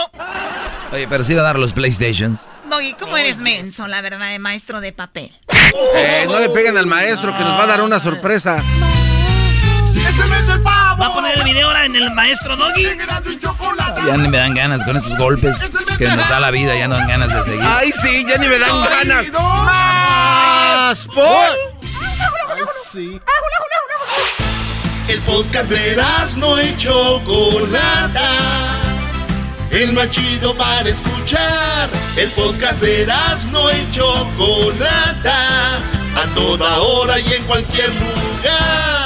[0.93, 2.49] Oye, pero sí va a dar los PlayStations.
[2.71, 5.33] Doggy, ¿cómo eres menso, la verdad, de maestro de papel?
[5.97, 8.63] Eh, no le peguen al maestro que nos va a dar una sorpresa.
[10.99, 12.85] ¿Va a poner el video ahora en el maestro Doggy?
[14.07, 15.57] Ya ni me dan ganas con esos golpes
[15.99, 17.63] que nos da la vida, ya no dan ganas de seguir.
[17.65, 19.27] Ay, sí, ya ni me dan ganas.
[19.33, 21.49] Más por.
[22.93, 23.21] sí.
[25.09, 25.97] El podcast de
[26.39, 28.31] no y Chocolata.
[29.71, 31.89] El más chido para escuchar.
[32.17, 33.07] El podcast de
[33.51, 35.77] no y Chocolata.
[35.77, 39.06] A toda hora y en cualquier lugar.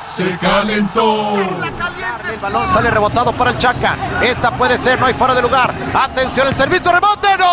[0.15, 1.37] se calentó.
[2.29, 3.95] El balón sale rebotado para el Chaca.
[4.21, 5.73] Esta puede ser, no hay fuera de lugar.
[5.93, 7.45] Atención, el servicio, rebote, no.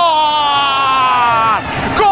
[1.99, 2.09] ¡Gol!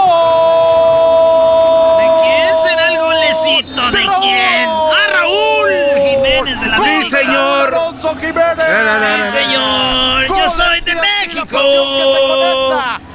[1.98, 3.90] ¿De quién será el golecito?
[3.90, 4.68] ¿De quién?
[4.68, 5.70] ¡A Raúl
[6.05, 7.74] Jiménez de la Sí, señor.
[8.01, 10.27] Sí, señor.
[10.28, 11.59] Yo soy de México.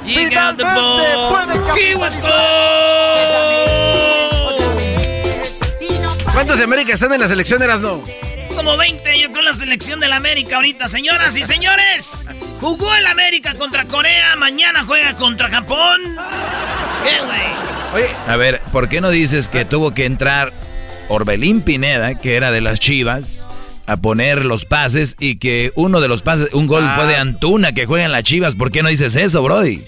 [0.04, 1.22] You got the ball.
[1.76, 2.16] He was
[6.32, 8.02] ¿Cuántos de América están en la selección de las no?
[8.56, 12.28] Como 20 yo con la selección de la América ahorita, señoras y señores.
[12.58, 16.00] Jugó el América contra Corea, mañana juega contra Japón.
[17.04, 18.04] ¿Qué, güey?
[18.04, 20.54] Oye, a ver, ¿por qué no dices que tuvo que entrar
[21.08, 23.48] Orbelín Pineda, que era de las Chivas,
[23.86, 27.72] a poner los pases y que uno de los pases, un gol fue de Antuna
[27.72, 28.54] que juega en las Chivas?
[28.56, 29.84] ¿Por qué no dices eso, Brody?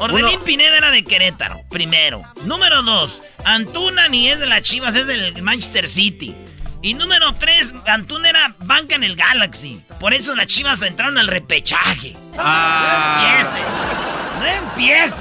[0.00, 2.22] Orbelín Pineda era de Querétaro, primero.
[2.44, 6.34] Número dos, Antuna ni es de las Chivas, es del Manchester City.
[6.82, 9.82] Y número tres, Antuna era banca en el Galaxy.
[10.00, 12.16] Por eso las Chivas entraron al repechaje.
[12.38, 13.44] Ah.
[14.40, 14.64] No empiece.
[14.64, 14.68] No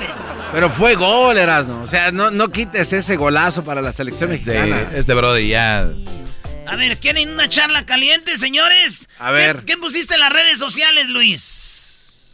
[0.05, 0.07] empiece.
[0.53, 1.81] Pero fue gol, Erasmo.
[1.83, 4.81] O sea, no, no quites ese golazo para la selección Sí, mexicana.
[4.95, 5.87] este Brody ya.
[6.65, 9.09] A ver, ¿quieren una charla caliente, señores?
[9.19, 9.57] A ver.
[9.59, 11.88] ¿Qué, qué pusiste en las redes sociales, Luis?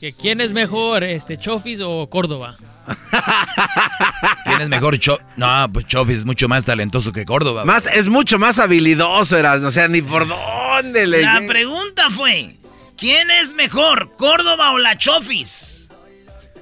[0.06, 2.56] ¿Que ¿Quién es mejor, este Chofis o Córdoba?
[4.46, 5.00] ¿Quién es mejor?
[5.00, 7.66] Cho no, pues Chofis es mucho más talentoso que Córdoba.
[7.66, 9.70] Más, es mucho más habilidoso, Erasmo.
[9.70, 11.24] O sea, ni por dónde le.
[11.24, 12.56] La pregunta fue,
[12.96, 15.90] ¿quién es mejor, Córdoba o la Chofis?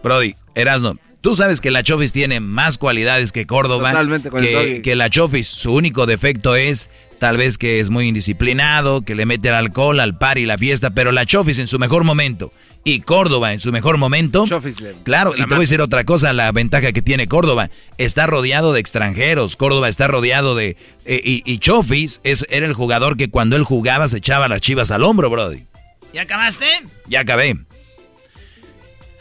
[0.02, 3.92] Brody, Erasno, tú sabes que la Chofis tiene más cualidades que Córdoba.
[3.92, 6.90] Totalmente que, que la Chofis, su único defecto es
[7.24, 10.58] tal vez que es muy indisciplinado, que le mete el alcohol al par y la
[10.58, 12.52] fiesta, pero la Chofis en su mejor momento
[12.84, 14.44] y Córdoba en su mejor momento.
[15.06, 18.74] Claro, y te voy a decir otra cosa, la ventaja que tiene Córdoba, está rodeado
[18.74, 20.76] de extranjeros, Córdoba está rodeado de...
[21.06, 24.60] eh, y, y Chofis es, era el jugador que cuando él jugaba se echaba las
[24.60, 25.64] chivas al hombro, Brody.
[26.14, 26.66] ¿Ya acabaste?
[27.08, 27.56] Ya acabé.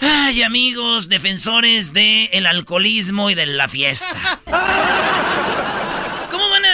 [0.01, 4.41] Ay, amigos, defensores del alcoholismo y de la fiesta.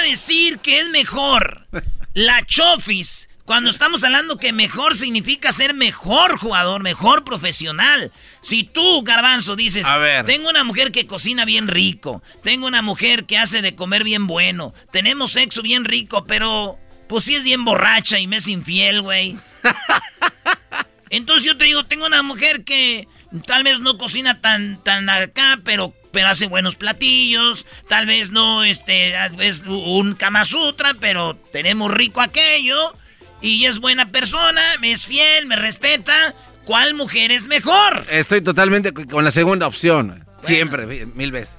[0.09, 1.67] ¿Cómo van a decir que es mejor
[2.15, 8.11] la Chofis cuando estamos hablando que mejor significa ser mejor jugador, mejor profesional?
[8.41, 10.25] Si tú, Garbanzo, dices, A ver.
[10.25, 14.27] tengo una mujer que cocina bien rico, tengo una mujer que hace de comer bien
[14.27, 19.03] bueno, tenemos sexo bien rico, pero pues sí es bien borracha y me es infiel,
[19.03, 19.37] güey.
[21.11, 23.09] Entonces yo te digo, tengo una mujer que
[23.47, 27.67] tal vez no cocina tan, tan acá, pero, pero hace buenos platillos.
[27.89, 32.93] Tal vez no este, es un Kama Sutra, pero tenemos rico aquello.
[33.41, 36.35] Y es buena persona, me es fiel, me respeta.
[36.65, 38.05] ¿Cuál mujer es mejor?
[38.11, 40.23] Estoy totalmente con la segunda opción.
[40.43, 41.55] Siempre, mil veces.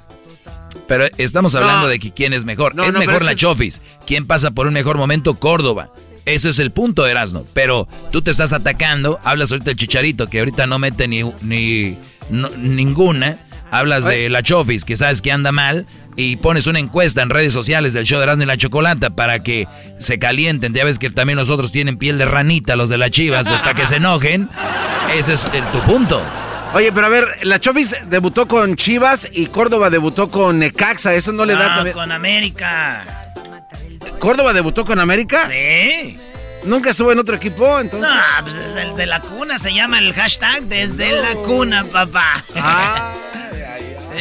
[0.87, 1.87] Pero estamos hablando No.
[1.87, 2.75] de que quién es mejor.
[2.75, 3.81] No, es no, mejor es la que- Chofis.
[4.05, 5.39] ¿Quién pasa por un mejor momento?
[5.39, 5.91] Córdoba.
[6.25, 7.45] Ese es el punto, Erasno.
[7.53, 9.19] Pero tú te estás atacando.
[9.23, 11.97] Hablas ahorita del Chicharito, que ahorita no mete ni, ni
[12.29, 13.47] no- ninguna.
[13.71, 15.85] Hablas de la Chofis, que sabes que anda mal.
[16.15, 19.41] Y pones una encuesta en redes sociales del show de Erasmo y la Chocolata para
[19.41, 19.67] que
[19.99, 20.73] se calienten.
[20.73, 23.61] Ya ves que también los otros tienen piel de ranita, los de las chivas, pues
[23.61, 24.49] para que se enojen.
[25.15, 26.21] Ese es eh, tu punto.
[26.73, 31.13] Oye, pero a ver, la Chofis debutó con Chivas y Córdoba debutó con Necaxa.
[31.15, 33.33] Eso no le da Ah, con América.
[34.19, 35.49] ¿Córdoba debutó con América?
[35.49, 36.17] Sí.
[36.63, 37.79] ¿Nunca estuvo en otro equipo?
[37.79, 38.09] Entonces.
[38.09, 42.43] No, pues desde de la cuna se llama el hashtag desde la cuna, papá.
[42.55, 43.13] Ah.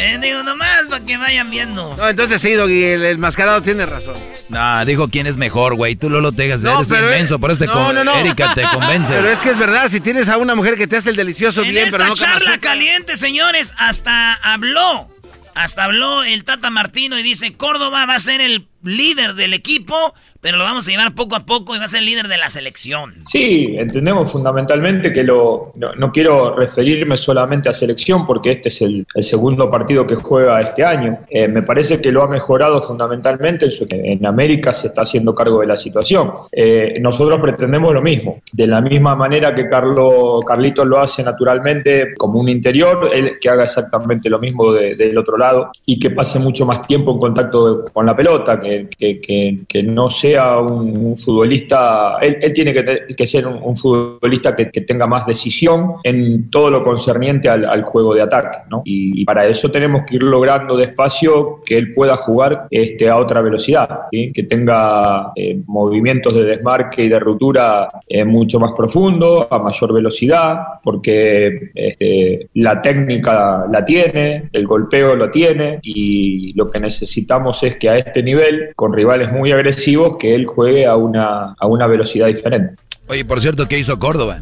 [0.01, 1.97] Eh, digo, nomás para que vayan viendo.
[1.97, 4.15] No, entonces sí, Doggy, el, el mascarado tiene razón.
[4.48, 5.97] No, dijo quién es mejor, güey.
[5.97, 6.62] Tú no lo dejas.
[6.62, 8.15] No, eres un pero es- inmenso, por eso te no, con- no, no.
[8.15, 9.12] Erika te convence.
[9.12, 11.62] Pero es que es verdad, si tienes a una mujer que te hace el delicioso
[11.62, 15.09] En bien, esta pero no charla caliente, señores, hasta habló.
[15.56, 20.15] Hasta habló el Tata Martino y dice, Córdoba va a ser el líder del equipo,
[20.41, 22.49] pero lo vamos a llevar poco a poco y va a ser líder de la
[22.49, 23.15] selección.
[23.27, 29.05] Sí, entendemos fundamentalmente que lo, no, quiero referirme solamente a selección porque este es el,
[29.15, 31.19] el segundo partido que juega este año.
[31.29, 33.87] Eh, me parece que lo ha mejorado fundamentalmente en, su-
[34.27, 36.31] América se está haciendo cargo de la situación.
[36.53, 38.41] Eh, nosotros pretendemos lo mismo.
[38.53, 43.49] De la misma manera que Carlo, Carlitos lo hace naturalmente como un interior, él que
[43.49, 47.19] haga exactamente lo mismo de- del otro lado y que pase mucho más tiempo en
[47.19, 48.61] contacto con la pelota,
[48.99, 53.59] que- que- que no sea un, un futbolista, él, él tiene que, que ser un,
[53.62, 58.59] un futbolista que tenga más decisión en todo lo concerniente al, al juego de ataque,
[58.70, 58.82] ¿no?
[58.85, 63.16] Y, y para eso tenemos que ir logrando despacio que él pueda jugar este, a
[63.16, 64.32] otra velocidad, ¿sí?
[64.32, 69.93] que tenga eh, movimientos de desmarque y de ruptura eh, mucho más profundo, a mayor
[69.93, 77.62] velocidad, porque este, la técnica la tiene, el golpeo lo tiene y lo que necesitamos
[77.62, 81.66] es que a este nivel, con rivales muy agresivos, que él juegue a una, a
[81.66, 82.74] una velocidad diferente.
[83.09, 84.39] Oye, por cierto, ¿qué hizo Córdoba?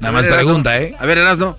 [0.00, 0.94] Nada más pregunta, ¿eh?
[0.98, 1.56] A ver, Erasno.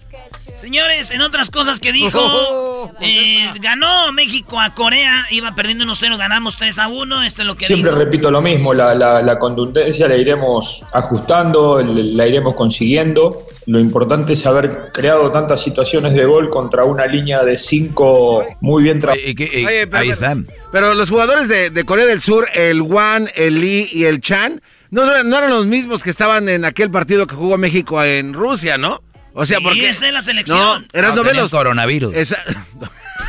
[0.58, 6.60] Señores, en otras cosas que dijo, eh, ganó México a Corea, iba perdiendo 1-0, ganamos
[6.60, 8.00] 3-1, esto es lo que Siempre dijo.
[8.04, 13.44] repito lo mismo, la, la- la contundencia la iremos ajustando, la iremos consiguiendo.
[13.68, 18.84] Lo importante es haber creado tantas situaciones de gol contra una línea de cinco muy
[18.84, 19.28] bien trabajadas.
[19.66, 20.12] Oye, pero- pero-
[20.72, 24.62] Pero los jugadores de, de Corea del Sur, el Wan, el Lee y el Chan,
[24.92, 28.34] no, eran- no eran los mismos que estaban en aquel partido que jugó México en
[28.34, 29.02] Rusia, ¿no?
[29.34, 29.90] O sea, Sí, porque...
[29.90, 30.58] esa es la selección.
[30.60, 31.52] No, eran No, novelos.
[31.52, 32.14] coronavirus.
[32.16, 32.44] Esa-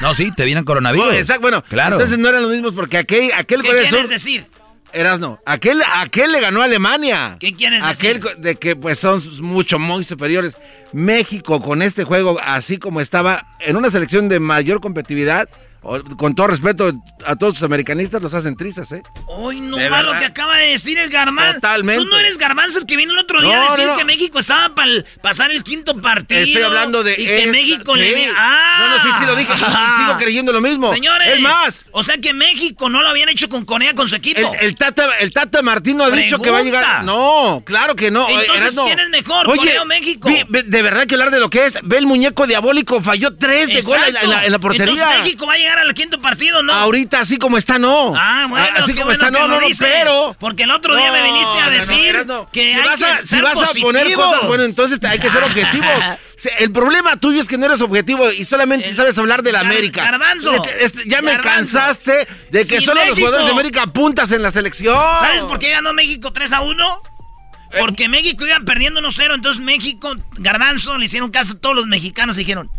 [0.01, 1.07] No, sí, te vienen coronavirus.
[1.09, 1.97] No, exacto, bueno, claro.
[1.97, 4.09] entonces no eran los mismos porque aquel, aquel ¿Qué quieres Sur...
[4.09, 4.45] decir?
[4.93, 7.37] Erasno, aquel, aquel le ganó a Alemania.
[7.39, 8.37] ¿Qué quieres aquel decir?
[8.39, 10.57] de que pues son mucho, muy superiores.
[10.93, 15.49] México con este juego, así como estaba, en una selección de mayor competitividad,
[16.17, 16.93] con todo respeto
[17.25, 19.03] a todos los americanistas, los hacen trizas, ¿eh?
[19.27, 20.21] Hoy no De más lo verdad.
[20.21, 21.55] que acaba de decir el Garbanzo.
[21.55, 22.03] Totalmente.
[22.05, 23.99] Tú no eres Garbanzo el que vino el otro día No, a decir no, no.
[23.99, 24.91] que México estaba para
[25.23, 26.41] pasar el quinto partido.
[26.43, 27.13] Estoy hablando de...
[27.19, 28.01] Y que México sí.
[28.01, 28.31] le...
[28.37, 28.77] ¡Ah!
[28.81, 29.57] No, no, sí, sí lo dije, y
[30.03, 30.93] sigo creyendo lo mismo.
[30.93, 31.29] Señores.
[31.29, 34.53] Es más, O sea que México no lo habían hecho con Corea con su equipo.
[34.61, 37.05] El, el Tata, el Tata Martino ha dicho que va a llegar.
[37.05, 38.29] No, claro que no.
[38.29, 38.85] Entonces, Erasno.
[38.85, 40.29] ¿quién es mejor, Oye, Corea o México?
[40.29, 41.79] vi- de verdad que hablar de lo que es.
[41.83, 44.93] Ve el muñeco diabólico, falló tres de gol en la, en la- en la portería.
[44.93, 46.73] Entonces México va a llegar al quinto partido, ¿no?
[46.73, 48.15] Ahorita, así como está, no.
[48.17, 50.37] Ah, bueno, así como bueno está, no, no, no, pero.
[50.39, 53.03] Porque el otro día me viniste a No, no, no, decir que si hay vas
[53.03, 56.05] a, que si ser vas a poner cosas, bueno, entonces hay que ser objetivos.
[56.59, 60.05] El problema tuyo es que no eres objetivo y solamente sabes hablar de la América.
[60.05, 60.53] Garbanzo.
[61.07, 61.43] Ya me Garbanzo.
[61.43, 64.97] cansaste de que solo los jugadores de América puntas en la selección.
[65.21, 67.03] ¿Sabes por qué ganó México 3 a 1?
[67.79, 72.37] Porque México iba perdiendo 1-0, entonces México, Garbanzo, le hicieron caso a todos los mexicanos
[72.37, 72.71] y dijeron,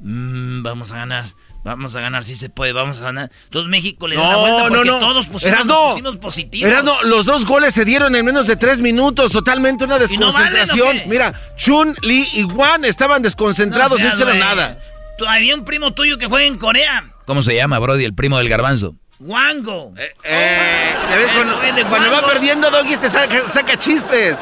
[0.00, 1.26] "Mm, vamos a ganar,
[1.64, 3.30] vamos a ganar, sí se puede, vamos a ganar.
[3.44, 4.98] Entonces México le dio la vuelta No, no, porque no.
[4.98, 6.70] todos pusimos, nos pusimos positivos.
[6.70, 10.32] Erasno, los dos goles se dieron en menos de tres minutos, totalmente una ¿Y no
[10.32, 11.08] valen, desconcentración.
[11.08, 14.78] Mira, Chun, Lee y Juan estaban desconcentrados, no, hicieron nada.
[15.26, 18.48] Había un primo tuyo que juega en Corea, ¿Cómo se llama, Brody, el primo del
[18.48, 18.94] garbanzo?
[19.20, 19.92] Wango.
[20.24, 24.36] Eh, ves, cuando, va perdiendo, Doggy te saca, saca chistes.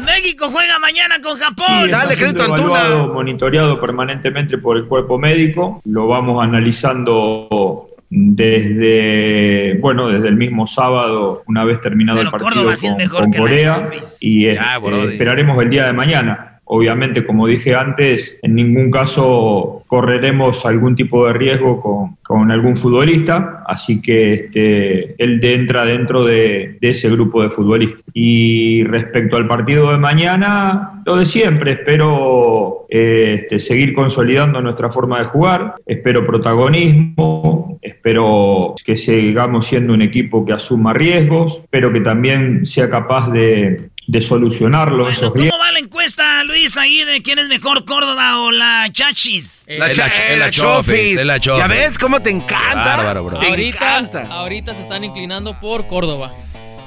[0.00, 1.90] México juega mañana con Sí, Japón.
[1.90, 5.80] está siendo evaluado, monitoreado permanentemente por el cuerpo médico.
[5.84, 12.50] Lo vamos analizando desde, bueno, desde el mismo sábado, una vez terminado Pero el partido
[12.50, 13.90] Córdoba sí es con, mejor con Corea.
[14.20, 16.51] Y este, Ya, esperaremos el día de mañana.
[16.64, 23.62] Obviamente, como dije antes, en ningún caso correremos algún tipo de riesgo con, algún futbolista,
[23.66, 28.02] así que este, él entra dentro de, de ese grupo de futbolistas.
[28.14, 34.90] Y respecto al partido de mañana, lo de siempre, espero eh, este, seguir consolidando nuestra
[34.90, 41.92] forma de jugar, espero protagonismo, espero que sigamos siendo un equipo que asuma riesgos, espero
[41.92, 45.52] que también sea capaz de, de solucionarlo esos riesgos.
[45.52, 49.62] ¿Cómo va la encuesta, Luis, ahí de quién es mejor, Córdoba o la Chachis?
[49.66, 51.38] La cha- eh, la Chofis, la.
[51.38, 52.74] ¿Ya ves cómo te encanta?
[52.96, 53.38] Bárbaro, bro.
[53.38, 54.26] Te Ahorita, encanta.
[54.30, 56.34] ahorita se están inclinando por Córdoba.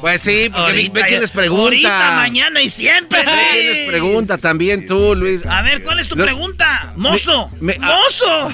[0.02, 1.64] Pues sí, porque ve- ve Ahorita, quién les pregunta.
[1.64, 3.88] Ahorita, mañana y siempre, Ve quién les Luis.
[3.90, 5.44] pregunta también tú, Luis.
[5.48, 6.94] A ver, ¿cuál es tu Lo- pregunta?
[6.96, 7.50] ¡Mozo!
[7.60, 7.88] Me- me-.
[7.88, 8.54] ¡Mozo!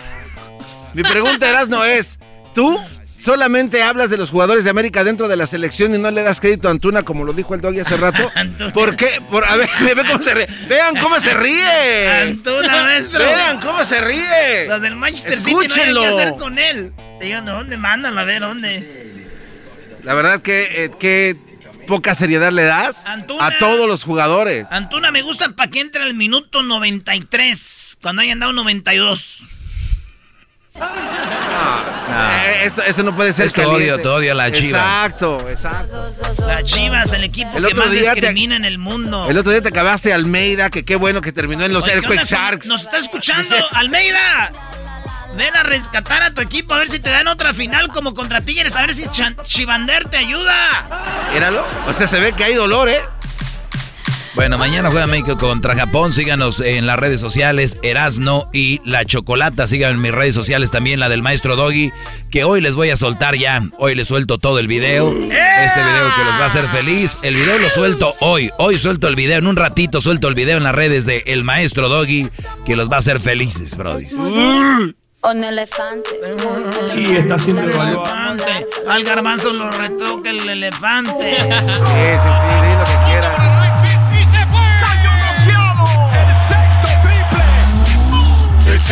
[0.94, 2.18] Mi pregunta, Erasno, es:
[2.56, 2.80] ¿tú
[3.22, 6.40] solamente hablas de los jugadores de América dentro de la selección y no le das
[6.40, 8.32] crédito a Antuna, como lo dijo el Doggy hace rato?
[8.74, 9.22] ¿Por qué?
[9.30, 10.48] Por, a ver, ve cómo se ríe.
[10.68, 12.08] Vean cómo se ríe.
[12.10, 13.20] Antuna, maestro.
[13.20, 14.68] Vean cómo se ríe.
[14.68, 16.94] Los del Manchester City no qué hacer con él.
[17.20, 18.18] Digan, ¿dónde mandan?
[18.18, 19.12] A ver, ¿dónde?
[20.04, 21.38] La verdad que, eh, que
[21.88, 23.48] poca seriedad le das Antuna.
[23.48, 24.66] a todos los jugadores.
[24.72, 29.44] Antuna me gusta para que entre al minuto 93, cuando hayan dado 92.
[30.76, 33.92] Eh, eso, eso no puede ser Es caliente.
[33.94, 34.82] odio, tu odio a la Chivas.
[34.82, 36.04] Exacto, exacto.
[36.46, 39.28] Las Chivas, el equipo El que otro más día te- discrimina en el mundo.
[39.30, 42.00] El otro día te acabaste Almeida, que qué bueno que terminó en los Oye, ¿qué
[42.00, 42.68] onda Earthquake con- Sharks.
[42.68, 44.52] Nos está escuchando, Almeida.
[45.38, 48.42] Ven a rescatar a tu equipo, a ver si te dan otra final como contra
[48.42, 49.06] Tigres, a ver si
[49.44, 51.30] Chivander te ayuda.
[51.34, 51.66] Míralo.
[51.88, 53.02] O sea, se ve que hay dolor, ¿eh?
[54.34, 56.14] Bueno, mañana juega México contra Japón.
[56.14, 59.68] Síganos en las redes sociales, Erasno y La Chocolata.
[59.68, 61.92] Síganme en mis redes sociales también, la del maestro Doggy,
[62.30, 63.62] que hoy les voy a soltar ya.
[63.78, 65.12] Hoy les suelto todo el video.
[65.12, 67.20] Este video que los va a hacer feliz.
[67.24, 68.50] El video lo suelto hoy.
[68.58, 69.38] Hoy suelto el video.
[69.38, 72.30] En un ratito suelto el video en las redes de El Maestro Doggy,
[72.66, 74.06] que los va a hacer felices, brody.
[75.24, 76.10] Un elefante.
[76.94, 78.06] Sí, está siendo evaluado.
[78.06, 78.68] Elefante.
[78.88, 81.36] Al garbanzo lo retoca el elefante.
[81.36, 83.11] Sí, sí, sí, lo que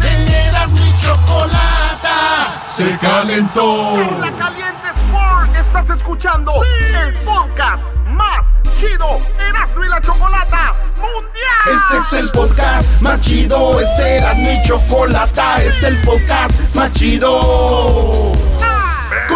[0.00, 3.96] teneras mi chocolata, se calentó.
[4.20, 8.44] La Caliente Sport, estás escuchando el podcast más
[8.78, 11.66] chido Erasmo y la Chocolata Mundial.
[11.66, 16.92] Este es el podcast más chido, este era mi chocolata, este es el podcast más
[16.92, 18.32] chido.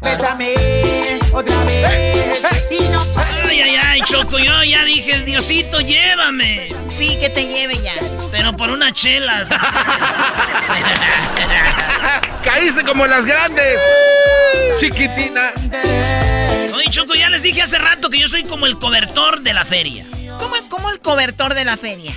[0.00, 0.54] Bésame
[1.32, 2.68] otra vez.
[2.70, 3.02] Y no
[3.48, 6.68] Ay, ay, ay, Choco, yo ya dije, Diosito, llévame.
[6.94, 7.94] Sí, que te lleve ya.
[8.30, 9.48] Pero por unas chelas.
[12.44, 13.80] Caíste como las grandes.
[14.78, 15.52] Chiquitina.
[16.74, 19.64] Oye, Choco, ya les dije hace rato que yo soy como el cobertor de la
[19.64, 20.04] feria.
[20.38, 22.12] ¿Cómo, cómo el cobertor de la feria?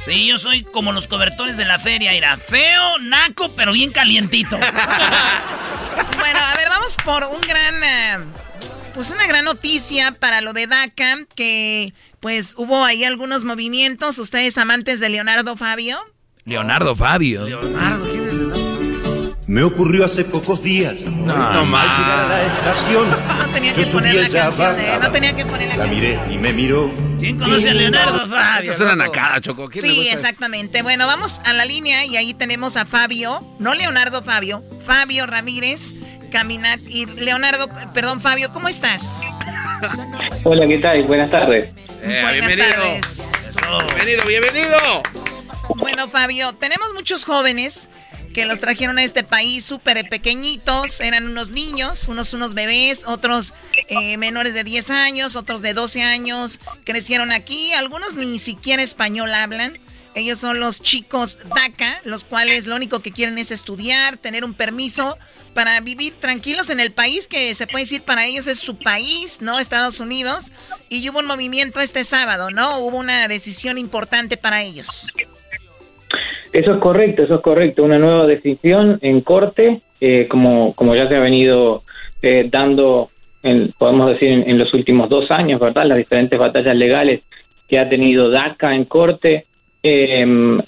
[0.00, 2.12] Sí, yo soy como los cobertores de la feria.
[2.12, 4.58] Era feo, naco, pero bien calientito.
[6.18, 7.84] Bueno, a ver, vamos por un gran.
[7.84, 8.26] eh,
[8.94, 14.18] pues una gran noticia para lo de DACA, que pues hubo ahí algunos movimientos.
[14.18, 15.98] Ustedes amantes de Leonardo Fabio.
[16.44, 17.46] Leonardo Fabio.
[19.50, 21.00] Me ocurrió hace pocos días.
[21.00, 21.98] no Al más.
[21.98, 24.98] llegar a la estación, No tenía yo que poner la canción, eh, bajaba.
[25.06, 26.00] no tenía que poner la La canción.
[26.00, 26.92] miré y me miró.
[27.18, 28.70] ¿Quién conoce a Leonardo Fabio?
[28.70, 29.68] Es una nacada, Choco.
[29.68, 30.82] ¿Quién le Sí, gusta exactamente.
[30.82, 35.94] Bueno, vamos a la línea y ahí tenemos a Fabio, no Leonardo Fabio, Fabio Ramírez,
[36.30, 39.20] Caminat y Leonardo, perdón, Fabio, ¿cómo estás?
[40.44, 41.02] Hola, ¿qué tal?
[41.02, 41.72] Buenas tardes.
[42.04, 42.68] Eh, Buenas bienvenido.
[42.70, 43.28] tardes.
[43.96, 45.02] Bienvenido, bienvenido.
[45.74, 47.90] Bueno, Fabio, tenemos muchos jóvenes
[48.34, 53.54] que los trajeron a este país súper pequeñitos, eran unos niños, unos unos bebés, otros
[53.88, 59.34] eh, menores de 10 años, otros de 12 años, crecieron aquí, algunos ni siquiera español
[59.34, 59.78] hablan.
[60.14, 64.54] Ellos son los chicos DACA, los cuales lo único que quieren es estudiar, tener un
[64.54, 65.16] permiso
[65.54, 69.40] para vivir tranquilos en el país, que se puede decir para ellos es su país,
[69.40, 69.60] ¿no?
[69.60, 70.50] Estados Unidos.
[70.88, 72.78] Y hubo un movimiento este sábado, ¿no?
[72.78, 75.06] Hubo una decisión importante para ellos.
[76.52, 77.84] Eso es correcto, eso es correcto.
[77.84, 81.82] Una nueva decisión en corte, eh, como, como ya se ha venido
[82.22, 83.10] eh, dando,
[83.42, 85.86] en- podemos decir, en, los últimos dos años, ¿verdad?
[85.86, 87.22] Las diferentes batallas legales
[87.68, 89.46] que ha tenido DACA en corte.
[89.82, 90.58] Eh,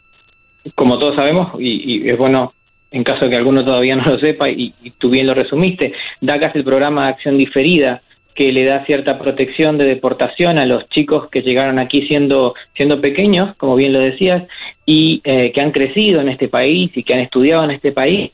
[0.76, 2.54] como todos sabemos, y, y es bueno
[2.92, 5.92] en caso de que alguno todavía no lo sepa, y, y tú bien lo resumiste,
[6.20, 8.02] DACA es el programa de acción diferida
[8.34, 13.00] que le da cierta protección de deportación a los chicos que llegaron aquí siendo, siendo
[13.00, 14.44] pequeños, como bien lo decías,
[14.86, 18.30] y eh, que han crecido en este país y que han estudiado en este país,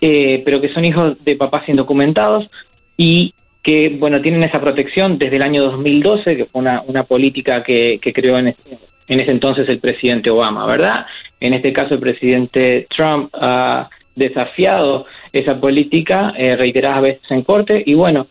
[0.00, 2.48] eh, pero que son hijos de papás indocumentados
[2.96, 7.62] y que, bueno, tienen esa protección desde el año 2012, que fue una, una política
[7.62, 8.78] que, creó en, ese-
[9.08, 11.06] en ese entonces el presidente Obama, ¿verdad?
[11.40, 17.82] En este caso el presidente Trump ha desafiado esa política eh, reiteradas veces en corte
[17.86, 18.26] y bueno,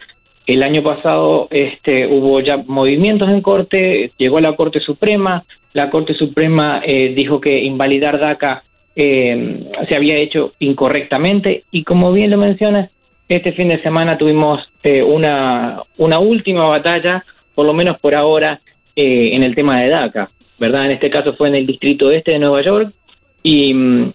[0.48, 5.44] el año pasado este, hubo ya movimientos en corte, llegó a la Corte Suprema,
[5.74, 8.64] la Corte Suprema eh, dijo que invalidar DACA
[8.96, 12.90] eh, se había hecho incorrectamente y como bien lo mencionas,
[13.30, 17.24] este fin de semana tuvimos eh, una, una última batalla,
[17.56, 18.60] por lo menos por ahora,
[18.96, 20.86] eh, en el tema de DACA, ¿verdad?
[20.86, 22.94] En este caso fue en el Distrito Este de Nueva York
[23.42, 24.14] y mm,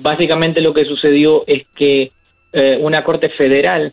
[0.00, 2.12] básicamente lo que sucedió es que
[2.54, 3.92] eh, una corte federal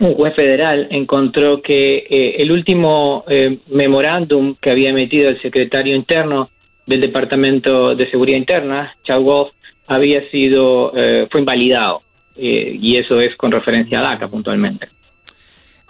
[0.00, 5.94] un juez federal encontró que eh, el último eh, memorándum que había emitido el secretario
[5.94, 6.50] interno
[6.86, 9.50] del Departamento de Seguridad Interna, Chad Wolf,
[9.86, 12.02] había sido, eh, fue invalidado.
[12.36, 14.88] Eh, y eso es con referencia a DACA puntualmente.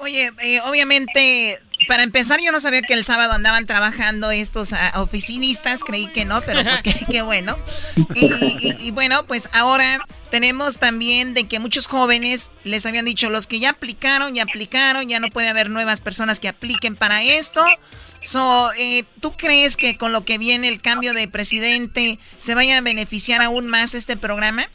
[0.01, 4.93] Oye, eh, obviamente, para empezar, yo no sabía que el sábado andaban trabajando estos ah,
[5.03, 7.57] oficinistas, creí que no, pero pues qué, bueno.
[8.15, 13.29] Y, y- y bueno, pues ahora tenemos también de que muchos jóvenes les habían dicho,
[13.31, 17.23] los que ya aplicaron, ya aplicaron, ya no puede haber nuevas personas que apliquen para
[17.23, 17.63] esto.
[18.23, 22.79] So, eh, ¿Tú crees que con lo que viene el cambio de presidente se vaya
[22.79, 24.69] a beneficiar aún más este programa?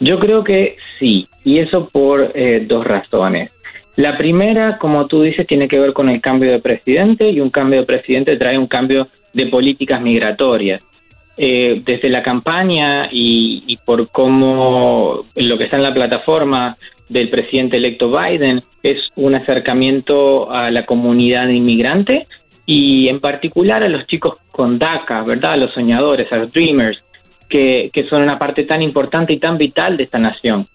[0.00, 3.50] Yo creo que sí, y eso por eh, dos razones.
[3.96, 7.50] La primera, como tú dices, tiene que ver con el cambio de presidente y un
[7.50, 10.82] cambio de presidente trae un cambio de políticas migratorias.
[11.36, 16.76] Eh, desde la campaña y, y por cómo lo que está en la plataforma
[17.08, 22.26] del presidente electo Biden es un acercamiento a la comunidad inmigrante
[22.66, 25.52] y en particular a los chicos con DACA, ¿verdad?
[25.52, 27.02] A los soñadores, a los dreamers,
[27.48, 30.66] que, que son una parte tan importante y tan vital de esta nación.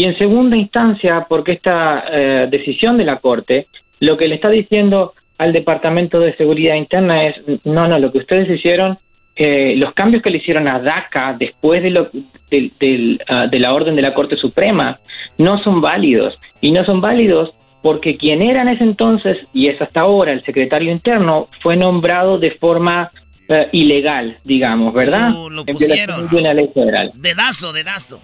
[0.00, 3.66] Y en segunda instancia, porque esta eh, decisión de la Corte
[3.98, 8.16] lo que le está diciendo al Departamento de Seguridad Interna es, no, no, lo que
[8.16, 8.98] ustedes hicieron
[9.36, 12.08] eh, los cambios que le hicieron a DACA después de, lo,
[12.50, 14.98] del, ah, de la orden de la Corte Suprema
[15.36, 16.32] no son válidos.
[16.62, 17.50] Y no son válidos
[17.82, 22.38] porque quien era en ese entonces, y es hasta ahora el secretario interno, fue nombrado
[22.38, 23.10] de forma
[23.48, 25.34] eh, ilegal, digamos, ¿verdad?
[25.34, 26.26] Uh, lo En pusieron.
[26.30, 27.12] de una ley federal.
[27.16, 28.22] Dedazo, dedazo.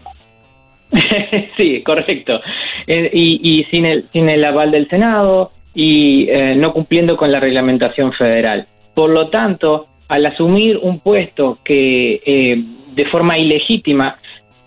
[1.56, 2.40] sí, correcto.
[2.86, 7.30] Eh, y y sin, el, sin el aval del Senado y eh, no cumpliendo con
[7.30, 8.66] la reglamentación federal.
[8.94, 12.64] Por lo tanto, al asumir un puesto que eh,
[12.94, 14.18] de forma ilegítima,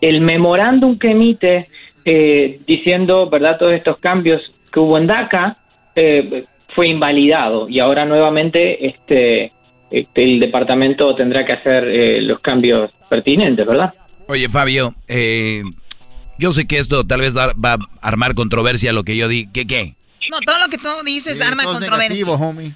[0.01, 1.65] el memorándum que emite
[2.05, 4.41] eh, diciendo, ¿verdad?, todos estos cambios
[4.71, 5.57] que hubo en DACA
[5.95, 9.51] eh, fue invalidado y ahora nuevamente este,
[9.89, 13.93] este, el departamento tendrá que hacer los cambios pertinentes, ¿verdad?
[14.27, 15.63] Oye, Fabio, eh,
[16.39, 19.47] yo sé que esto tal vez va a armar controversia lo que yo di.
[19.53, 19.95] ¿Qué qué?
[20.31, 22.25] No, todo lo que tú dices arma controversia.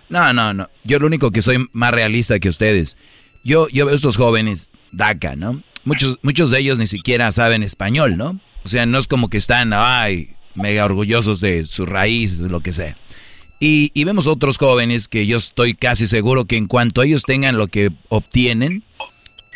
[0.10, 0.69] No, no, no.
[0.84, 2.98] Yo lo único que soy más realista que ustedes.
[3.44, 5.64] Yo, yo veo estos jóvenes DACA, ¿no?
[5.85, 8.40] Muchos, muchos de ellos ni siquiera saben español, ¿no?
[8.64, 12.73] O sea, no es como que están, ay, mega orgullosos de sus raíces, lo que
[12.73, 12.98] sea.
[13.60, 17.57] Y, y vemos otros jóvenes que yo estoy casi seguro que en cuanto ellos tengan
[17.57, 18.84] lo que obtienen,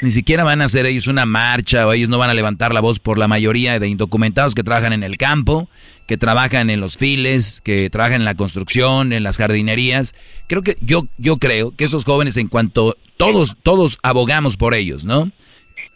[0.01, 2.81] ni siquiera van a hacer ellos una marcha o ellos no van a levantar la
[2.81, 5.69] voz por la mayoría de indocumentados que trabajan en el campo,
[6.07, 10.13] que trabajan en los files, que trabajan en la construcción, en las jardinerías.
[10.47, 15.03] Creo que yo yo creo que esos jóvenes en cuanto todos todos abogamos por ellos,
[15.05, 15.31] ¿no?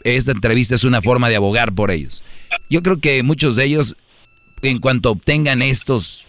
[0.03, 2.23] Esta entrevista es una forma de abogar por ellos.
[2.71, 3.95] Yo creo que muchos de ellos
[4.63, 6.27] en cuanto obtengan estos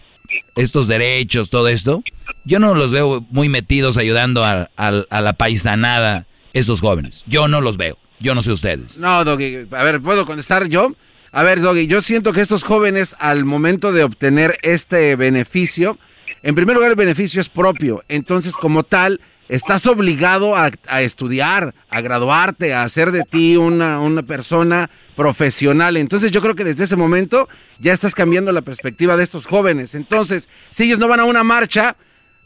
[0.55, 2.03] estos derechos, todo esto,
[2.45, 7.23] yo no los veo muy metidos ayudando a, a- a la paisanada estos jóvenes.
[7.27, 7.97] Yo no los veo.
[8.19, 8.97] Yo no sé ustedes.
[8.99, 10.95] No, Doggy, a ver, ¿puedo contestar yo?
[11.31, 15.97] A ver, Doggy, yo siento que estos jóvenes al momento de obtener este beneficio,
[16.41, 19.19] en primer lugar el beneficio es propio, entonces como tal,
[19.49, 20.69] estás obligado a,
[21.01, 25.97] estudiar, a graduarte, a hacer de ti una, una persona profesional.
[25.97, 27.49] Entonces yo creo que desde ese momento
[27.79, 29.95] ya estás cambiando la perspectiva de estos jóvenes.
[29.95, 31.97] Entonces, si ellos no van a una marcha,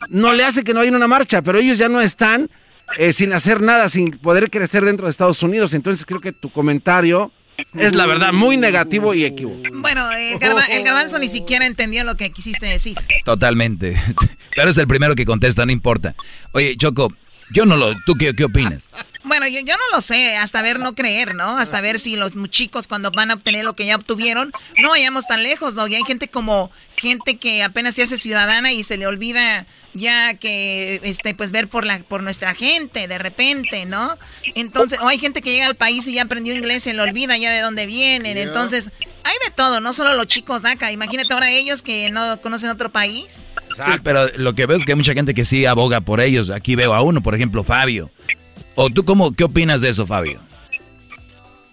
[0.10, 2.50] no le hace que no haya una marcha, pero ellos ya no están
[2.98, 5.74] eh, sin hacer nada, sin poder crecer dentro de Estados Unidos.
[5.74, 7.32] Entonces creo que tu comentario
[7.74, 9.76] es la verdad muy negativo y equivocado.
[9.82, 12.96] Bueno, el, garba- el garbanzo ni siquiera entendió lo que quisiste decir.
[13.26, 13.96] Totalmente.
[14.56, 16.16] Pero es el primero que contesta, no importa.
[16.54, 17.12] Oye, Choco,
[17.52, 17.94] yo no lo...
[18.06, 18.88] ¿Tú qué, qué opinas?
[19.28, 21.58] Bueno, yo, yo no lo sé, hasta ver no creer, ¿no?
[21.58, 24.52] Hasta ver si los chicos cuando van a obtener lo que ya obtuvieron,
[24.82, 25.88] no vayamos tan lejos, ¿no?
[25.88, 30.36] Y hay gente como gente que apenas se hace ciudadana y se le olvida ya
[30.36, 34.18] que, este, pues ver por la, por nuestra gente de repente, ¿no?
[34.56, 37.38] Entonces, o hay gente que llega al país y ya aprendió inglés, se le olvida
[37.38, 38.38] ya de dónde vienen.
[38.38, 38.92] Entonces,
[39.24, 40.92] hay de todo, no solo los chicos de acá.
[40.92, 43.46] Imagínate ahora ellos que no conocen otro país.
[43.76, 46.50] Sí, pero lo que veo es que hay mucha gente que sí aboga por ellos.
[46.50, 48.10] Aquí veo a uno, por ejemplo, Fabio.
[48.78, 50.40] ¿O tú cómo, qué opinas de eso, Fabio?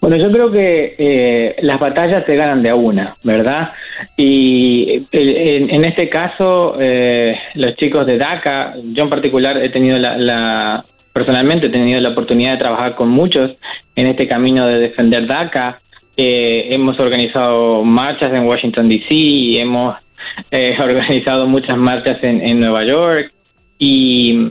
[0.01, 3.73] Bueno, yo creo que eh, las batallas se ganan de a una, ¿verdad?
[4.17, 9.71] Y eh, en, en este caso, eh, los chicos de DACA, yo en particular he
[9.71, 13.53] tenido la, la- personalmente he tenido la oportunidad de trabajar con muchos
[13.97, 15.81] en este camino de defender DACA.
[16.17, 19.97] Eh, hemos organizado marchas en Washington, D.C., hemos
[20.51, 23.33] eh, organizado muchas marchas en, en Nueva York
[23.79, 24.51] y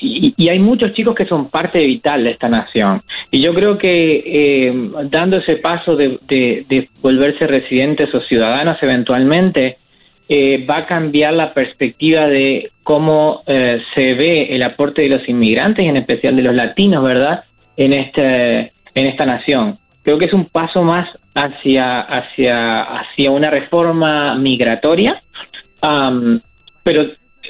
[0.00, 3.02] y, y hay muchos chicos que son parte vital de esta nación.
[3.30, 9.78] Y yo creo que eh, dando ese paso de, volverse residentes o ciudadanos eventualmente,
[10.28, 15.28] eh, va a cambiar la perspectiva de cómo eh, se ve el aporte de los
[15.28, 17.44] inmigrantes y en especial de los latinos, ¿verdad?
[17.76, 19.78] En este en esta nación.
[20.02, 25.22] Creo que es un paso más hacia hacia hacia una reforma migratoria,
[25.80, 26.40] Am,
[26.82, 27.06] pero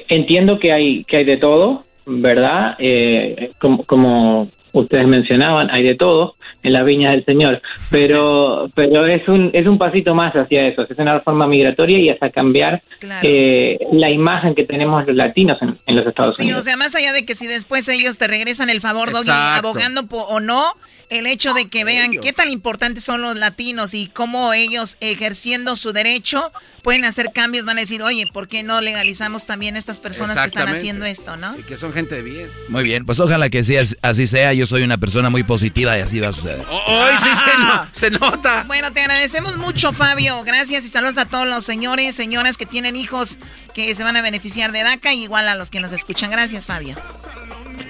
[0.09, 2.75] entiendo que hay que hay de todo, ¿verdad?
[2.79, 7.61] Eh, como, como ustedes mencionaban, hay de todo en la viña del Señor,
[7.91, 12.09] pero pero es un es un pasito más hacia eso, es una reforma migratoria y
[12.09, 12.81] hasta cambiar
[13.21, 16.61] eh, la imagen que tenemos los latinos en, en los Estados Sí, Unidos.
[16.61, 20.07] o sea, más allá de que si después ellos te regresan el favor, Doggy, abogando
[20.07, 20.63] po- o no,
[21.09, 25.75] el hecho de que vean qué tan importantes son los latinos y cómo ellos ejerciendo
[25.77, 26.51] su derecho
[26.83, 30.37] pueden hacer cambios, van a decir, oye, ¿por qué no legalizamos también a estas personas
[30.39, 31.57] que están haciendo esto, no?
[31.57, 32.49] Y que son gente de bien.
[32.69, 34.53] Muy bien, pues ojalá que sea, así sea.
[34.53, 36.65] Yo soy una persona muy positiva y así va a suceder.
[36.69, 38.63] Hoy sí se, no- se nota.
[38.67, 40.43] Bueno, te agradecemos mucho, Fabio.
[40.43, 43.37] Gracias y saludos a todos los señores, señoras que tienen hijos
[43.73, 46.31] que se van a beneficiar de DACA, igual a los que nos escuchan.
[46.31, 46.95] Gracias, Fabio.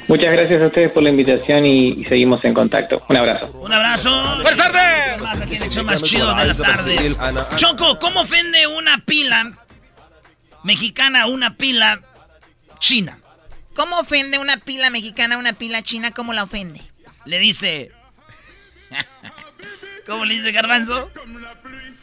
[0.08, 3.02] Muchas gracias a ustedes por la invitación y, y seguimos en contacto.
[3.10, 3.52] Un abrazo.
[3.60, 4.38] Un abrazo.
[4.42, 5.22] ¡Buenas tardes!
[5.22, 7.18] Más aquí el más chido de las tardes.
[7.56, 9.52] Choco, ¿cómo ofende una pila
[10.64, 12.02] mexicana a una pila
[12.80, 13.20] china?
[13.76, 16.12] ¿Cómo ofende una pila mexicana a una pila china?
[16.12, 16.82] ¿Cómo la ofende?
[17.28, 17.92] le dice...
[20.08, 21.12] ¿Cómo le dice Garbanzo?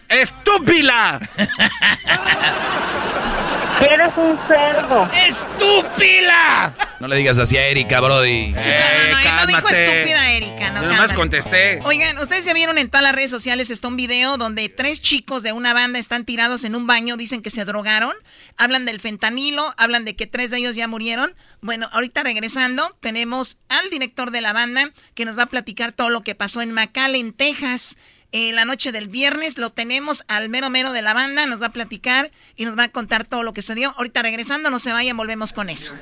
[0.08, 1.18] ¡Estúpila!
[3.80, 5.10] Eres un cerdo.
[5.26, 6.74] ¡Estúpila!
[7.00, 8.48] No le digas así a Erika, Brody.
[8.52, 9.94] no, no, no, él no dijo cálmate.
[9.96, 10.70] estúpida, Erika.
[10.70, 11.14] No, Yo nomás cálmate.
[11.14, 11.80] contesté.
[11.84, 15.42] Oigan, ustedes ya vieron en todas las redes sociales está un video donde tres chicos
[15.42, 18.14] de una banda están tirados en un baño, dicen que se drogaron,
[18.56, 21.34] hablan del fentanilo, hablan de que tres de ellos ya murieron.
[21.60, 26.08] Bueno, ahorita regresando, tenemos al director de la banda que nos va a platicar todo
[26.10, 27.96] lo que pasó en McAllen, Texas.
[28.36, 31.66] En la noche del viernes lo tenemos al mero mero de la banda, nos va
[31.66, 33.94] a platicar y nos va a contar todo lo que se dio.
[33.96, 35.92] Ahorita regresando, no se vayan, volvemos con eso.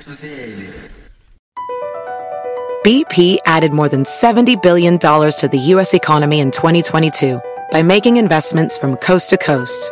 [2.83, 5.93] BP added more than $70 billion to the U.S.
[5.93, 7.39] economy in 2022
[7.71, 9.91] by making investments from coast to coast.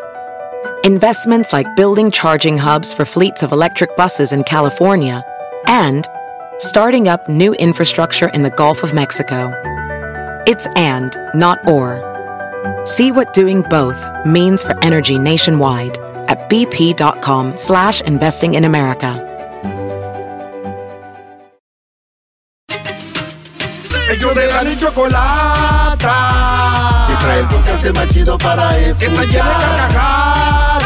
[0.84, 5.24] Investments like building charging hubs for fleets of electric buses in California
[5.68, 6.08] and
[6.58, 9.54] starting up new infrastructure in the Gulf of Mexico.
[10.48, 12.11] It's and, not or.
[12.86, 19.28] See what doing both means for energy nationwide at bp.com slash investing in America.
[24.10, 26.16] Ellos de la ni chocolata.
[27.08, 29.00] Que trae el podcast más chido para escuchar.
[29.00, 30.86] Que está llena de carcajadas.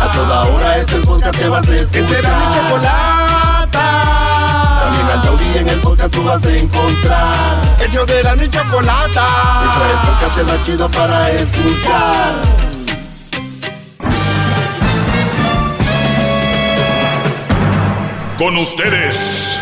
[0.00, 1.90] A toda hora es el podcast que vas a escuchar.
[1.90, 3.33] Que será mi chocolata.
[5.22, 7.76] Taurí en el podcast tú vas a encontrar.
[7.80, 9.26] Ellos de la ni chocolata.
[9.62, 12.34] Que trae el podcast más chido para escuchar.
[18.38, 19.60] Con ustedes.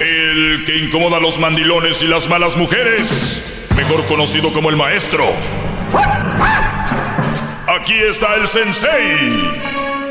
[0.00, 3.68] El que incomoda a los mandilones y las malas mujeres.
[3.76, 5.24] Mejor conocido como el maestro.
[7.68, 9.52] Aquí está el sensei.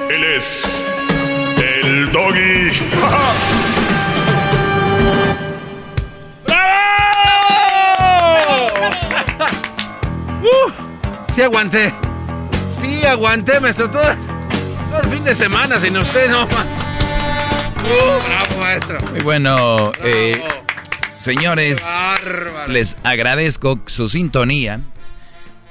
[0.09, 0.90] Él es
[1.83, 2.69] el doggy.
[10.43, 10.71] Uh,
[11.33, 11.93] sí aguanté.
[12.79, 13.89] Sí aguanté, maestro.
[13.89, 16.45] Todo, todo el fin de semana sin usted, no.
[16.47, 16.65] ma.
[17.83, 18.99] Uh, bravo, maestro.
[19.11, 20.43] Muy bueno, eh,
[21.15, 21.85] señores,
[22.67, 24.81] les agradezco su sintonía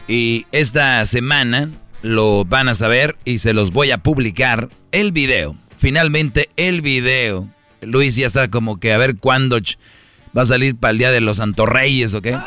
[0.08, 1.68] y esta semana
[2.02, 5.56] lo van a saber y se los voy a publicar el video.
[5.80, 7.48] Finalmente el video.
[7.80, 9.58] Luis ya está como que a ver cuándo
[10.36, 12.38] va a salir para el día de los Santorreyes, ¿o qué?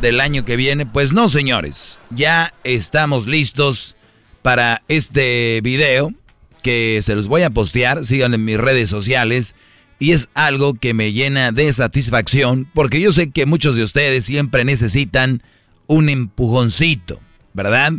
[0.00, 0.86] Del año que viene.
[0.86, 1.98] Pues no, señores.
[2.08, 3.96] Ya estamos listos
[4.40, 6.14] para este video
[6.62, 8.02] que se los voy a postear.
[8.02, 9.54] Sigan en mis redes sociales.
[9.98, 14.24] Y es algo que me llena de satisfacción porque yo sé que muchos de ustedes
[14.24, 15.42] siempre necesitan
[15.86, 17.20] un empujoncito,
[17.52, 17.92] ¿verdad?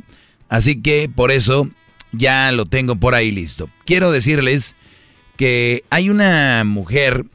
[0.49, 1.69] Así que por eso
[2.11, 3.69] ya lo tengo por ahí listo.
[3.85, 4.75] Quiero decirles
[5.35, 7.25] que hay una mujer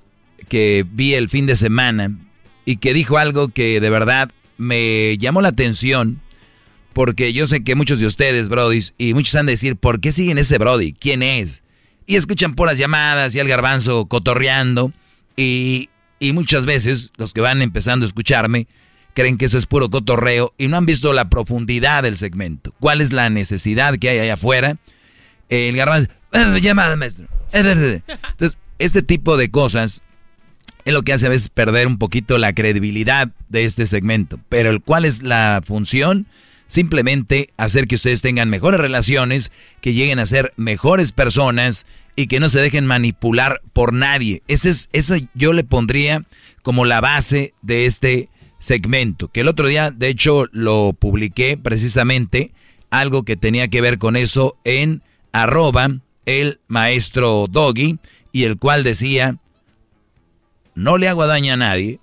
[0.49, 2.17] que vi el fin de semana
[2.65, 6.21] y que dijo algo que de verdad me llamó la atención
[6.93, 10.13] porque yo sé que muchos de ustedes, brodis, y muchos han de decir, ¿por qué
[10.13, 10.93] siguen ese brody?
[10.93, 11.63] ¿Quién es?
[12.07, 14.93] Y escuchan puras llamadas y al garbanzo cotorreando
[15.37, 15.89] y,
[16.19, 18.67] y muchas veces los que van empezando a escucharme
[19.15, 22.73] creen que eso es puro cotorreo y no han visto la profundidad del segmento.
[22.81, 24.77] ¿Cuál es la necesidad que hay allá afuera?
[25.49, 27.27] El garbanzo, "Eh, llamada, maestro.
[27.53, 28.17] Eh, eh, eh".
[28.31, 30.03] Entonces, este tipo de cosas
[30.85, 34.41] es lo que hace a veces perder un poquito la credibilidad de este segmento.
[34.49, 36.27] Pero el cuál es la función?
[36.67, 39.53] Simplemente hacer que ustedes tengan mejores relaciones,
[39.83, 41.87] que lleguen a ser mejores personas
[42.17, 44.43] y que no se dejen manipular por nadie.
[44.49, 46.25] Ese es, eso yo le pondría
[46.63, 48.31] como la base de este
[48.63, 49.29] segmento.
[49.29, 52.53] Que el otro día, de hecho, lo publiqué precisamente,
[52.91, 55.03] algo que tenía que ver con eso en
[55.33, 55.89] arroba
[56.25, 57.99] el maestro Doggy,
[58.31, 59.37] y el cual decía,
[60.75, 61.99] no le hago daño a nadie,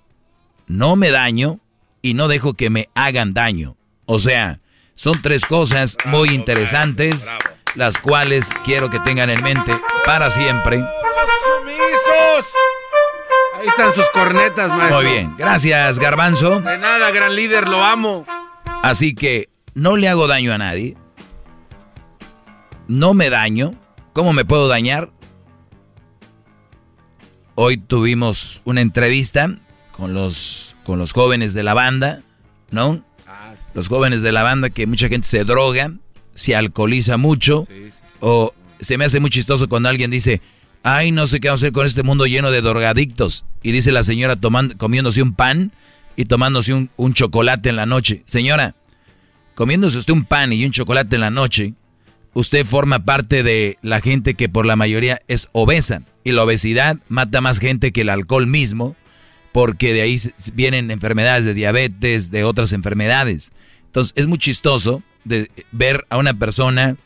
[0.66, 1.58] no me daño
[2.02, 3.76] y no dejo que me hagan daño.
[4.06, 4.60] O sea,
[4.94, 7.36] son tres cosas muy interesantes,
[7.74, 9.72] las cuales quiero que tengan en mente
[10.04, 10.76] para siempre.
[10.76, 12.52] ¡Sumisos!
[13.60, 15.02] Ahí están sus cornetas, maestro.
[15.02, 16.60] Muy bien, gracias Garbanzo.
[16.60, 18.26] De nada, gran líder, lo amo.
[18.82, 20.96] Así que no le hago daño a nadie,
[22.88, 23.74] no me daño.
[24.12, 25.10] ¿Cómo me puedo dañar?
[27.54, 29.54] Hoy tuvimos una entrevista
[29.92, 32.22] con los, con los jóvenes de la banda,
[32.70, 33.04] ¿no?
[33.74, 35.92] Los jóvenes de la banda que mucha gente se droga,
[36.34, 37.68] se alcoholiza mucho,
[38.20, 40.40] o se me hace muy chistoso cuando alguien dice,
[40.82, 43.44] ay, no sé qué hacer con este mundo lleno de drogadictos.
[43.62, 45.72] Y dice la señora tomando, comiéndose un pan
[46.16, 48.22] y tomándose un, un chocolate en la noche.
[48.26, 48.74] Señora,
[49.54, 51.74] comiéndose usted un pan y un chocolate en la noche,
[52.34, 56.02] usted forma parte de la gente que por la mayoría es obesa.
[56.24, 58.96] Y la obesidad mata más gente que el alcohol mismo,
[59.52, 60.20] porque de ahí
[60.54, 63.52] vienen enfermedades de diabetes, de otras enfermedades.
[63.86, 66.96] Entonces es muy chistoso de ver a una persona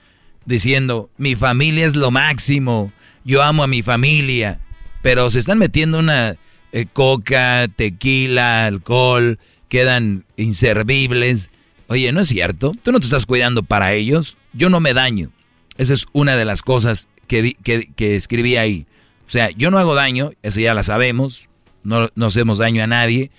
[0.45, 2.93] diciendo, mi familia es lo máximo,
[3.25, 4.61] yo amo a mi familia,
[5.03, 6.37] pero se están metiendo una
[6.73, 9.39] eh, coca, tequila, alcohol,
[9.69, 11.51] quedan inservibles.
[11.89, 12.73] Oye, ¿no es cierto?
[12.83, 14.37] Tú no te estás cuidando para ellos.
[14.53, 15.31] Yo no me daño.
[15.77, 18.87] Esa es una de las cosas que, que, escribí ahí.
[19.27, 21.49] O sea, yo no hago daño, eso ya la sabemos.
[21.83, 23.31] No, no hacemos daño a nadie.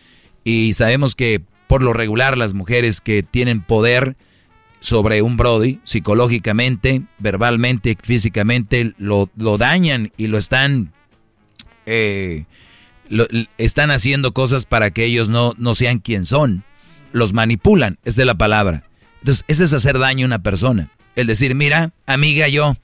[0.44, 4.16] Y sabemos que por lo regular las mujeres que tienen poder
[4.86, 10.94] sobre un Brody, psicológicamente, verbalmente, físicamente, lo, lo dañan y lo están,
[11.88, 12.46] eh,
[13.58, 16.64] están haciendo cosas para que ellos no, no sean quien son.
[17.12, 18.84] Los manipulan, es de la palabra.
[19.22, 20.92] Entonces, ese es hacer daño a una persona.
[21.16, 22.78] El decir, mira, amiga, yo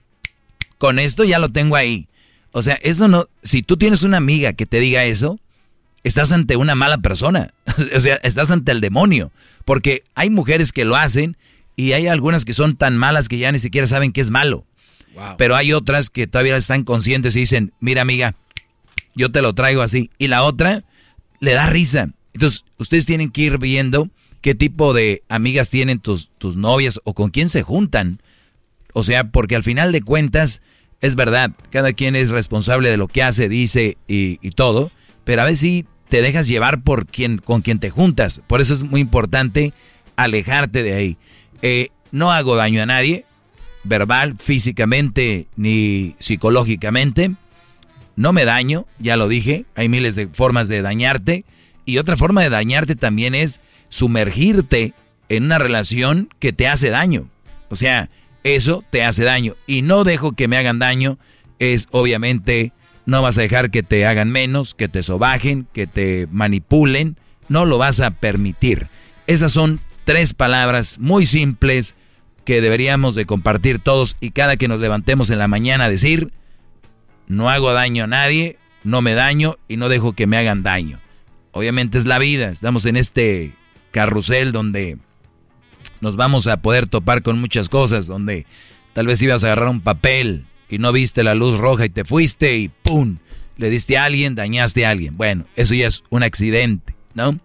[0.80, 2.07] con esto ya lo tengo ahí.
[2.52, 5.40] O sea, eso no, si tú tienes una amiga que te diga eso,
[6.03, 7.53] estás ante una mala persona.
[7.95, 9.32] o sea, estás ante el demonio.
[9.65, 11.38] Porque hay mujeres que lo hacen
[11.81, 14.67] y hay algunas que son tan malas que ya ni siquiera saben que es malo.
[15.39, 18.35] Pero hay otras que todavía están conscientes y dicen, mira amiga,
[19.15, 20.11] yo te lo traigo así.
[20.19, 20.83] Y la otra
[21.39, 22.09] le da risa.
[22.33, 24.09] Entonces, ustedes tienen que ir viendo
[24.41, 28.21] qué tipo de amigas tienen tus, tus novias o con quién se juntan.
[28.93, 30.61] O sea, porque al final de cuentas,
[31.01, 34.91] es verdad, cada quien es responsable de lo que hace, dice y, y todo,
[35.23, 38.43] pero a veces sí te dejas llevar por quien, con quien te juntas.
[38.45, 39.73] Por eso es muy importante
[40.15, 41.17] alejarte de ahí.
[41.61, 43.25] Eh, no hago daño a nadie,
[43.83, 47.31] verbal, físicamente ni psicológicamente.
[48.15, 51.45] No me daño, ya lo dije, hay miles de formas de dañarte.
[51.85, 54.93] Y otra forma de dañarte también es sumergirte
[55.29, 57.29] en una relación que te hace daño.
[57.69, 58.09] O sea,
[58.43, 59.55] eso te hace daño.
[59.65, 61.17] Y no dejo que me hagan daño
[61.59, 62.73] es obviamente
[63.05, 67.17] no vas a dejar que te hagan menos, que te sobajen, que te manipulen.
[67.47, 68.88] No lo vas a permitir.
[69.27, 69.79] Esas son
[70.11, 71.95] tres palabras muy simples
[72.43, 76.33] que deberíamos de compartir todos y cada que nos levantemos en la mañana decir,
[77.27, 80.99] no hago daño a nadie, no me daño y no dejo que me hagan daño.
[81.53, 83.53] Obviamente es la vida, estamos en este
[83.91, 84.97] carrusel donde
[86.01, 88.45] nos vamos a poder topar con muchas cosas, donde
[88.91, 92.03] tal vez ibas a agarrar un papel y no viste la luz roja y te
[92.03, 93.19] fuiste y ¡pum!
[93.55, 95.15] Le diste a alguien, dañaste a alguien.
[95.15, 97.39] Bueno, eso ya es un accidente, ¿no?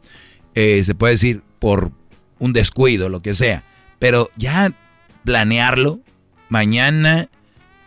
[0.56, 1.93] Eh, se puede decir por
[2.38, 3.64] un descuido, lo que sea.
[3.98, 4.72] Pero ya
[5.24, 6.00] planearlo,
[6.48, 7.28] mañana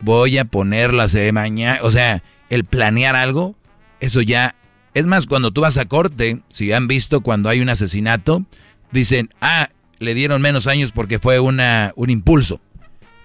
[0.02, 3.56] voy a ponerla, de mañana, o sea, el planear algo,
[4.00, 4.56] eso ya,
[4.94, 8.46] es más, cuando tú vas a corte, si han visto cuando hay un asesinato,
[8.92, 9.70] dicen, ah,
[10.00, 12.62] le dieron menos años porque fue una, un impulso.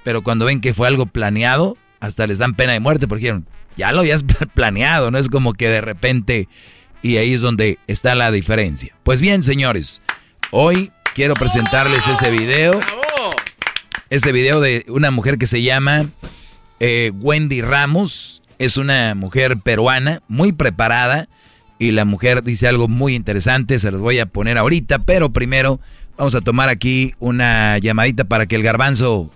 [0.03, 3.47] Pero cuando ven que fue algo planeado, hasta les dan pena de muerte porque dijeron,
[3.77, 4.25] ya lo habías
[4.55, 6.49] planeado, no es como que de repente,
[7.03, 8.95] y ahí es donde está la diferencia.
[9.03, 10.03] Pues bien, señores,
[10.51, 12.79] hoy quiero presentarles ese video.
[14.11, 16.09] Este video de una mujer que se llama
[16.81, 18.43] eh, Wendy Ramos.
[18.59, 21.29] Es una mujer peruana, muy preparada.
[21.79, 25.01] Y la mujer dice algo muy interesante, se los voy a poner ahorita.
[25.01, 25.81] Pero primero
[26.17, 29.31] vamos a tomar aquí una llamadita para que el garbanzo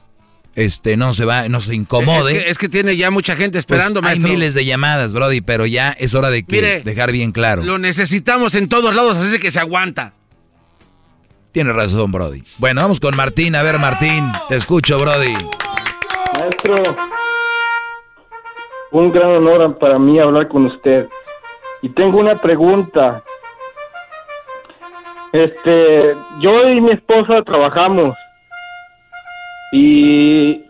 [0.54, 2.50] este no se va, no se incomode.
[2.50, 5.90] Es que, tiene ya mucha gente esperando, pues Hay miles de llamadas, Brody, pero ya
[5.92, 7.62] es hora de que dejar bien claro.
[7.62, 10.14] Lo necesitamos en todos lados, así que se aguanta.
[11.52, 12.42] Tiene razón, Brody.
[12.58, 13.56] Bueno, vamos con Martín.
[13.56, 15.34] A ver, Martín, te escucho, Brody.
[16.34, 16.82] Maestro,
[18.92, 21.08] un gran honor para mí hablar con usted.
[21.82, 23.22] Y tengo una pregunta.
[25.32, 28.16] Este, yo y mi esposa trabajamos
[29.72, 30.64] y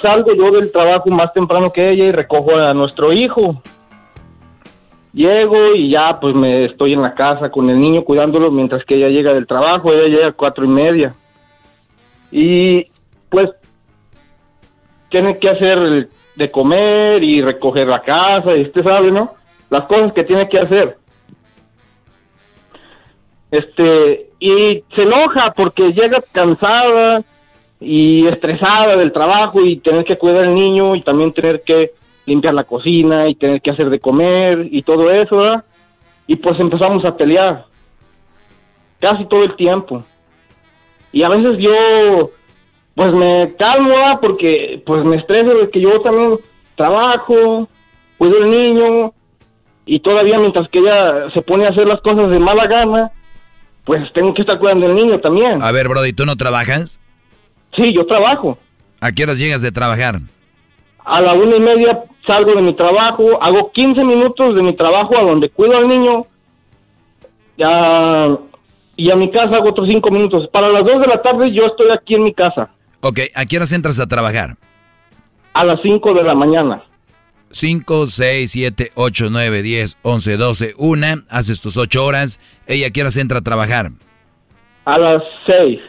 [0.00, 3.62] salgo yo del trabajo más temprano que ella y recojo a nuestro hijo.
[5.12, 8.96] Llego y ya pues me estoy en la casa con el niño cuidándolo mientras que
[8.96, 11.14] ella llega del trabajo, ella llega a cuatro y media.
[12.30, 12.86] Y
[13.30, 13.50] pues
[15.08, 19.34] tiene que hacer de comer y recoger la casa, y usted sabe, ¿no?
[19.70, 20.96] Las cosas que tiene que hacer.
[23.50, 27.22] Este, y se enoja porque llega cansada
[27.80, 31.92] y estresada del trabajo y tener que cuidar al niño y también tener que
[32.28, 35.64] limpiar la cocina y tener que hacer de comer y todo eso, ¿verdad?
[36.26, 37.64] Y pues empezamos a pelear
[39.00, 40.04] casi todo el tiempo.
[41.10, 42.30] Y a veces yo
[42.94, 44.18] pues me calmo, ¿verdad?
[44.20, 46.38] Porque pues me estreso de que yo también
[46.76, 47.68] trabajo,
[48.18, 49.12] cuido al niño
[49.86, 53.10] y todavía mientras que ella se pone a hacer las cosas de mala gana,
[53.84, 55.62] pues tengo que estar cuidando del niño también.
[55.62, 57.00] A ver, Brody, ¿tú no trabajas?
[57.74, 58.58] Sí, yo trabajo.
[59.00, 60.20] ¿A qué horas llegas de trabajar?
[61.08, 65.16] A la una y media salgo de mi trabajo, hago 15 minutos de mi trabajo
[65.16, 66.26] a donde cuido al niño.
[67.56, 68.36] Ya,
[68.94, 70.48] y a mi casa hago otros 5 minutos.
[70.52, 72.68] Para las 2 de la tarde yo estoy aquí en mi casa.
[73.00, 74.56] Ok, ¿a qué horas entras a trabajar?
[75.54, 76.82] A las 5 de la mañana.
[77.52, 81.06] 5, 6, 7, 8, 9, 10, 11, 12, 1.
[81.30, 82.38] Haces tus 8 horas.
[82.66, 83.92] ¿Ella a qué horas entra a trabajar?
[84.84, 85.80] A las 6.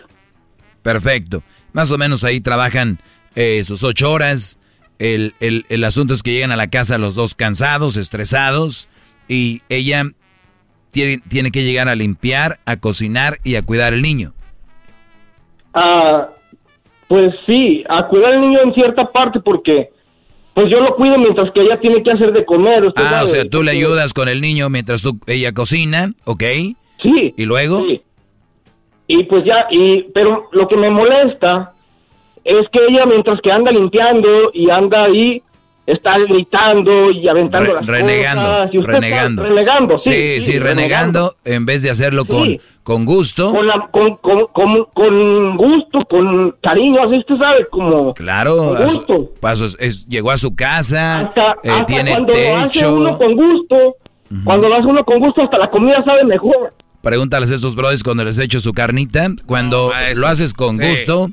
[0.82, 1.44] Perfecto.
[1.74, 3.00] Más o menos ahí trabajan
[3.36, 4.60] eh, sus 8 horas.
[5.00, 8.90] El, el, el asunto es que llegan a la casa los dos cansados, estresados.
[9.28, 10.04] Y ella
[10.92, 14.34] tiene, tiene que llegar a limpiar, a cocinar y a cuidar al niño.
[15.74, 16.30] Ah,
[17.08, 19.90] pues sí, a cuidar al niño en cierta parte porque
[20.54, 22.84] pues yo lo cuido mientras que ella tiene que hacer de comer.
[22.84, 26.44] usted Ah, o sea, tú le ayudas con el niño mientras tú, ella cocina, ¿ok?
[27.02, 27.34] Sí.
[27.38, 27.82] ¿Y luego?
[27.82, 28.02] Sí.
[29.08, 31.74] Y pues ya, y pero lo que me molesta
[32.50, 35.42] es que ella mientras que anda limpiando y anda ahí
[35.86, 38.74] está gritando y aventando Re- las renegando, cosas.
[38.74, 39.44] y usted está renegando.
[39.44, 40.12] renegando, sí.
[40.12, 42.60] Sí, sí, renegando, en vez de hacerlo con, Sí.
[42.84, 43.52] con gusto.
[43.52, 48.14] Con, la- con, con, con, con gusto, con cariño, así usted sabe, como...
[48.14, 49.32] Claro, Con a su- gusto.
[49.40, 53.18] paso, es- llegó a su casa, Hasta, eh, hasta tiene cuando lo hace uno techo.
[53.18, 53.96] con gusto,
[54.44, 56.72] cuando lo hace uno con gusto, hasta la comida sabe mejor.
[57.02, 59.30] Pregúntales a estos brothers cuando les echo su carnita.
[59.48, 60.88] Cuando lo haces con Sí.
[60.88, 61.30] gusto,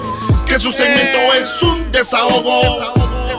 [0.46, 2.92] Que su segmento es un desahogo.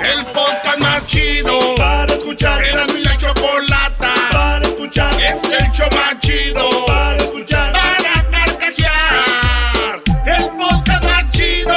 [0.04, 2.64] El podcast más chido para escuchar.
[2.66, 5.14] Era mi la chocolata para escuchar.
[5.16, 7.72] Es el show más chido para escuchar.
[7.74, 10.02] Para carcajear.
[10.26, 11.76] El podcast más chido.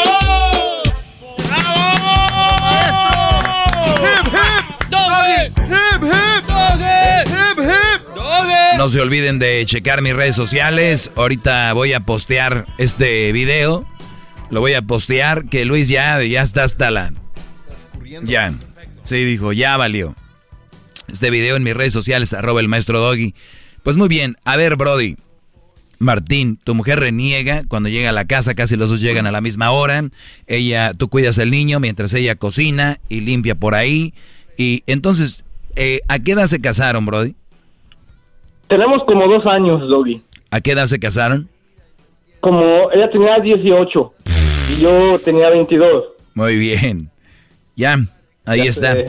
[8.77, 11.13] No se olviden de checar mis redes sociales.
[11.15, 13.87] Ahorita voy a postear este video.
[14.51, 15.47] Lo voy a postear.
[15.47, 17.13] Que Luis ya, ya está hasta la.
[18.25, 18.53] Ya.
[19.03, 20.15] Sí, dijo, ya valió.
[21.09, 23.35] Este video en mis redes sociales, arroba el maestro Doggy.
[23.83, 24.37] Pues muy bien.
[24.45, 25.17] A ver, Brody.
[25.99, 29.43] Martín, tu mujer reniega cuando llega a la casa, casi los dos llegan a la
[29.43, 30.03] misma hora.
[30.47, 34.15] Ella, tú cuidas al niño mientras ella cocina y limpia por ahí.
[34.57, 35.45] Y entonces,
[35.77, 37.35] eh, ¿a qué edad se casaron, Brody?
[38.69, 40.23] Tenemos como dos años, Doggy.
[40.51, 41.49] ¿A qué edad se casaron?
[42.41, 44.20] Como ella tenía 18 y
[44.79, 46.05] yo tenía 22.
[46.35, 47.11] Muy bien.
[47.77, 47.99] Ya,
[48.45, 48.93] ahí Ya está.
[48.93, 49.05] sé.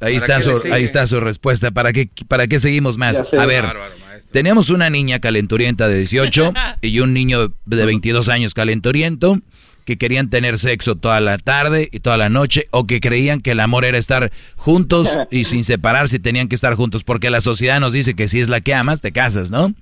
[0.00, 1.70] Ahí ¿Para está, su, ahí está su respuesta.
[1.70, 3.22] ¿Para qué, ¿Para qué seguimos más?
[3.38, 3.94] A ver, Bárbaro,
[4.32, 6.52] teníamos una niña calenturienta de 18
[6.82, 9.38] y un niño de 22 años calenturiento
[9.84, 13.52] que querían tener sexo toda la tarde y toda la noche o que creían que
[13.52, 17.40] el amor era estar juntos y sin separarse y tenían que estar juntos porque la
[17.40, 19.72] sociedad nos dice que si es la que amas, te casas, ¿no?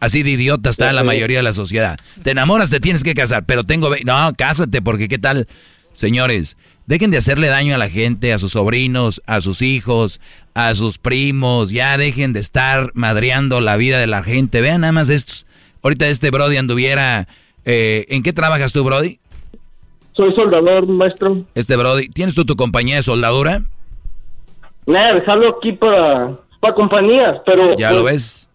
[0.00, 1.06] Así de idiota está la sé.
[1.06, 1.98] mayoría de la sociedad.
[2.22, 3.90] Te enamoras, te tienes que casar, pero tengo...
[4.04, 5.46] No, cásate porque qué tal...
[5.92, 6.56] Señores,
[6.86, 10.20] dejen de hacerle daño a la gente, a sus sobrinos, a sus hijos,
[10.54, 11.70] a sus primos.
[11.70, 14.60] Ya dejen de estar madreando la vida de la gente.
[14.60, 15.46] Vean nada más estos.
[15.82, 17.26] Ahorita este Brody anduviera...
[17.64, 19.18] eh, ¿En qué trabajas tú, Brody?
[20.12, 21.44] Soy soldador, maestro.
[21.54, 23.64] Este Brody, ¿tienes tú tu compañía de soldadura?
[24.86, 27.76] Nada, dejarlo aquí para, para compañías, pero...
[27.76, 28.49] Ya pues, lo ves.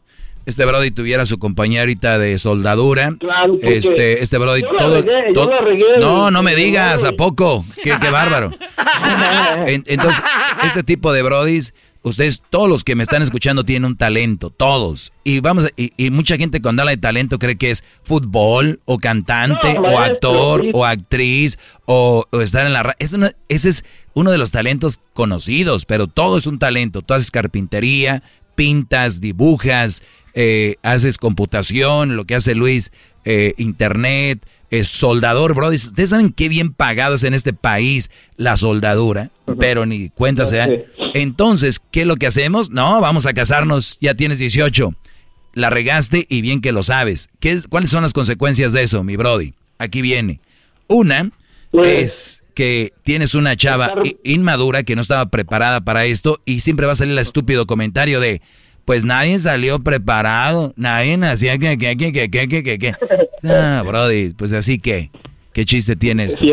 [0.46, 3.16] Este Brody tuviera su compañía ahorita de soldadura.
[3.20, 5.02] Claro, este, este Brody yo todo.
[5.02, 7.66] regué, yo todo- la regué, no, no me digas, ¿a poco?
[7.84, 8.52] Qué, qué bárbaro.
[9.66, 10.22] En- entonces,
[10.64, 11.74] este tipo de Brodis,
[12.04, 15.12] ustedes, todos los que me están escuchando tienen un talento, todos.
[15.24, 18.80] Y vamos, a- y, y mucha gente cuando habla de talento cree que es fútbol,
[18.86, 20.72] o cantante, No, o actor, sí.
[20.74, 22.96] o actriz, o, o estar en la radio.
[23.50, 27.02] Ese es uno de los talentos conocidos, pero todo es un talento.
[27.02, 28.24] Tú haces carpintería,
[28.56, 30.02] pintas, dibujas,
[30.36, 32.91] eh, haces computación, lo que hace Luis,
[33.24, 35.70] eh, internet, es soldador, bro.
[35.70, 40.57] Ustedes saben qué bien pagado es en este país la soldadura, pero ni cuenta se
[40.57, 40.68] da.
[41.14, 42.70] Entonces, ¿qué es lo que hacemos?
[42.70, 44.94] No, vamos a casarnos, ya tienes 18.
[45.53, 47.30] La regaste y bien que lo sabes.
[47.40, 49.53] ¿Qué, es- ¿Cuáles son las consecuencias de eso, mi Brody?
[49.78, 50.41] Aquí viene.
[50.88, 51.32] Una
[51.84, 53.94] es que tienes una chava
[54.24, 58.20] inmadura que no estaba preparada para esto y siempre va a salir el estúpido comentario
[58.20, 58.41] de,
[58.86, 62.94] pues nadie salió preparado, nadie nacía que, que, que, que, que, que, que, que.
[63.48, 65.12] Ah, Brody, pues así que.
[65.53, 66.44] ¿Qué chiste tiene esto?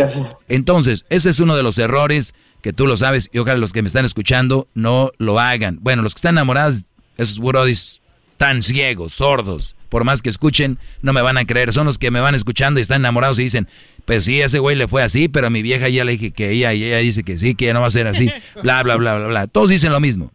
[0.49, 3.83] Entonces, ese es uno de los errores que tú lo sabes y ojalá los que
[3.83, 5.79] me están escuchando no lo hagan.
[5.81, 6.83] Bueno, los que están enamorados,
[7.19, 8.01] esos brodis
[8.37, 11.73] tan ciegos, sordos, por más que escuchen, no me van a creer.
[11.73, 13.67] Son los que me van escuchando y están enamorados y dicen,
[14.05, 16.51] pues sí, ese güey le fue así, pero a mi vieja ya le dije que
[16.51, 18.31] ella, y ella dice que sí, que ya no va a ser así,
[18.63, 19.47] bla, bla, bla, bla, bla.
[19.49, 20.33] Todos dicen lo mismo.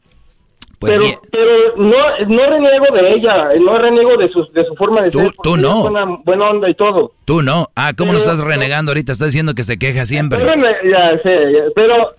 [0.80, 1.98] Pues pero, pero no,
[2.28, 5.32] no reniego de ella, no reniego de su, de su forma de tú, ser.
[5.42, 5.82] Tú no.
[5.82, 7.14] Buena, buena, onda y todo.
[7.26, 7.68] Tú no.
[7.76, 9.12] Ah, ¿cómo lo estás renegando ahorita?
[9.12, 10.38] Estás diciendo que se queja siempre.
[10.38, 12.12] Pero, ya sé, ya, pero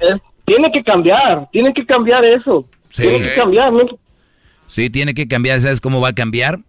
[0.00, 2.64] eh, tiene que cambiar, tiene que cambiar eso.
[2.90, 3.02] Sí.
[3.02, 3.84] Tiene que cambiar, ¿no?
[4.68, 5.60] Sí, tiene que cambiar.
[5.60, 6.60] ¿Sabes cómo va a cambiar?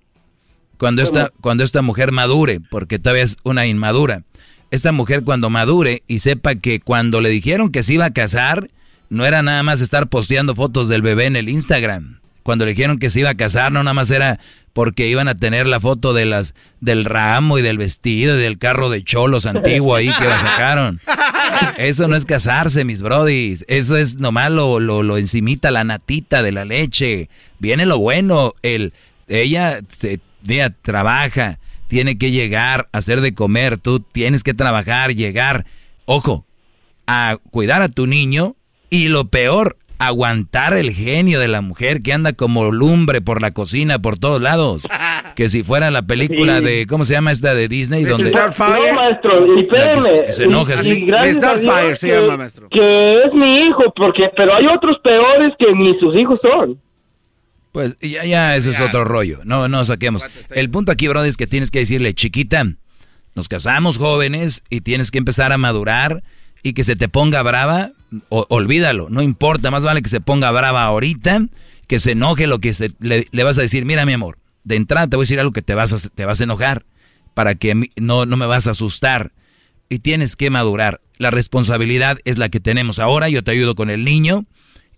[0.77, 4.23] Cuando esta, cuando esta mujer madure, porque todavía es una inmadura.
[4.71, 8.67] Esta mujer cuando madure y sepa que cuando le dijeron que se iba a casar,
[9.09, 12.19] no era nada más estar posteando fotos del bebé en el Instagram.
[12.43, 14.39] Cuando le dijeron que se iba a casar, no nada más era
[14.71, 18.59] porque iban a tener la foto de las del ramo y del vestido y del
[18.59, 21.01] carro de cholos antiguo ahí que la sacaron.
[21.77, 23.65] Eso no es casarse, mis brodis.
[23.67, 27.29] Eso es nomás lo, lo, lo encimita, la natita de la leche.
[27.57, 28.53] Viene lo bueno.
[28.61, 28.93] El,
[29.27, 31.57] ella se, mira, trabaja,
[31.87, 33.77] tiene que llegar a hacer de comer.
[33.77, 35.65] Tú tienes que trabajar, llegar.
[36.05, 36.45] Ojo,
[37.07, 38.55] a cuidar a tu niño
[38.89, 43.51] y lo peor, aguantar el genio de la mujer que anda como lumbre por la
[43.51, 44.87] cocina, por todos lados.
[45.35, 46.63] Que si fuera la película Sí.
[46.65, 48.03] de, ¿cómo se llama esta de Disney?
[48.03, 48.87] ¿Es donde Starfire?
[48.89, 52.69] No, maestro, y que- se enoja Dios Starfire se llama, maestro.
[52.69, 56.79] Que es mi hijo, porque, pero hay otros peores que ni sus hijos son.
[57.73, 59.39] Pues ya, ya, eso es otro rollo.
[59.43, 60.25] No, no saquemos.
[60.51, 62.63] El punto aquí, bro, es que tienes que decirle, chiquita,
[63.35, 66.23] nos casamos jóvenes y tienes que empezar a madurar
[66.65, 67.91] y que se te ponga brava,
[68.29, 71.45] olvídalo, no importa, más vale que se ponga brava ahorita,
[71.85, 75.05] que se enoje lo que se, le, vas a decir, mira mi amor, de entrada
[75.05, 76.83] te voy a decir algo que te vas a, te vas a enojar,
[77.35, 79.31] para que no, no me vas a asustar.
[79.89, 81.01] Y tienes que madurar.
[81.17, 84.47] La responsabilidad es la que tenemos ahora, yo te ayudo con el niño,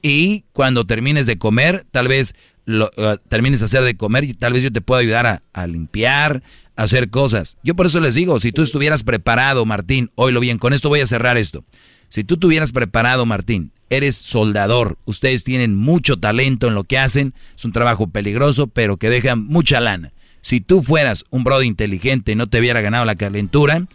[0.01, 2.33] y cuando termines de comer, tal vez
[2.63, 5.67] lo, eh, termines de hacer de comer y tal vez yo te pueda ayudar a,
[5.67, 6.43] limpiar,
[6.77, 7.57] hacer cosas.
[7.63, 11.01] Yo por eso les digo, si tú estuvieras preparado, Martín, oílo bien, con esto voy
[11.01, 11.65] a cerrar esto.
[12.07, 17.33] Si tú tuvieras preparado, Martín, eres soldador, ustedes tienen mucho talento en lo que hacen,
[17.55, 20.13] es un trabajo peligroso, pero que deja mucha lana.
[20.41, 23.85] Si tú fueras un brother inteligente y no te hubiera ganado la calentura,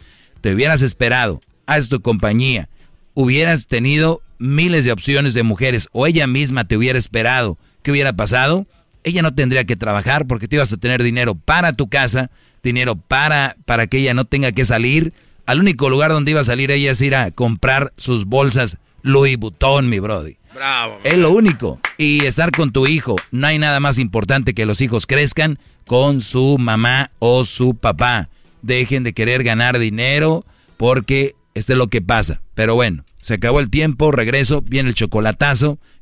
[0.41, 2.69] te hubieras esperado, haz tu compañía,
[3.15, 8.13] hubieras tenido miles de opciones de mujeres o ella misma te hubiera esperado, ¿qué hubiera
[8.13, 8.67] pasado?
[9.03, 12.29] Ella no tendría que trabajar porque tú ibas a tener dinero para tu casa,
[12.63, 15.13] dinero para, para que ella no tenga que salir.
[15.45, 19.37] Al único lugar donde iba a salir ella es ir a comprar sus bolsas Louis
[19.37, 20.37] Vuitton, mi brody.
[20.55, 20.99] Bravo.
[21.03, 21.79] Es lo único.
[21.97, 23.17] Y estar con tu hijo.
[23.31, 28.29] No hay nada más importante que los hijos crezcan con su mamá o su papá.
[28.61, 30.45] Dejen de querer ganar dinero
[30.77, 32.41] porque esto es lo que pasa.
[32.53, 35.79] Pero bueno, se acabó el tiempo, regreso, viene el chocolatazo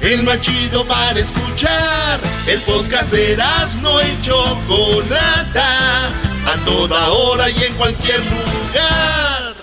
[0.00, 2.20] El más chido para escuchar.
[2.46, 3.36] El podcast de
[3.80, 6.08] no y Chocolata.
[6.46, 9.54] A toda hora y en cualquier lugar.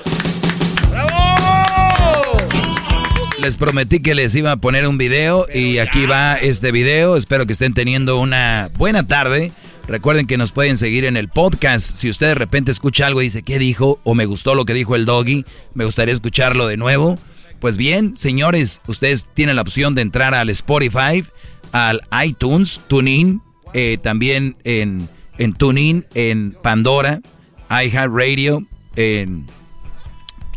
[3.40, 7.18] Les prometí que les iba a poner un video y aquí va este video.
[7.18, 9.52] Espero que estén teniendo una buena tarde.
[9.88, 11.98] Recuerden que nos pueden seguir en el podcast.
[11.98, 14.00] Si usted de repente escucha algo y dice, ¿qué dijo?
[14.04, 17.18] O me gustó lo que dijo el doggy, me gustaría escucharlo de nuevo.
[17.62, 21.24] Pues bien, señores, ustedes tienen la opción de entrar al Spotify,
[21.72, 23.40] al iTunes, TuneIn,
[23.76, 25.08] eh, también en,
[25.38, 27.22] en TuneIn, en Pandora,
[27.70, 28.66] iHeartRadio,
[28.96, 29.46] en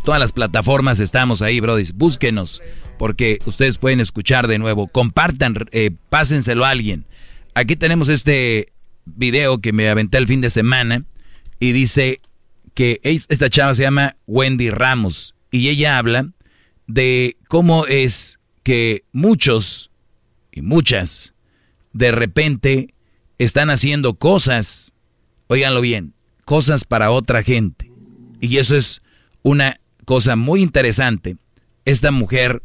[0.03, 1.93] todas las plataformas estamos ahí, brodis.
[1.93, 2.63] Búsquenos,
[2.97, 4.87] porque ustedes pueden escuchar de nuevo.
[4.87, 7.05] Compartan, eh, pásenselo a alguien.
[7.53, 8.65] Aquí tenemos este
[9.05, 11.05] video que me aventé el fin de semana
[11.59, 12.19] y dice
[12.73, 16.31] que es- esta chava se llama Wendy Ramos y ella habla
[16.87, 19.91] de cómo es que muchos
[20.51, 21.33] y muchas
[21.93, 22.93] de repente
[23.37, 24.93] están haciendo cosas,
[25.47, 26.13] óiganlo bien,
[26.45, 27.91] cosas para otra gente.
[28.41, 29.01] Y eso es
[29.43, 31.37] una cosa muy interesante.
[31.85, 32.61] Esta mujer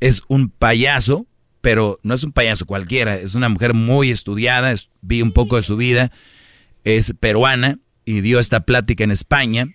[0.00, 1.26] es un payaso,
[1.60, 5.56] pero no es un payaso cualquiera, es una mujer muy estudiada, es- vi un poco
[5.56, 6.10] de su vida,
[6.84, 9.68] es peruana y dio esta plática en España.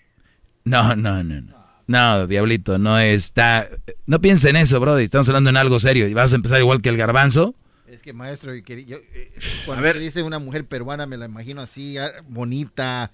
[0.64, 1.59] No, no, no, no.
[1.90, 3.68] No, diablito, no está.
[4.06, 5.06] No piensen en eso, Brody.
[5.06, 6.08] Estamos hablando en algo serio.
[6.08, 7.56] ¿Y vas a empezar igual que el garbanzo?
[7.88, 9.32] Es que, maestro, yo, eh,
[9.66, 13.12] cuando a dice una mujer peruana, me la imagino así, ah, bonita,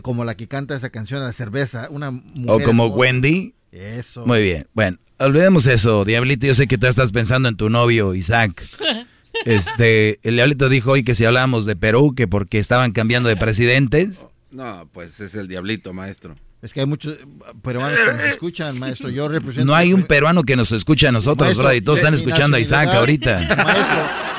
[0.00, 1.88] como la que canta esa canción a la cerveza.
[1.90, 3.52] Una mujer, o como Wendy.
[3.70, 4.24] Eso.
[4.24, 4.68] Muy bien.
[4.72, 6.46] Bueno, olvidemos eso, Diablito.
[6.46, 8.66] Yo sé que tú estás pensando en tu novio, Isaac.
[9.44, 13.36] Este, el Diablito dijo hoy que si hablábamos de Perú, que porque estaban cambiando de
[13.36, 14.28] presidentes.
[14.52, 16.36] No, pues es el Diablito, maestro.
[16.64, 17.18] Es que hay muchos
[17.60, 19.10] peruanos que nos escuchan, maestro.
[19.10, 19.66] Yo represento.
[19.66, 22.60] No hay un peruano que nos escuche a nosotros, maestro, y todos están escuchando a
[22.60, 23.54] Isaac ahorita.
[23.62, 23.96] Maestro,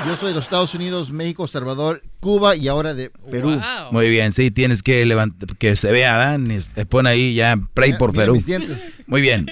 [0.08, 3.62] yo soy de los Estados Unidos, México, Salvador, Cuba y ahora de Perú.
[3.92, 6.50] Muy bien, sí, tienes que levantar, que se vea, Dan,
[6.90, 8.44] pon ahí ya, pray por Perú.
[9.06, 9.52] Muy bien.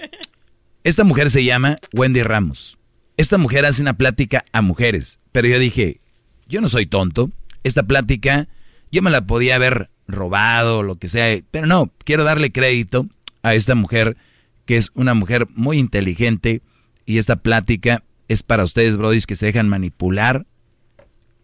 [0.84, 2.80] Esta mujer se llama Wendy Ramos.
[3.18, 6.02] Esta mujer hace una plática a mujeres, pero yo dije,
[6.48, 7.30] yo no soy tonto.
[7.62, 8.48] Esta plática
[8.92, 11.40] yo me la podía haber robado, lo que sea.
[11.52, 13.08] Pero no, quiero darle crédito
[13.42, 14.18] a esta mujer,
[14.66, 16.62] que es una mujer muy inteligente.
[17.06, 20.46] Y esta plática es para ustedes, brodis, que se dejan manipular.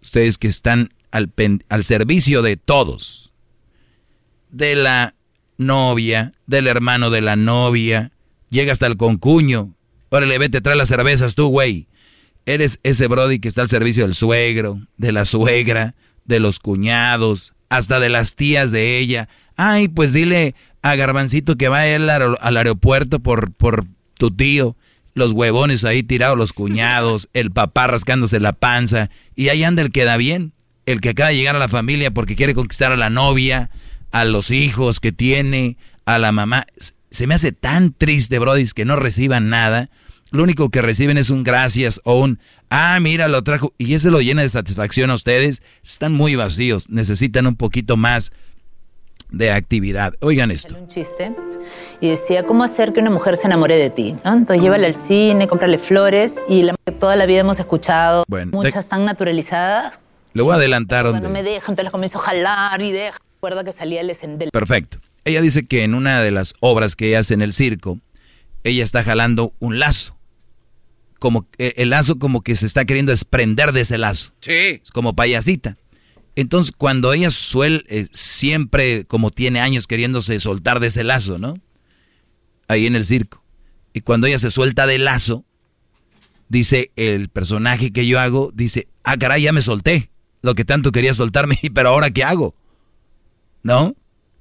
[0.01, 1.33] Ustedes que están al,
[1.69, 3.33] al servicio de todos.
[4.49, 5.15] De la
[5.57, 8.11] novia, del hermano de la novia.
[8.49, 9.75] Llega hasta el concuño.
[10.09, 11.87] Órale, vete, trae las cervezas tú, güey.
[12.45, 15.93] Eres ese brody que está al servicio del suegro, de la suegra,
[16.25, 19.29] de los cuñados, hasta de las tías de ella.
[19.55, 23.85] Ay, pues dile a Garbancito que va él al, al aeropuerto por, por
[24.17, 24.75] tu tío.
[25.13, 29.09] Los huevones ahí tirados, los cuñados, el papá rascándose la panza.
[29.35, 30.53] Y ahí anda el que da bien,
[30.85, 33.69] el que acaba de llegar a la familia porque quiere conquistar a la novia,
[34.11, 36.65] a los hijos que tiene, a la mamá.
[37.11, 39.89] Se me hace tan triste, brodis, que no reciban nada.
[40.31, 42.39] Lo único que reciben es un gracias o un,
[42.69, 43.73] ah, mira, lo trajo.
[43.77, 45.63] Y ese lo llena de satisfacción a ustedes.
[45.83, 46.89] Están muy vacíos.
[46.89, 48.31] Necesitan un poquito más
[49.31, 50.13] de actividad.
[50.21, 50.75] Oigan esto.
[50.77, 51.35] Un chiste
[52.01, 54.15] y decía, ¿cómo hacer que una mujer se enamore de ti?
[54.23, 59.05] Entonces llévala al cine, cómprale flores y la, toda la vida hemos escuchado muchas tan
[59.05, 59.99] naturalizadas.
[60.33, 61.05] Le voy a adelantar.
[61.07, 63.17] Cuando no me dejan, entonces comienzo a jalar y deja.
[63.37, 64.49] Recuerda que salía el escendel.
[64.51, 64.99] Perfecto.
[65.25, 67.99] Ella dice que en una de las obras que hace en el circo,
[68.63, 70.18] ella está jalando un lazo
[71.19, 74.33] como eh, el lazo como que se está queriendo desprender de ese lazo.
[74.41, 74.81] Sí.
[74.93, 75.77] Como payasita.
[76.35, 81.59] Entonces, cuando ella suele, eh, siempre como tiene años queriéndose soltar de ese lazo, ¿no?
[82.67, 83.43] Ahí en el circo.
[83.93, 85.45] Y cuando ella se suelta del lazo,
[86.47, 90.09] dice el personaje que yo hago, dice, ah, caray, ya me solté.
[90.41, 92.55] Lo que tanto quería soltarme, pero ahora ¿qué hago?
[93.63, 93.95] ¿No?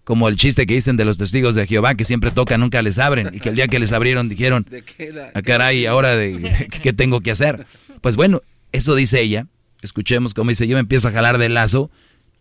[0.09, 2.99] Como el chiste que dicen de los testigos de Jehová, que siempre tocan, nunca les
[2.99, 4.67] abren, y que el día que les abrieron dijeron,
[5.35, 7.67] a ah, caray, ahora de, ¿qué tengo que hacer?
[8.01, 8.41] Pues bueno,
[8.73, 9.49] eso dice ella,
[9.83, 11.91] escuchemos cómo dice, yo me empiezo a jalar del lazo,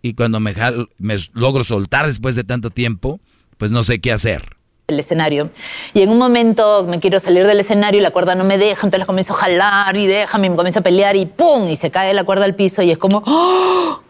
[0.01, 0.55] y cuando me,
[0.97, 3.19] me logro soltar después de tanto tiempo,
[3.57, 4.55] pues no sé qué hacer
[4.87, 5.49] el escenario.
[5.93, 8.87] Y en un momento me quiero salir del escenario y la cuerda no me deja,
[8.87, 11.67] entonces la comienzo a jalar y déjame, me comienzo a pelear y ¡pum!
[11.67, 14.06] Y se cae la cuerda al piso y es como ¡Oh!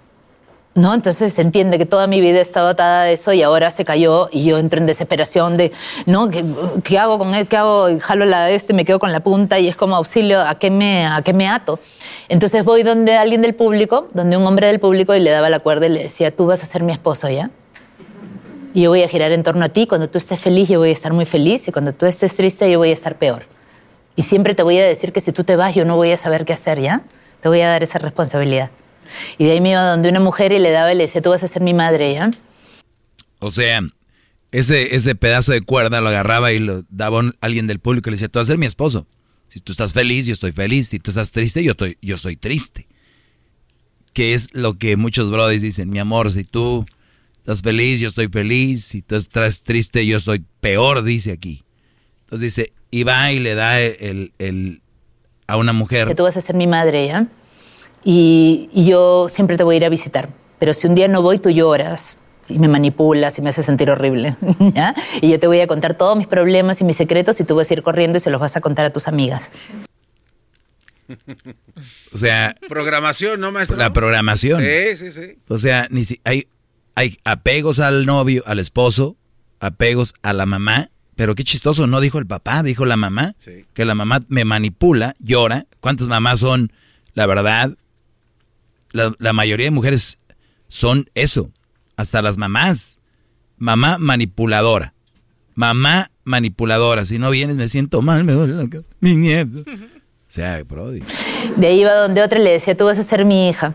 [0.77, 0.93] ¿No?
[0.93, 3.83] Entonces se entiende que toda mi vida he estado atada a eso y ahora se
[3.83, 5.71] cayó y yo entro en desesperación de,
[6.05, 6.29] ¿no?
[6.29, 7.47] ¿Qué, hago con él?
[7.47, 7.87] ¿Qué hago?
[7.99, 10.55] Jalo la de esto y me quedo con la punta y es como auxilio, ¿a
[10.55, 11.79] qué me, a qué me ato?
[12.29, 15.59] Entonces voy donde alguien del público, donde un hombre del público y le daba la
[15.59, 17.49] cuerda y le decía, tú vas a ser mi esposo, ¿ya?
[18.75, 20.89] Y yo voy a girar en torno a ti, cuando tú estés feliz yo voy
[20.89, 23.43] a estar muy feliz y cuando tú estés triste yo voy a estar peor.
[24.15, 26.17] Y siempre te voy a decir que si tú te vas yo no voy a
[26.17, 27.01] saber qué hacer, ¿ya?
[27.41, 28.69] Te voy a dar esa responsabilidad.
[29.37, 31.29] Y de ahí me iba donde una mujer y le daba y le decía, tú
[31.29, 32.31] vas a ser mi madre, ¿ya?
[33.39, 33.81] O sea,
[34.51, 38.11] ese, ese pedazo de cuerda lo agarraba y lo daba a alguien del público y
[38.11, 39.07] le decía, tú vas a ser mi esposo.
[39.47, 40.89] Si tú estás feliz, yo estoy feliz.
[40.89, 42.87] Si tú estás triste, yo estoy, yo soy triste.
[44.13, 46.85] Que es lo que muchos brothers dicen, mi amor, si tú
[47.37, 48.83] estás feliz, yo estoy feliz.
[48.83, 51.63] Si tú estás triste, yo soy peor, dice aquí.
[52.21, 54.81] Entonces dice, y va y le da el, el,
[55.47, 56.07] a una mujer.
[56.07, 57.27] Que tú vas a ser mi madre, ¿ya?
[58.09, 60.29] Y, yo siempre te voy a ir a visitar.
[60.59, 62.15] Pero si un día no voy, tú lloras
[62.47, 64.37] y me manipulas y me haces sentir horrible.
[64.73, 64.95] ¿ya?
[65.19, 67.69] Y yo te voy a contar todos mis problemas y mis secretos y tú vas
[67.69, 69.51] a ir corriendo y se los vas a contar a tus amigas.
[72.11, 72.55] O sea...
[72.67, 73.77] Programación, ¿no, maestro?
[73.77, 74.61] La programación.
[74.61, 75.37] Sí, sí, sí.
[75.47, 76.47] O sea, ni si, hay,
[76.95, 79.15] hay apegos al novio, al esposo,
[79.59, 83.35] apegos a la mamá, pero qué chistoso, no dijo el papá, dijo la mamá,
[83.73, 85.67] que la mamá me manipula, llora.
[85.79, 86.73] ¿Cuántas mamás son,
[87.13, 87.77] la verdad,
[88.91, 90.19] la, mayoría de mujeres
[90.67, 91.51] son eso,
[91.95, 92.97] hasta las mamás.
[93.57, 94.93] Mamá manipuladora.
[95.55, 97.05] Mamá manipuladora.
[97.05, 98.67] Si no vienes me siento mal, me duele la
[98.99, 99.61] Mi nieto.
[99.61, 101.01] O sea, Brody.
[101.55, 103.73] De ahí iba donde otra le decía, tú vas a ser mi hija.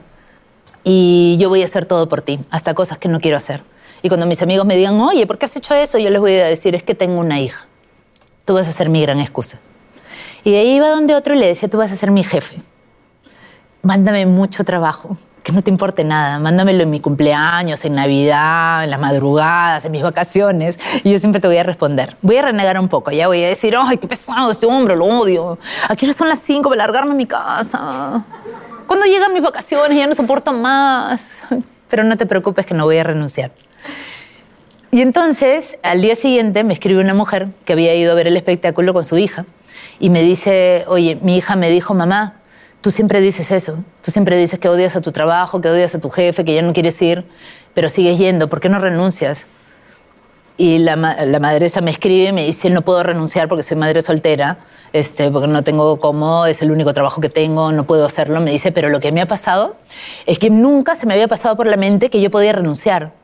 [0.84, 3.62] Y yo voy a hacer todo por ti, hasta cosas que no quiero hacer.
[4.02, 5.98] Y cuando mis amigos me digan, oye, ¿por qué has hecho eso?
[5.98, 7.66] Yo les voy a decir, es que tengo una hija.
[8.44, 9.60] tú vas a ser mi gran excusa.
[10.44, 12.60] Y de ahí iba donde otro le decía, tú vas a ser mi jefe.
[13.82, 16.38] Mándame mucho trabajo, que no te importe nada.
[16.38, 20.78] Mándamelo en mi cumpleaños, en Navidad, en las madrugadas, en mis vacaciones.
[21.02, 22.16] Y yo siempre te voy a responder.
[22.22, 25.06] Voy a renegar un poco, ya voy a decir, ay, qué pesado este hombre, lo
[25.06, 25.58] odio.
[25.88, 28.24] Aquí no son las cinco para largarme a mi casa.
[28.86, 31.40] Cuando llegan mis vacaciones ya no soporto más.
[31.88, 33.50] Pero no te preocupes que no voy a renunciar.
[34.92, 38.36] Y entonces, al día siguiente, me escribe una mujer que había ido a ver el
[38.36, 39.44] espectáculo con su hija
[39.98, 42.34] y me dice, oye, mi hija me dijo, mamá,
[42.82, 46.00] tú siempre dices eso, tú siempre dices que odias a tu trabajo, que odias a
[46.00, 47.24] tu jefe, que ya no quieres ir,
[47.72, 49.46] pero sigues yendo, ¿por qué no renuncias?
[50.58, 54.02] Y la, la madresa me escribe y me dice, no puedo renunciar porque soy madre
[54.02, 54.58] soltera,
[54.92, 58.40] este, porque no tengo cómo, es el único trabajo que tengo, no puedo hacerlo.
[58.40, 59.76] Me dice, pero lo que me ha pasado
[60.26, 63.14] es que nunca se me había pasado por la mente que yo podía renunciar.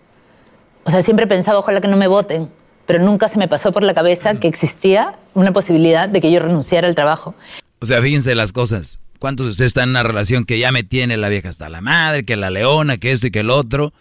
[0.85, 2.49] O sea, siempre pensaba, ojalá que no me voten,
[2.87, 6.41] pero nunca se me pasó por la cabeza que existía una posibilidad de que yo
[6.41, 7.35] renunciara al trabajo.
[7.81, 8.99] O sea, fíjense las cosas.
[9.19, 11.81] ¿Cuántos de ustedes están en una relación que ya me tiene la vieja hasta la
[11.81, 13.93] madre, que la leona, que esto y que el otro?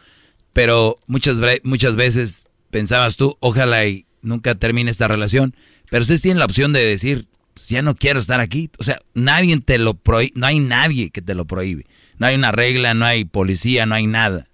[0.53, 5.55] Pero muchas, muchas veces pensabas tú, ojalá y nunca termine esta relación.
[5.89, 8.69] Pero ustedes tienen la opción de decir, pues ya no quiero estar aquí.
[8.77, 11.85] O sea, nadie te lo prohíbe, no hay nadie que te lo prohíbe.
[12.19, 14.45] No hay una regla, no hay policía, no hay nada.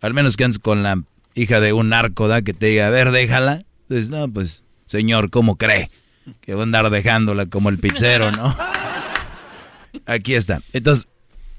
[0.00, 1.02] Al menos que antes con la
[1.34, 2.42] hija de un narco, ¿da?
[2.42, 3.62] Que te diga, a ver, déjala.
[3.82, 5.90] Entonces, no, pues, señor, ¿cómo cree?
[6.40, 8.56] Que va a andar dejándola como el pizzero, ¿no?
[10.06, 10.60] Aquí está.
[10.72, 11.08] Entonces,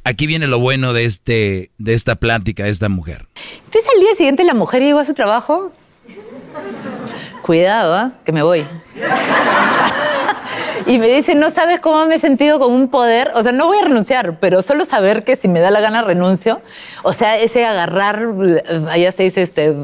[0.04, 3.28] aquí viene lo bueno de, este, de esta plática de esta mujer.
[3.66, 5.72] Entonces, al día siguiente la mujer llegó a su trabajo.
[7.42, 8.12] Cuidado, ¿ah?
[8.26, 8.66] Que me voy.
[10.86, 13.68] y me dice, no sabes cómo me he sentido con un poder, o sea, no
[13.68, 16.62] voy a renunciar, pero solo saber que si me da la gana renuncio,
[17.04, 18.28] o sea, ese agarrar,
[18.90, 19.76] allá se dice, este,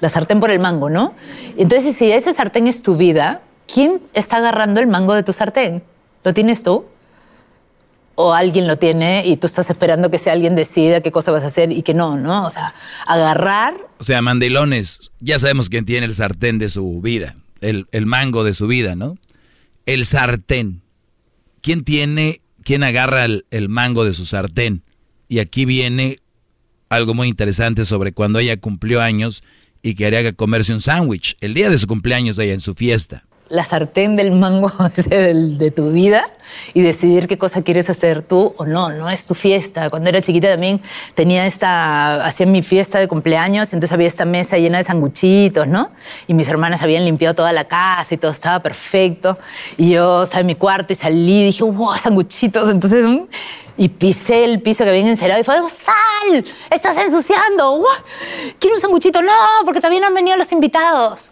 [0.00, 1.14] la sartén por el mango, ¿no?
[1.56, 3.40] Entonces, si ese sartén es tu vida,
[3.72, 5.82] ¿quién está agarrando el mango de tu sartén?
[6.24, 6.84] ¿Lo tienes tú?
[8.14, 11.42] O alguien lo tiene y tú estás esperando que sea alguien decida qué cosa vas
[11.44, 12.46] a hacer y que no, ¿no?
[12.46, 12.74] O sea,
[13.06, 13.74] agarrar.
[13.98, 18.44] O sea, mandilones, ya sabemos quién tiene el sartén de su vida, el, el mango
[18.44, 19.16] de su vida, ¿no?
[19.86, 20.82] el sartén.
[21.60, 24.82] ¿Quién tiene, quién agarra el, mango de su sartén?
[25.28, 26.18] Y aquí viene
[26.88, 29.42] algo muy interesante sobre cuando ella cumplió años
[29.82, 31.36] y quería comerse un sándwich.
[31.40, 34.72] El día de su cumpleaños ella en su fiesta la sartén del mango
[35.06, 36.24] de tu vida
[36.72, 39.90] y decidir qué cosa quieres hacer tú o no, no es tu fiesta.
[39.90, 40.80] Cuando era chiquita también
[41.14, 45.90] tenía esta, hacía mi fiesta de cumpleaños, entonces había esta mesa llena de sanguchitos, ¿no?
[46.26, 49.38] Y mis hermanas habían limpiado toda la casa y todo estaba perfecto.
[49.76, 52.70] Y yo en mi cuarto y salí y dije, wow, sanguchitos.
[52.70, 53.24] Entonces, mm,
[53.76, 56.42] y pisé el piso que habían encerado y fue, ¡sal!
[56.70, 57.84] ¡Estás ensuciando!
[58.58, 59.20] ¿Quiero un sanguchito?
[59.20, 59.34] No,
[59.66, 61.31] porque también han venido los invitados.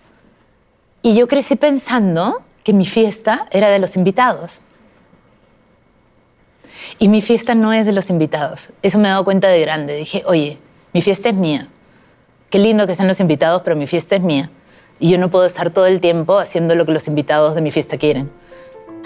[1.02, 4.60] Y yo crecí pensando que mi fiesta era de los invitados.
[6.98, 8.70] Y mi fiesta no es de los invitados.
[8.82, 9.97] Eso me he dado cuenta de grande.
[9.97, 10.59] Dije, oye,
[10.93, 11.68] mi fiesta es mía.
[12.51, 14.51] Qué lindo que sean los invitados, pero mi fiesta es mía.
[14.98, 17.70] Y yo no puedo estar todo el tiempo haciendo lo que los invitados de mi
[17.70, 18.31] fiesta quieren.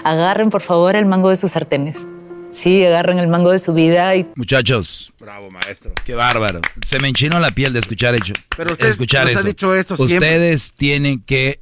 [0.03, 2.07] Agarren, por favor, el mango de sus sartenes.
[2.51, 4.29] Sí, agarren el mango de su vida y...
[4.37, 5.13] Muchachos.
[5.19, 5.93] Bravo, maestro.
[6.05, 6.61] Qué bárbaro.
[6.87, 9.41] Se me enchinó la piel de escuchar, hecho, Pero usted escuchar nos eso.
[9.41, 11.61] ha dicho esto Ustedes tienen que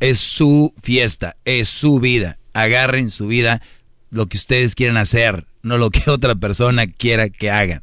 [0.00, 2.38] es su fiesta, es su vida.
[2.52, 3.60] Agarren su vida
[4.10, 7.82] lo que ustedes quieran hacer, no lo que otra persona quiera que hagan.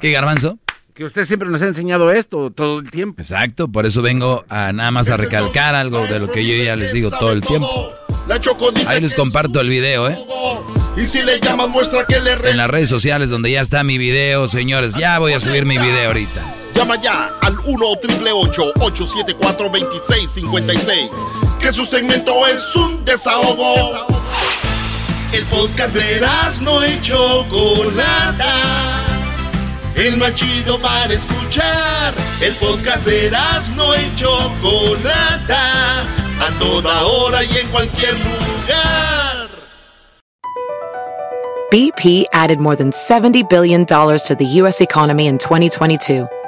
[0.00, 0.58] ¿Qué garbanzo?
[0.94, 3.20] Que usted siempre nos ha enseñado esto todo el tiempo.
[3.20, 6.76] Exacto, por eso vengo a nada más a recalcar algo de lo que yo ya
[6.76, 7.92] les digo todo el tiempo.
[8.86, 10.18] Ahí les comparto el video, ¿eh?
[10.96, 13.96] Y si le llamas muestra que le En las redes sociales donde ya está mi
[13.96, 16.61] video, señores, ya voy a subir mi video ahorita.
[16.74, 21.10] Llama ya al 1 874 2656
[21.60, 24.06] Que su segmento es un desahogo.
[25.32, 26.20] El podcast de
[26.60, 28.54] no hecho Chocolata.
[29.94, 30.32] El más
[30.80, 32.14] para escuchar.
[32.40, 33.30] El podcast de
[33.76, 36.02] no hecho Chocolata.
[36.02, 39.48] A toda hora y en cualquier lugar.
[41.70, 44.82] BP added more than $70 billion to the U.S.
[44.82, 46.28] economy in 2022